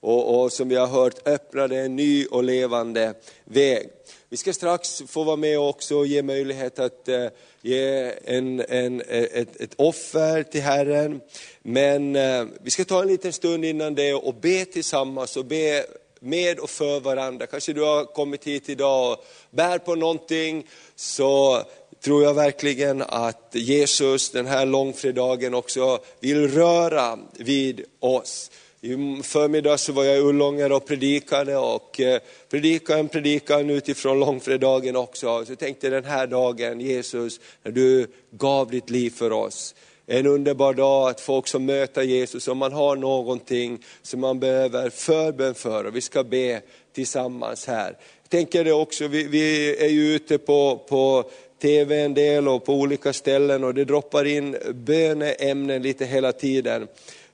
Och, 0.00 0.42
och 0.42 0.52
som 0.52 0.68
vi 0.68 0.74
har 0.74 0.86
hört 0.86 1.28
öppnade 1.28 1.78
en 1.78 1.96
ny 1.96 2.26
och 2.26 2.44
levande 2.44 3.14
väg. 3.44 3.88
Vi 4.28 4.36
ska 4.36 4.52
strax 4.52 5.02
få 5.06 5.24
vara 5.24 5.36
med 5.36 5.58
också 5.58 5.96
och 5.96 6.06
ge 6.06 6.22
möjlighet 6.22 6.78
att 6.78 7.08
eh, 7.08 7.26
ge 7.62 8.12
en, 8.24 8.60
en, 8.68 9.00
ett, 9.00 9.60
ett 9.60 9.74
offer 9.76 10.42
till 10.42 10.62
Herren. 10.62 11.20
Men 11.62 12.16
eh, 12.16 12.44
vi 12.62 12.70
ska 12.70 12.84
ta 12.84 13.02
en 13.02 13.08
liten 13.08 13.32
stund 13.32 13.64
innan 13.64 13.94
det 13.94 14.14
och 14.14 14.34
be 14.34 14.64
tillsammans 14.64 15.36
och 15.36 15.44
be 15.44 15.84
med 16.20 16.58
och 16.58 16.70
för 16.70 17.00
varandra. 17.00 17.46
Kanske 17.46 17.72
du 17.72 17.82
har 17.82 18.04
kommit 18.04 18.44
hit 18.44 18.68
idag 18.68 19.12
och 19.12 19.24
bär 19.50 19.78
på 19.78 19.94
någonting, 19.94 20.66
så 20.96 21.62
tror 22.00 22.22
jag 22.22 22.34
verkligen 22.34 23.02
att 23.02 23.50
Jesus 23.52 24.30
den 24.30 24.46
här 24.46 24.66
långfredagen 24.66 25.54
också 25.54 25.98
vill 26.20 26.48
röra 26.48 27.18
vid 27.32 27.84
oss. 28.00 28.50
I 28.80 29.22
förmiddag 29.22 29.78
så 29.78 29.92
var 29.92 30.04
jag 30.04 30.16
i 30.16 30.20
Ullånger 30.20 30.72
och 30.72 30.86
predikade 30.86 31.56
och 31.56 32.00
eh, 32.00 32.20
predikade 32.50 33.00
en 33.00 33.08
predikan 33.08 33.70
utifrån 33.70 34.20
långfredagen 34.20 34.96
också. 34.96 35.44
Så 35.44 35.52
jag 35.52 35.58
tänkte 35.58 35.90
den 35.90 36.04
här 36.04 36.26
dagen, 36.26 36.80
Jesus, 36.80 37.40
när 37.62 37.72
du 37.72 38.06
gav 38.30 38.70
ditt 38.70 38.90
liv 38.90 39.10
för 39.10 39.32
oss. 39.32 39.74
En 40.06 40.26
underbar 40.26 40.74
dag 40.74 41.10
att 41.10 41.20
få 41.20 41.36
också 41.36 41.58
möta 41.58 42.02
Jesus 42.02 42.48
om 42.48 42.58
man 42.58 42.72
har 42.72 42.96
någonting 42.96 43.84
som 44.02 44.20
man 44.20 44.40
behöver 44.40 44.90
förbön 44.90 45.54
för 45.54 45.84
och 45.84 45.96
vi 45.96 46.00
ska 46.00 46.24
be 46.24 46.60
tillsammans 46.94 47.66
här. 47.66 47.96
Jag 48.22 48.30
tänker 48.30 48.64
det 48.64 48.72
också, 48.72 49.06
vi, 49.06 49.24
vi 49.24 49.76
är 49.76 49.88
ju 49.88 50.14
ute 50.14 50.38
på, 50.38 50.80
på 50.88 51.30
tv 51.62 52.00
en 52.00 52.14
del 52.14 52.48
och 52.48 52.64
på 52.64 52.74
olika 52.74 53.12
ställen 53.12 53.64
och 53.64 53.74
det 53.74 53.84
droppar 53.84 54.24
in 54.24 54.56
böneämnen 54.74 55.82
lite 55.82 56.04
hela 56.04 56.32
tiden. 56.32 56.88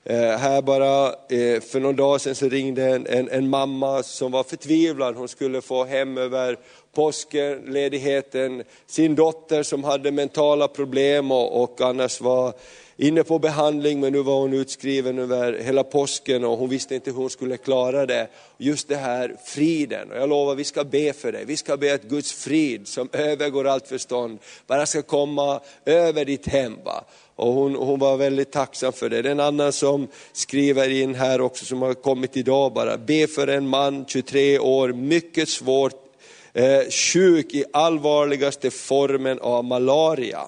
Eh, 0.09 0.37
här 0.37 0.61
bara 0.61 1.07
eh, 1.07 1.61
för 1.61 1.79
någon 1.79 1.95
dag 1.95 2.21
sedan 2.21 2.35
så 2.35 2.49
ringde 2.49 2.83
en, 2.85 3.07
en, 3.07 3.29
en, 3.29 3.49
mamma 3.49 4.03
som 4.03 4.31
var 4.31 4.43
förtvivlad, 4.43 5.15
hon 5.15 5.27
skulle 5.27 5.61
få 5.61 5.85
hem 5.85 6.17
över 6.17 6.57
påskledigheten 6.95 8.63
sin 8.87 9.15
dotter 9.15 9.63
som 9.63 9.83
hade 9.83 10.11
mentala 10.11 10.67
problem 10.67 11.31
och, 11.31 11.63
och 11.63 11.81
annars 11.81 12.21
var 12.21 12.53
inne 12.97 13.23
på 13.23 13.39
behandling 13.39 13.99
men 13.99 14.13
nu 14.13 14.21
var 14.21 14.39
hon 14.39 14.53
utskriven 14.53 15.19
över 15.19 15.59
hela 15.59 15.83
påsken 15.83 16.43
och 16.43 16.57
hon 16.57 16.69
visste 16.69 16.95
inte 16.95 17.11
hur 17.11 17.17
hon 17.17 17.29
skulle 17.29 17.57
klara 17.57 18.05
det. 18.05 18.27
Just 18.57 18.87
det 18.87 18.95
här 18.95 19.35
friden, 19.45 20.11
och 20.11 20.17
jag 20.17 20.29
lovar 20.29 20.55
vi 20.55 20.63
ska 20.63 20.83
be 20.83 21.13
för 21.13 21.31
dig. 21.31 21.45
Vi 21.45 21.57
ska 21.57 21.77
be 21.77 21.93
att 21.93 22.03
Guds 22.03 22.33
frid 22.33 22.87
som 22.87 23.09
övergår 23.11 23.67
allt 23.67 23.87
förstånd 23.87 24.39
bara 24.67 24.85
ska 24.85 25.01
komma 25.01 25.59
över 25.85 26.25
ditt 26.25 26.47
hem. 26.47 26.77
Va? 26.85 27.03
Och 27.35 27.53
hon, 27.53 27.75
hon 27.75 27.99
var 27.99 28.17
väldigt 28.17 28.51
tacksam 28.51 28.93
för 28.93 29.09
det. 29.09 29.21
Det 29.21 29.29
är 29.29 29.31
en 29.31 29.39
annan 29.39 29.73
som 29.73 30.07
skriver 30.33 30.89
in 30.89 31.15
här 31.15 31.41
också 31.41 31.65
som 31.65 31.81
har 31.81 31.93
kommit 31.93 32.37
idag 32.37 32.73
bara. 32.73 32.97
Be 32.97 33.27
för 33.27 33.47
en 33.47 33.67
man, 33.67 34.05
23 34.05 34.59
år, 34.59 34.93
mycket 34.93 35.49
svårt 35.49 36.05
eh, 36.53 36.89
sjuk 36.89 37.53
i 37.53 37.63
allvarligaste 37.73 38.71
formen 38.71 39.39
av 39.39 39.63
malaria. 39.63 40.41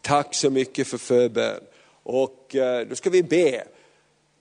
Tack 0.00 0.34
så 0.34 0.50
mycket 0.50 0.86
för 0.86 0.98
förbön. 0.98 1.60
Och 2.02 2.56
eh, 2.56 2.86
då 2.86 2.94
ska 2.94 3.10
vi 3.10 3.22
be. 3.22 3.64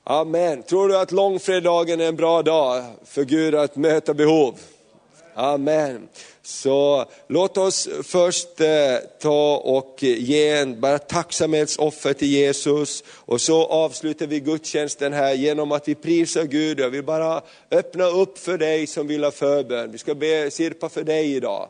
Amen. 0.03 0.63
Tror 0.63 0.89
du 0.89 0.97
att 0.97 1.11
långfredagen 1.11 2.01
är 2.01 2.07
en 2.07 2.15
bra 2.15 2.41
dag 2.41 2.83
för 3.05 3.23
Gud 3.23 3.55
att 3.55 3.75
möta 3.75 4.13
behov? 4.13 4.59
Amen. 5.39 6.07
Så 6.41 7.05
låt 7.27 7.57
oss 7.57 7.89
först 8.03 8.61
eh, 8.61 8.67
ta 9.21 9.57
och 9.57 10.03
ge 10.03 10.49
en 10.49 10.79
bara 10.79 10.99
tacksamhetsoffer 10.99 12.13
till 12.13 12.27
Jesus 12.27 13.03
och 13.09 13.41
så 13.41 13.65
avslutar 13.65 14.27
vi 14.27 14.39
gudstjänsten 14.39 15.13
här 15.13 15.33
genom 15.33 15.71
att 15.71 15.87
vi 15.87 15.95
prisar 15.95 16.43
Gud. 16.43 16.79
Jag 16.79 16.89
vill 16.89 17.03
bara 17.03 17.41
öppna 17.71 18.05
upp 18.05 18.37
för 18.37 18.57
dig 18.57 18.87
som 18.87 19.07
vill 19.07 19.23
ha 19.23 19.31
förbön. 19.31 19.91
Vi 19.91 19.97
ska 19.97 20.15
be 20.15 20.51
Sirpa 20.51 20.89
för 20.89 21.03
dig 21.03 21.35
idag. 21.35 21.69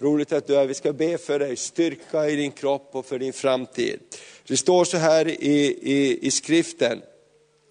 Roligt 0.00 0.32
att 0.32 0.46
du 0.46 0.56
är 0.56 0.66
Vi 0.66 0.74
ska 0.74 0.92
be 0.92 1.18
för 1.18 1.38
dig, 1.38 1.56
styrka 1.56 2.28
i 2.28 2.36
din 2.36 2.52
kropp 2.52 2.88
och 2.92 3.06
för 3.06 3.18
din 3.18 3.32
framtid. 3.32 4.00
Det 4.46 4.56
står 4.56 4.84
så 4.84 4.96
här 4.96 5.28
i, 5.28 5.78
i, 5.82 6.26
i 6.26 6.30
skriften. 6.30 7.02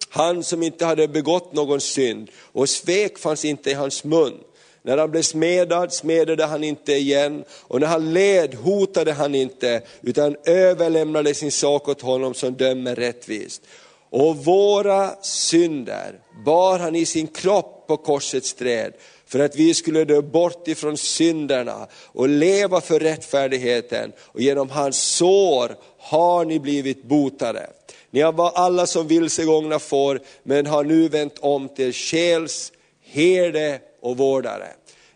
Han 0.08 0.44
som 0.44 0.62
inte 0.62 0.84
hade 0.84 1.08
begått 1.08 1.52
någon 1.52 1.80
synd 1.80 2.30
och 2.36 2.68
svek 2.68 3.18
fanns 3.18 3.44
inte 3.44 3.70
i 3.70 3.74
hans 3.74 4.04
mun. 4.04 4.40
När 4.86 4.98
han 4.98 5.10
blev 5.10 5.22
smedad 5.22 5.92
smedade 5.92 6.44
han 6.44 6.64
inte 6.64 6.92
igen 6.92 7.44
och 7.50 7.80
när 7.80 7.86
han 7.86 8.12
led 8.12 8.54
hotade 8.54 9.12
han 9.12 9.34
inte 9.34 9.82
utan 10.02 10.36
överlämnade 10.44 11.34
sin 11.34 11.52
sak 11.52 11.88
åt 11.88 12.02
honom 12.02 12.34
som 12.34 12.54
dömer 12.54 12.94
rättvist. 12.94 13.62
Och 14.10 14.36
våra 14.36 15.22
synder 15.22 16.18
bar 16.44 16.78
han 16.78 16.96
i 16.96 17.06
sin 17.06 17.26
kropp 17.26 17.84
på 17.86 17.96
korsets 17.96 18.54
träd 18.54 18.92
för 19.26 19.38
att 19.38 19.56
vi 19.56 19.74
skulle 19.74 20.04
dö 20.04 20.22
bort 20.22 20.68
ifrån 20.68 20.96
synderna 20.96 21.86
och 21.92 22.28
leva 22.28 22.80
för 22.80 23.00
rättfärdigheten. 23.00 24.12
Och 24.18 24.40
genom 24.40 24.70
hans 24.70 24.96
sår 24.96 25.76
har 25.98 26.44
ni 26.44 26.60
blivit 26.60 27.04
botade. 27.04 27.70
Ni 28.10 28.22
var 28.22 28.52
alla 28.54 28.86
som 28.86 29.06
vilsegångna 29.06 29.78
får, 29.78 30.20
men 30.42 30.66
har 30.66 30.84
nu 30.84 31.08
vänt 31.08 31.38
om 31.40 31.68
till 31.68 31.92
själs 31.92 32.72
herde 33.02 33.80
och 34.04 34.16
vårdare. 34.16 34.68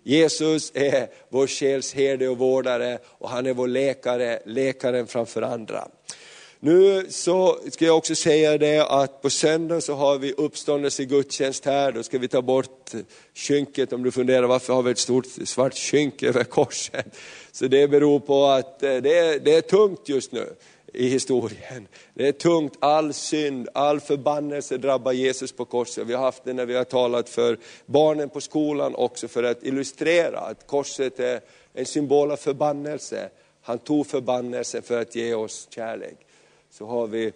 Jesus 0.03 0.73
är 0.75 1.09
vår 1.29 1.47
själs 1.47 1.95
herde 1.95 2.29
och 2.29 2.39
vårdare 2.39 2.99
och 3.05 3.29
han 3.29 3.47
är 3.47 3.55
vår 3.55 3.69
läkare, 3.69 4.39
läkaren 4.45 5.07
framför 5.07 5.43
andra. 5.43 5.89
Nu 6.61 7.07
så 7.11 7.59
ska 7.71 7.85
jag 7.85 7.97
också 7.97 8.15
säga 8.15 8.59
det 8.59 8.79
att 8.79 9.23
på 9.23 9.31
söndag 9.31 9.81
så 9.81 9.95
har 9.95 10.19
vi 10.19 10.33
uppståndelse 10.33 11.05
gudstjänst 11.05 11.65
här, 11.65 11.93
då 11.93 12.03
ska 12.03 12.19
vi 12.19 12.29
ta 12.29 12.43
bort 12.43 12.93
skynket 13.35 13.93
om 13.93 14.03
du 14.03 14.11
funderar 14.11 14.47
varför 14.47 14.73
har 14.73 14.83
vi 14.83 14.91
ett 14.91 14.99
stort 14.99 15.27
svart 15.45 15.75
skynke 15.75 16.29
över 16.29 16.45
korset. 16.45 17.17
Så 17.53 17.67
det 17.67 17.89
beror 17.89 18.21
på 18.21 18.47
att 18.47 18.83
eh, 18.83 18.97
det 18.97 19.19
är, 19.19 19.39
det 19.39 19.55
är 19.55 19.61
tungt 19.61 20.09
just 20.09 20.33
nu 20.33 20.55
i 20.99 21.09
historien. 21.09 21.89
Det 22.15 22.29
är 22.29 22.33
tungt, 22.33 22.77
all 22.79 23.13
synd, 23.13 23.69
all 23.73 24.01
förbannelse 24.01 24.77
drabbar 24.77 25.13
Jesus 25.13 25.53
på 25.53 25.65
korset. 25.65 26.07
Vi 26.07 26.15
har 26.15 26.23
haft 26.23 26.45
det 26.45 26.53
när 26.53 26.67
vi 26.67 26.77
har 26.77 26.85
talat 26.85 27.29
för 27.29 27.59
barnen 27.87 28.29
på 28.29 28.41
skolan 28.41 28.95
också 28.95 29.29
för 29.29 29.43
att 29.43 29.63
illustrera 29.63 30.39
att 30.39 30.67
korset 30.67 31.21
är 31.21 31.41
en 31.75 31.87
symbol 31.87 32.31
av 32.31 32.37
förbannelse. 32.37 33.29
Han 33.63 33.79
tog 33.79 34.07
förbannelsen 34.07 34.83
för 34.83 35.01
att 35.01 35.17
ge 35.17 35.35
oss 35.35 35.69
kärlek. 35.71 36.17
Så 36.71 36.87
har 36.87 37.07
vi 37.07 37.33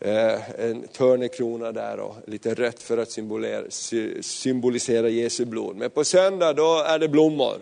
eh, 0.00 0.50
en 0.60 0.82
törnekrona 0.88 1.72
där 1.72 2.00
och 2.00 2.16
lite 2.26 2.54
rött 2.54 2.82
för 2.82 2.98
att 2.98 3.10
symbolisera 4.20 5.08
Jesu 5.08 5.44
blod. 5.44 5.76
Men 5.76 5.90
på 5.90 6.04
söndag 6.04 6.52
då 6.52 6.78
är 6.78 6.98
det 6.98 7.08
blommor. 7.08 7.56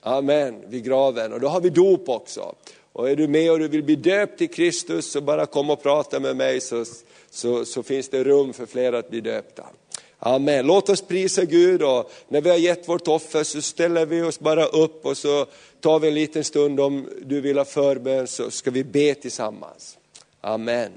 Amen, 0.00 0.62
vid 0.68 0.84
graven. 0.84 1.32
Och 1.32 1.40
då 1.40 1.48
har 1.48 1.60
vi 1.60 1.70
dop 1.70 2.08
också. 2.08 2.54
Och 2.96 3.10
är 3.10 3.16
du 3.16 3.28
med 3.28 3.52
och 3.52 3.58
du 3.58 3.68
vill 3.68 3.82
bli 3.82 3.96
döpt 3.96 4.38
till 4.38 4.50
Kristus 4.50 5.10
så 5.10 5.20
bara 5.20 5.46
kom 5.46 5.70
och 5.70 5.82
prata 5.82 6.20
med 6.20 6.36
mig 6.36 6.60
så, 6.60 6.84
så, 7.30 7.64
så 7.64 7.82
finns 7.82 8.08
det 8.08 8.24
rum 8.24 8.52
för 8.52 8.66
fler 8.66 8.92
att 8.92 9.10
bli 9.10 9.20
döpta. 9.20 9.66
Amen. 10.18 10.66
Låt 10.66 10.88
oss 10.88 11.02
prisa 11.02 11.44
Gud 11.44 11.82
och 11.82 12.12
när 12.28 12.40
vi 12.40 12.50
har 12.50 12.56
gett 12.56 12.88
vårt 12.88 13.08
offer 13.08 13.42
så 13.42 13.62
ställer 13.62 14.06
vi 14.06 14.22
oss 14.22 14.40
bara 14.40 14.66
upp 14.66 15.06
och 15.06 15.16
så 15.16 15.46
tar 15.80 15.98
vi 15.98 16.08
en 16.08 16.14
liten 16.14 16.44
stund 16.44 16.80
om 16.80 17.08
du 17.22 17.40
vill 17.40 17.58
ha 17.58 17.64
förbön 17.64 18.26
så 18.26 18.50
ska 18.50 18.70
vi 18.70 18.84
be 18.84 19.14
tillsammans. 19.14 19.98
Amen. 20.40 20.92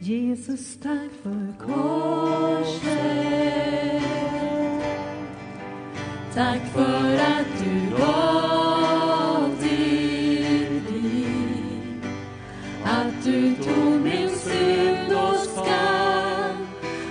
Jesus, 0.00 0.76
tack 0.82 1.10
för 1.22 1.54
korset. 1.66 2.88
Tack 6.38 6.62
för 6.72 7.14
att 7.14 7.46
du 7.58 7.90
gav 7.98 9.50
ditt 9.60 10.90
liv. 10.90 12.04
Att 12.84 13.24
du 13.24 13.54
tog 13.54 14.00
min 14.00 14.30
synd 14.30 15.12
och 15.12 15.36
skam 15.36 16.66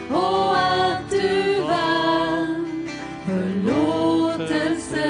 och 0.09 0.57
att 0.57 1.09
du 1.09 1.61
vann 1.61 2.89
förlåtelse 3.25 5.09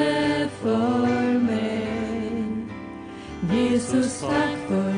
för 0.61 1.39
mig. 1.39 2.28
Jesus, 3.51 4.22
tack 4.22 4.57
för 4.68 4.96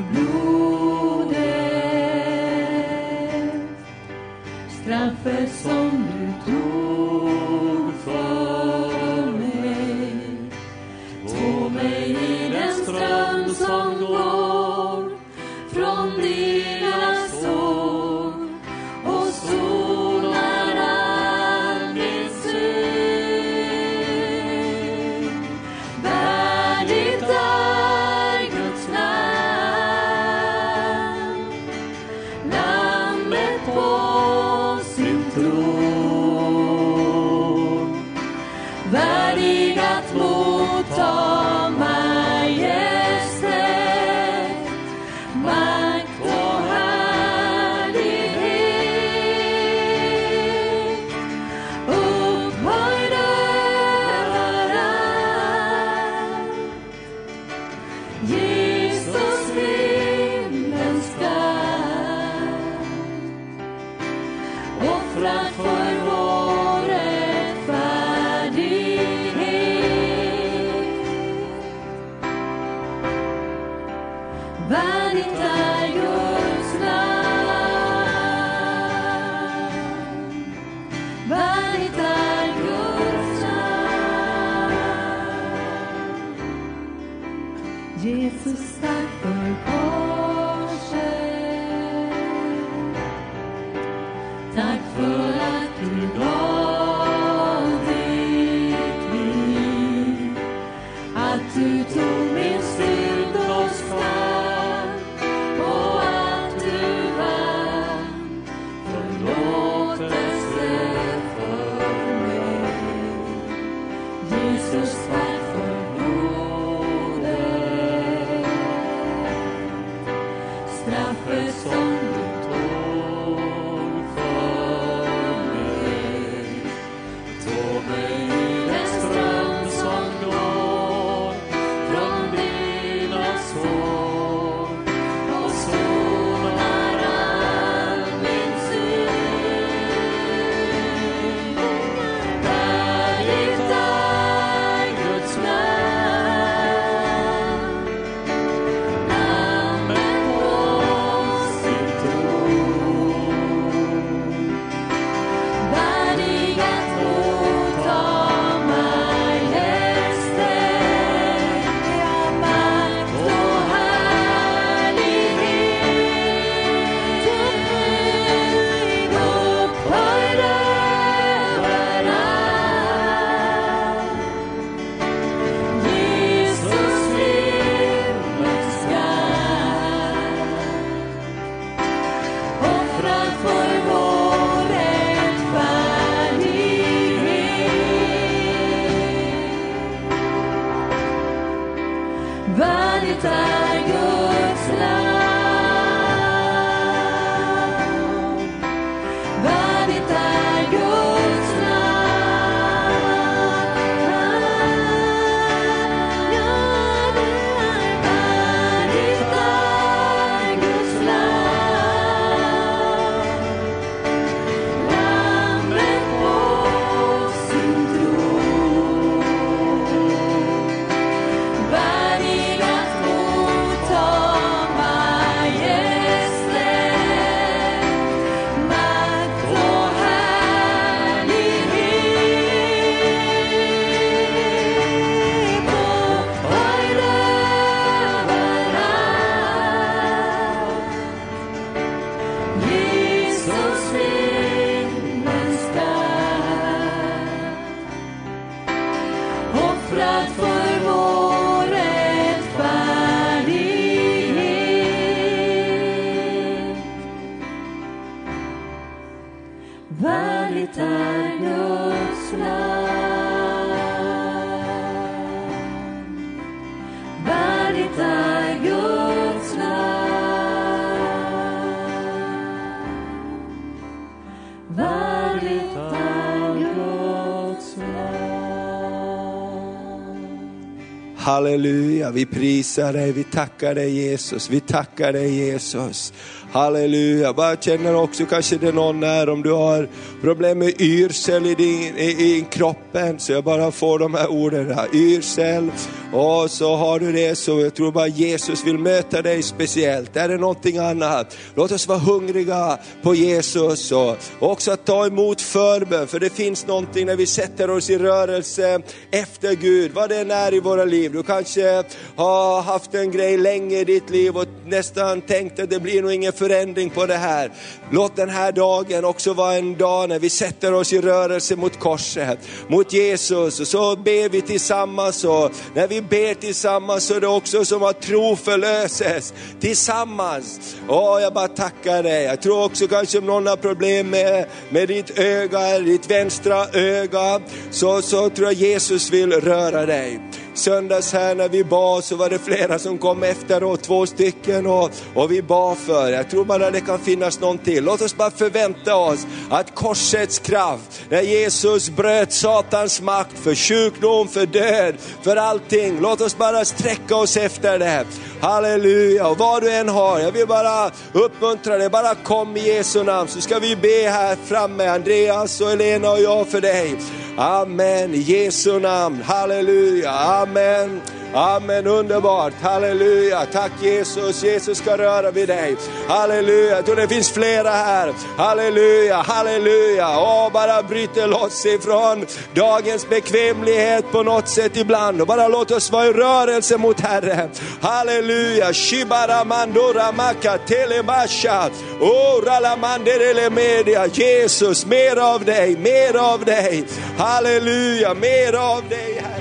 Halleluja, 281.30 282.12
vi 282.12 282.26
prisar 282.26 282.94
dig, 282.94 283.12
vi 283.12 283.24
tackar 283.24 283.76
dig 283.76 283.90
Jesus, 283.90 284.50
vi 284.50 284.60
tackar 284.60 285.14
dig 285.14 285.36
Jesus. 285.36 286.14
Halleluja, 286.52 287.34
bara 287.34 287.56
känner 287.56 287.96
också 287.96 288.26
kanske 288.26 288.58
det 288.58 288.68
är 288.68 288.74
någon 288.74 289.04
här 289.04 289.30
om 289.30 289.42
du 289.42 289.52
har 289.52 289.90
problem 290.22 290.60
med 290.60 290.82
yrsel 290.82 291.46
i, 291.46 291.56
din, 291.56 291.98
i, 291.98 292.10
i 292.10 292.46
kroppen, 292.52 293.20
så 293.20 293.32
jag 293.32 293.44
bara 293.44 293.72
får 293.72 294.00
de 294.00 294.14
här 294.14 294.32
orden 294.32 294.72
här, 294.72 294.88
yrsel, 294.94 295.72
och 296.14 296.52
så 296.52 296.76
har 296.76 297.00
du 297.00 297.12
det 297.12 297.36
så 297.36 297.60
jag 297.60 297.76
tror 297.76 297.92
bara 297.92 298.08
Jesus 298.08 298.66
vill 298.66 298.78
möta 298.78 299.22
dig 299.22 299.44
speciellt. 299.44 300.16
Är 300.16 300.30
det 300.30 300.38
någonting 300.38 300.78
annat? 300.78 301.38
Låt 301.56 301.72
oss 301.72 301.88
vara 301.88 302.00
hungriga 302.00 302.78
på 303.02 303.16
Jesus 303.16 303.92
och 303.92 304.18
också 304.40 304.72
att 304.72 304.86
ta 304.86 305.06
emot 305.06 305.42
förbön, 305.42 306.08
för 306.08 306.20
det 306.20 306.30
finns 306.30 306.68
någonting 306.68 307.06
när 307.06 307.16
vi 307.16 307.26
sätter 307.26 307.70
oss 307.70 307.90
i 307.90 307.98
rörelse 307.98 308.82
efter 309.12 309.56
Gud, 309.56 309.92
vad 309.94 310.10
det 310.10 310.18
än 310.18 310.32
är 310.32 310.54
i 310.54 310.60
våra 310.60 310.86
liv. 310.86 311.12
Du 311.12 311.24
kanske 311.24 311.84
har 312.16 312.62
haft 312.62 312.96
en 312.96 313.12
grej 313.12 313.38
länge 313.38 313.80
i 313.80 313.84
ditt 313.84 314.10
liv 314.10 314.38
och 314.38 314.46
nästan 314.70 315.22
tänkte 315.22 315.64
att 315.64 315.70
det 315.70 315.80
blir 315.80 316.02
nog 316.02 316.14
ingen 316.14 316.34
förändring 316.34 316.90
på 316.90 317.06
det 317.06 317.16
här. 317.16 317.52
Låt 317.92 318.16
den 318.16 318.30
här 318.30 318.52
dagen 318.52 319.06
också 319.06 319.34
vara 319.34 319.56
en 319.56 319.78
dag 319.78 320.10
när 320.10 320.20
vi 320.20 320.30
sätter 320.30 320.74
oss 320.74 320.94
i 320.94 321.02
rörelse 321.02 321.56
mot 321.56 321.80
korset, 321.80 322.40
mot 322.68 322.94
Jesus 322.94 323.60
och 323.60 323.68
så 323.68 323.96
ber 323.96 324.30
vi 324.30 324.42
tillsammans 324.42 325.24
och 325.24 325.52
när 325.76 325.88
vi 325.88 326.02
ber 326.02 326.34
tillsammans 326.34 327.04
så 327.04 327.14
är 327.14 327.22
det 327.22 327.28
också 327.28 327.66
som 327.66 327.84
att 327.84 328.02
tro 328.02 328.36
förlöses 328.36 329.34
tillsammans. 329.60 330.76
Åh, 330.88 331.22
jag 331.22 331.34
bara 331.34 331.48
tackar 331.48 332.04
dig. 332.04 332.24
Jag 332.24 332.42
tror 332.42 332.64
också 332.64 332.88
kanske 332.88 333.18
om 333.18 333.26
någon 333.26 333.48
har 333.48 333.56
problem 333.56 334.10
med, 334.10 334.46
med 334.70 334.88
ditt 334.88 335.20
öga, 335.20 335.80
ditt 335.80 336.12
vänstra 336.12 336.68
öga, 336.74 337.42
så, 337.72 338.02
så 338.02 338.30
tror 338.30 338.48
jag 338.48 338.54
Jesus 338.54 339.12
vill 339.12 339.32
röra 339.32 339.86
dig 339.86 340.20
söndags 340.60 341.14
här 341.14 341.36
när 341.36 341.50
vi 341.50 341.64
bad 341.64 342.04
så 342.04 342.16
var 342.16 342.30
det 342.30 342.40
flera 342.40 342.80
som 342.80 342.98
kom 342.98 343.24
efteråt, 343.24 343.84
två 343.84 344.06
stycken 344.06 344.59
och, 344.68 344.92
och 345.14 345.32
vi 345.32 345.42
bad 345.42 345.78
för. 345.78 346.12
Jag 346.12 346.30
tror 346.30 346.46
bara 346.46 346.72
det 346.72 346.82
kan 346.82 347.00
finnas 347.00 347.40
någon 347.40 347.58
till. 347.58 347.84
Låt 347.84 348.02
oss 348.02 348.18
bara 348.18 348.32
förvänta 348.32 348.96
oss 348.96 349.28
att 349.50 349.76
korsets 349.76 350.40
kraft, 350.40 351.02
när 351.10 351.22
Jesus 351.22 351.90
bröt 351.90 352.34
Satans 352.34 353.02
makt 353.02 353.40
för 353.40 353.56
sjukdom, 353.56 354.28
för 354.28 354.46
död, 354.46 354.96
för 355.22 355.36
allting. 355.36 356.00
Låt 356.02 356.22
oss 356.22 356.38
bara 356.38 356.66
sträcka 356.66 357.16
oss 357.16 357.38
efter 357.38 357.80
det. 357.80 358.06
Halleluja, 358.42 359.28
och 359.28 359.38
vad 359.38 359.64
du 359.64 359.72
än 359.72 359.90
har, 359.90 360.20
jag 360.20 360.32
vill 360.32 360.48
bara 360.48 360.92
uppmuntra 361.14 361.78
dig, 361.78 361.90
bara 361.90 362.16
kom 362.16 362.58
i 362.58 362.68
Jesu 362.68 363.04
namn 363.04 363.30
så 363.30 363.42
ska 363.42 363.60
vi 363.60 363.76
be 363.76 364.10
här 364.10 364.38
framme, 364.46 364.88
Andreas 364.88 365.62
och 365.62 365.72
Elena 365.72 366.12
och 366.12 366.20
jag 366.20 366.48
för 366.48 366.62
dig. 366.62 366.96
Amen, 367.38 368.14
i 368.14 368.18
Jesu 368.18 368.80
namn, 368.80 369.22
halleluja, 369.22 370.12
amen. 370.12 371.02
Amen, 371.34 371.88
underbart, 371.88 372.54
halleluja. 372.62 373.46
Tack 373.46 373.72
Jesus, 373.82 374.44
Jesus 374.44 374.78
ska 374.78 374.98
röra 374.98 375.32
vid 375.32 375.48
dig. 375.48 375.76
Halleluja, 376.08 376.76
jag 376.76 376.86
tror 376.86 376.96
det 376.96 377.08
finns 377.08 377.32
flera 377.32 377.70
här. 377.70 378.14
Halleluja, 378.38 379.16
halleluja. 379.16 380.20
Åh, 380.20 380.52
bara 380.52 380.84
bryter 380.84 381.28
loss 381.28 381.66
ifrån 381.66 382.26
dagens 382.54 383.10
bekvämlighet 383.10 384.12
på 384.12 384.24
något 384.24 384.48
sätt 384.48 384.78
ibland 384.78 385.22
och 385.22 385.28
bara 385.28 385.48
låt 385.48 385.72
oss 385.72 385.92
vara 385.92 386.06
i 386.06 386.14
rörelse 386.14 386.78
mot 386.78 387.00
Herren. 387.00 387.50
Halleluja, 387.82 388.74
shibara 388.74 389.44
mandora 389.44 390.12
maka 390.12 390.58
telemasha. 390.58 391.70
Orala 392.00 392.60
ralamandere 392.60 393.50
media. 393.50 394.08
Jesus, 394.08 394.86
mer 394.86 395.16
av 395.16 395.46
dig, 395.46 395.78
mer 395.78 396.18
av 396.18 396.46
dig. 396.46 396.84
Halleluja, 397.18 398.14
mer 398.14 398.56
av 398.56 398.84
dig 398.90 399.22
Herre. 399.24 399.39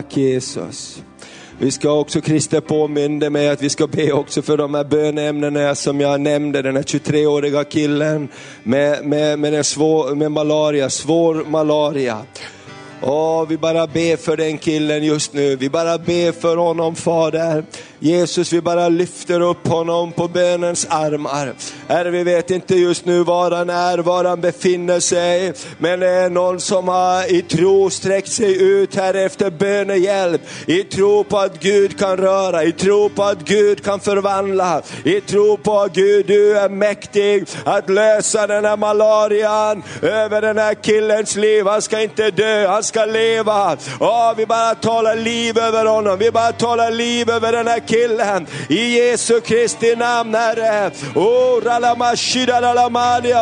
Tack 0.00 0.16
Jesus. 0.16 1.02
Vi 1.58 1.70
ska 1.70 1.92
också, 1.92 2.20
Christer 2.20 2.60
påminde 2.60 3.30
mig 3.30 3.48
att 3.48 3.62
vi 3.62 3.70
ska 3.70 3.86
be 3.86 4.12
också 4.12 4.42
för 4.42 4.56
de 4.56 4.74
här 4.74 4.84
böneämnena 4.84 5.74
som 5.74 6.00
jag 6.00 6.20
nämnde, 6.20 6.62
den 6.62 6.76
här 6.76 6.82
23-åriga 6.82 7.64
killen 7.64 8.28
med, 8.62 9.06
med, 9.06 9.38
med, 9.38 9.52
den 9.52 9.64
svår, 9.64 10.14
med 10.14 10.32
malaria, 10.32 10.90
svår 10.90 11.34
malaria. 11.34 12.18
Åh, 13.02 13.46
vi 13.48 13.56
bara 13.58 13.86
ber 13.86 14.16
för 14.16 14.36
den 14.36 14.58
killen 14.58 15.04
just 15.04 15.32
nu. 15.32 15.56
Vi 15.56 15.70
bara 15.70 15.98
ber 15.98 16.32
för 16.32 16.56
honom 16.56 16.94
Fader. 16.94 17.64
Jesus, 18.02 18.52
vi 18.52 18.60
bara 18.60 18.88
lyfter 18.88 19.40
upp 19.40 19.68
honom 19.68 20.12
på 20.12 20.28
bönens 20.28 20.86
armar. 20.90 21.54
Herre, 21.88 22.10
vi 22.10 22.22
vet 22.22 22.50
inte 22.50 22.74
just 22.74 23.04
nu 23.04 23.22
var 23.22 23.50
han 23.50 23.70
är, 23.70 23.98
var 23.98 24.24
han 24.24 24.40
befinner 24.40 25.00
sig. 25.00 25.52
Men 25.78 26.00
det 26.00 26.08
är 26.08 26.30
någon 26.30 26.60
som 26.60 26.88
har 26.88 27.32
i 27.32 27.42
tro 27.42 27.90
sträckt 27.90 28.32
sig 28.32 28.62
ut 28.62 28.96
här 28.96 29.14
efter 29.14 29.50
bönehjälp. 29.50 30.40
I 30.66 30.82
tro 30.82 31.24
på 31.24 31.38
att 31.38 31.60
Gud 31.60 31.98
kan 31.98 32.16
röra, 32.16 32.64
i 32.64 32.72
tro 32.72 33.08
på 33.08 33.22
att 33.22 33.44
Gud 33.44 33.84
kan 33.84 34.00
förvandla. 34.00 34.82
I 35.04 35.20
tro 35.20 35.56
på 35.56 35.80
att 35.80 35.94
Gud, 35.94 36.26
du 36.26 36.58
är 36.58 36.68
mäktig 36.68 37.44
att 37.64 37.90
lösa 37.90 38.46
den 38.46 38.64
här 38.64 38.76
malarian 38.76 39.82
över 40.02 40.40
den 40.40 40.58
här 40.58 40.74
killens 40.74 41.36
liv. 41.36 41.66
Han 41.66 41.82
ska 41.82 42.00
inte 42.00 42.30
dö, 42.30 42.66
han 42.66 42.82
ska 42.82 43.04
leva. 43.04 43.76
Åh, 44.00 44.32
vi 44.36 44.46
bara 44.46 44.74
talar 44.74 45.16
liv 45.16 45.58
över 45.58 45.86
honom, 45.86 46.18
vi 46.18 46.30
bara 46.30 46.52
talar 46.52 46.90
liv 46.90 47.30
över 47.30 47.52
den 47.52 47.66
här 47.66 47.89
killen. 47.90 48.46
I 48.68 48.98
Jesu 48.98 49.40
Kristi 49.40 49.96
namn 49.96 50.34
Herre. 50.34 50.90
Oh. 51.14 51.50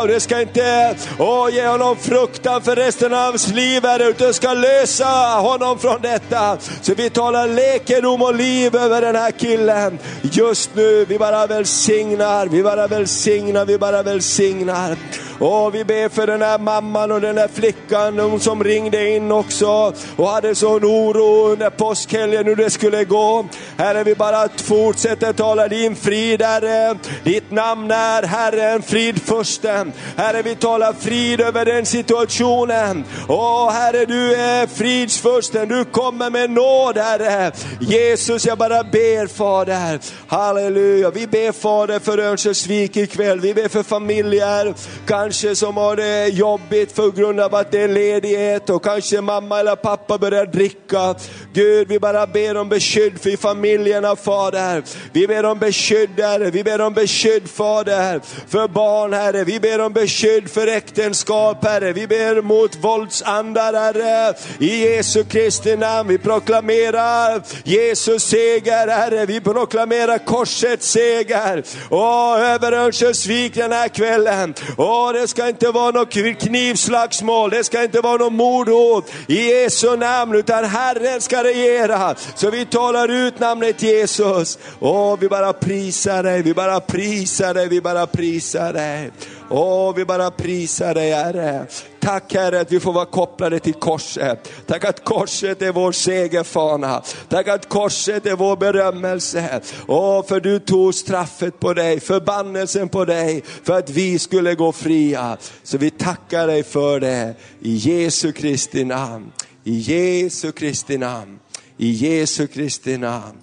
Och 0.03 0.09
det 0.09 0.20
ska 0.20 0.41
inte 0.41 0.97
oh, 1.19 1.55
ge 1.55 1.66
honom 1.66 1.97
fruktan 1.97 2.62
för 2.62 2.77
resten 2.77 3.15
av 3.15 3.20
hans 3.20 3.49
liv 3.49 3.83
Herre, 3.83 4.05
utan 4.05 4.27
det 4.27 4.35
ska 4.35 4.53
lösa 4.53 5.07
honom 5.41 5.79
från 5.79 6.03
detta. 6.03 6.59
Så 6.83 6.95
vi 6.95 7.11
talar 7.11 7.49
läkedom 7.49 8.23
och 8.23 8.35
liv 8.35 8.77
över 8.77 9.01
den 9.01 9.16
här 9.16 9.31
killen. 9.31 9.99
Just 10.23 10.70
nu, 10.75 11.05
vi 11.05 11.19
bara 11.19 11.47
välsignar, 11.47 12.47
vi 12.47 12.62
bara 12.62 12.87
välsignar, 12.87 13.65
vi 13.65 13.79
bara 13.79 14.03
välsignar. 14.03 14.97
Och 15.39 15.75
vi 15.75 15.85
ber 15.85 16.09
för 16.09 16.27
den 16.27 16.43
här 16.43 16.59
mamman 16.59 17.12
och 17.12 17.20
den 17.20 17.39
här 17.39 17.49
flickan 17.49 18.19
hon 18.19 18.41
som 18.41 18.65
ringde 18.65 19.11
in 19.16 19.33
också 19.33 19.93
och 20.16 20.29
hade 20.29 20.55
sån 20.55 20.85
oro 20.85 21.53
under 21.53 21.70
påskhelgen 21.70 22.47
hur 22.47 22.57
det 22.57 22.70
skulle 22.70 23.05
gå. 23.05 23.47
Herre, 23.77 24.05
vi 24.05 24.15
bara 24.15 24.38
fortsätter 24.60 25.32
tala 25.32 25.69
din 25.69 25.97
frid 25.97 26.43
Herre. 26.43 26.98
Ditt 27.24 27.51
namn 27.51 27.90
är 27.90 28.23
Herren, 28.23 28.82
fridfursten. 28.82 29.93
Herre, 30.16 30.43
vi 30.43 30.55
talar 30.55 30.93
frid 30.93 31.40
över 31.40 31.65
den 31.65 31.86
situationen. 31.86 33.05
Åh 33.28 33.70
Herre, 33.70 34.05
du 34.05 34.35
är 34.35 34.66
fridsfursten, 34.66 35.69
du 35.69 35.85
kommer 35.85 36.31
med 36.31 36.51
nåd 36.51 36.98
Herre. 36.98 37.52
Jesus, 37.81 38.47
jag 38.47 38.59
bara 38.59 38.82
ber 38.82 39.27
Fader. 39.27 39.98
Halleluja. 40.27 41.10
Vi 41.10 41.27
ber 41.27 41.52
Fader 41.52 41.98
för 41.98 42.19
Örnsköldsvik 42.19 42.97
ikväll. 42.97 43.40
Vi 43.40 43.55
ber 43.55 43.69
för 43.69 43.82
familjer, 43.82 44.74
kanske 45.06 45.56
som 45.56 45.77
har 45.77 45.97
det 45.97 46.27
jobbigt 46.27 46.94
på 46.94 47.10
grund 47.10 47.40
av 47.40 47.55
att 47.55 47.73
det 47.73 47.82
är 47.82 47.89
ledighet 47.89 48.70
och 48.70 48.85
kanske 48.85 49.20
mamma 49.20 49.60
eller 49.60 49.77
pappa 49.77 50.19
börjar 50.19 50.47
dricka. 50.47 51.15
Gud, 51.52 51.89
vi 51.89 51.98
bara 51.98 52.27
ber 52.27 52.56
om 52.56 52.69
beskydd 52.69 53.20
för 53.20 53.36
familjerna 53.36 54.16
Fader. 54.29 54.83
Vi 55.13 55.27
ber 55.27 55.45
om 55.45 55.59
beskydd 55.59 56.21
Herre, 56.21 56.51
vi 56.51 56.65
ber 56.65 56.81
om 56.81 56.93
beskydd 56.95 57.49
Fader 57.51 58.21
för 58.49 58.69
barn 58.69 59.13
Herre. 59.13 59.45
Vi 59.45 59.61
ber 59.61 59.81
om 59.81 59.93
beskydd 59.93 60.51
för 60.51 60.67
äktenskap 60.67 61.65
Herre. 61.65 61.93
Vi 61.93 62.07
ber 62.07 62.43
mot 62.43 62.77
våldsandar 62.77 63.73
Herre. 63.73 64.35
I 64.59 64.85
Jesu 64.85 65.25
Kristi 65.25 65.77
namn, 65.77 66.09
vi 66.09 66.19
proklamerar 66.19 67.43
Jesus 67.65 68.23
seger 68.23 68.89
Herre. 68.89 69.27
Vi 69.27 69.41
proklamerar 69.41 70.19
korsets 70.19 70.91
seger. 70.91 71.65
Åh, 71.91 72.41
över 72.41 72.73
Örnsköldsvik 72.73 73.55
den 73.55 73.73
här 73.73 73.89
kvällen. 73.89 74.55
Åh, 74.77 75.13
det 75.13 75.29
ska 75.29 75.49
inte 75.49 75.71
vara 75.71 75.91
något 75.91 76.41
knivslagsmål, 76.41 77.51
det 77.51 77.65
ska 77.65 77.83
inte 77.83 78.01
vara 78.01 78.17
något 78.17 78.33
mordhot 78.33 79.13
i 79.27 79.51
Jesu 79.51 79.97
namn, 79.97 80.35
utan 80.35 80.65
Herren 80.65 81.21
ska 81.21 81.45
regera. 81.45 82.15
Så 82.35 82.51
vi 82.51 82.67
talar 82.67 83.09
ut 83.09 83.41
namnet 83.41 83.83
Jesus. 83.83 84.18
Jesus. 84.19 84.59
Åh, 84.81 85.19
vi 85.20 85.28
bara 85.28 85.53
prisar 85.53 86.23
dig, 86.23 86.43
vi 86.43 86.55
bara 86.55 86.81
prisar 86.81 87.55
dig, 87.55 87.69
vi 87.69 87.81
bara 87.81 88.07
prisar 88.07 88.73
dig. 88.73 89.11
Åh, 89.51 89.95
vi 89.95 90.05
bara 90.05 90.31
prisar 90.31 90.95
dig 90.95 91.12
Herre. 91.12 91.66
Tack 92.01 92.35
Herre 92.35 92.61
att 92.61 92.73
vi 92.73 92.81
får 92.81 92.93
vara 92.93 93.05
kopplade 93.05 93.59
till 93.59 93.74
korset. 93.74 94.53
Tack 94.66 94.85
att 94.85 95.05
korset 95.05 95.62
är 95.62 95.73
vår 95.73 95.93
segerfana. 95.93 97.03
Tack 97.28 97.49
att 97.49 97.69
korset 97.69 98.27
är 98.27 98.36
vår 98.36 98.57
berömmelse. 98.57 99.61
Åh, 99.86 100.27
för 100.27 100.40
du 100.40 100.59
tog 100.59 100.95
straffet 100.95 101.61
på 101.61 101.74
dig, 101.74 102.01
förbannelsen 102.01 102.89
på 102.89 103.05
dig, 103.05 103.43
för 103.65 103.78
att 103.78 103.90
vi 103.90 104.19
skulle 104.19 104.55
gå 104.55 104.73
fria. 104.73 105.36
Så 105.62 105.78
vi 105.78 105.90
tackar 105.90 106.47
dig 106.47 106.62
för 106.62 107.01
det 107.01 107.35
i 107.61 107.74
Jesu 107.74 108.32
Kristi 108.32 108.85
namn. 108.85 109.32
I 109.65 109.74
Jesu 109.74 110.53
Kristi 110.53 110.99
namn. 110.99 111.39
I 111.77 111.90
Jesu 111.90 112.47
Kristi 112.47 112.99
namn. 112.99 113.36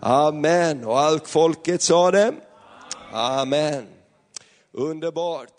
Amen. 0.00 0.84
Och 0.84 1.00
allt 1.00 1.28
folket 1.28 1.82
sa 1.82 2.10
det. 2.10 2.34
Amen. 3.12 3.86
Underbart. 4.72 5.57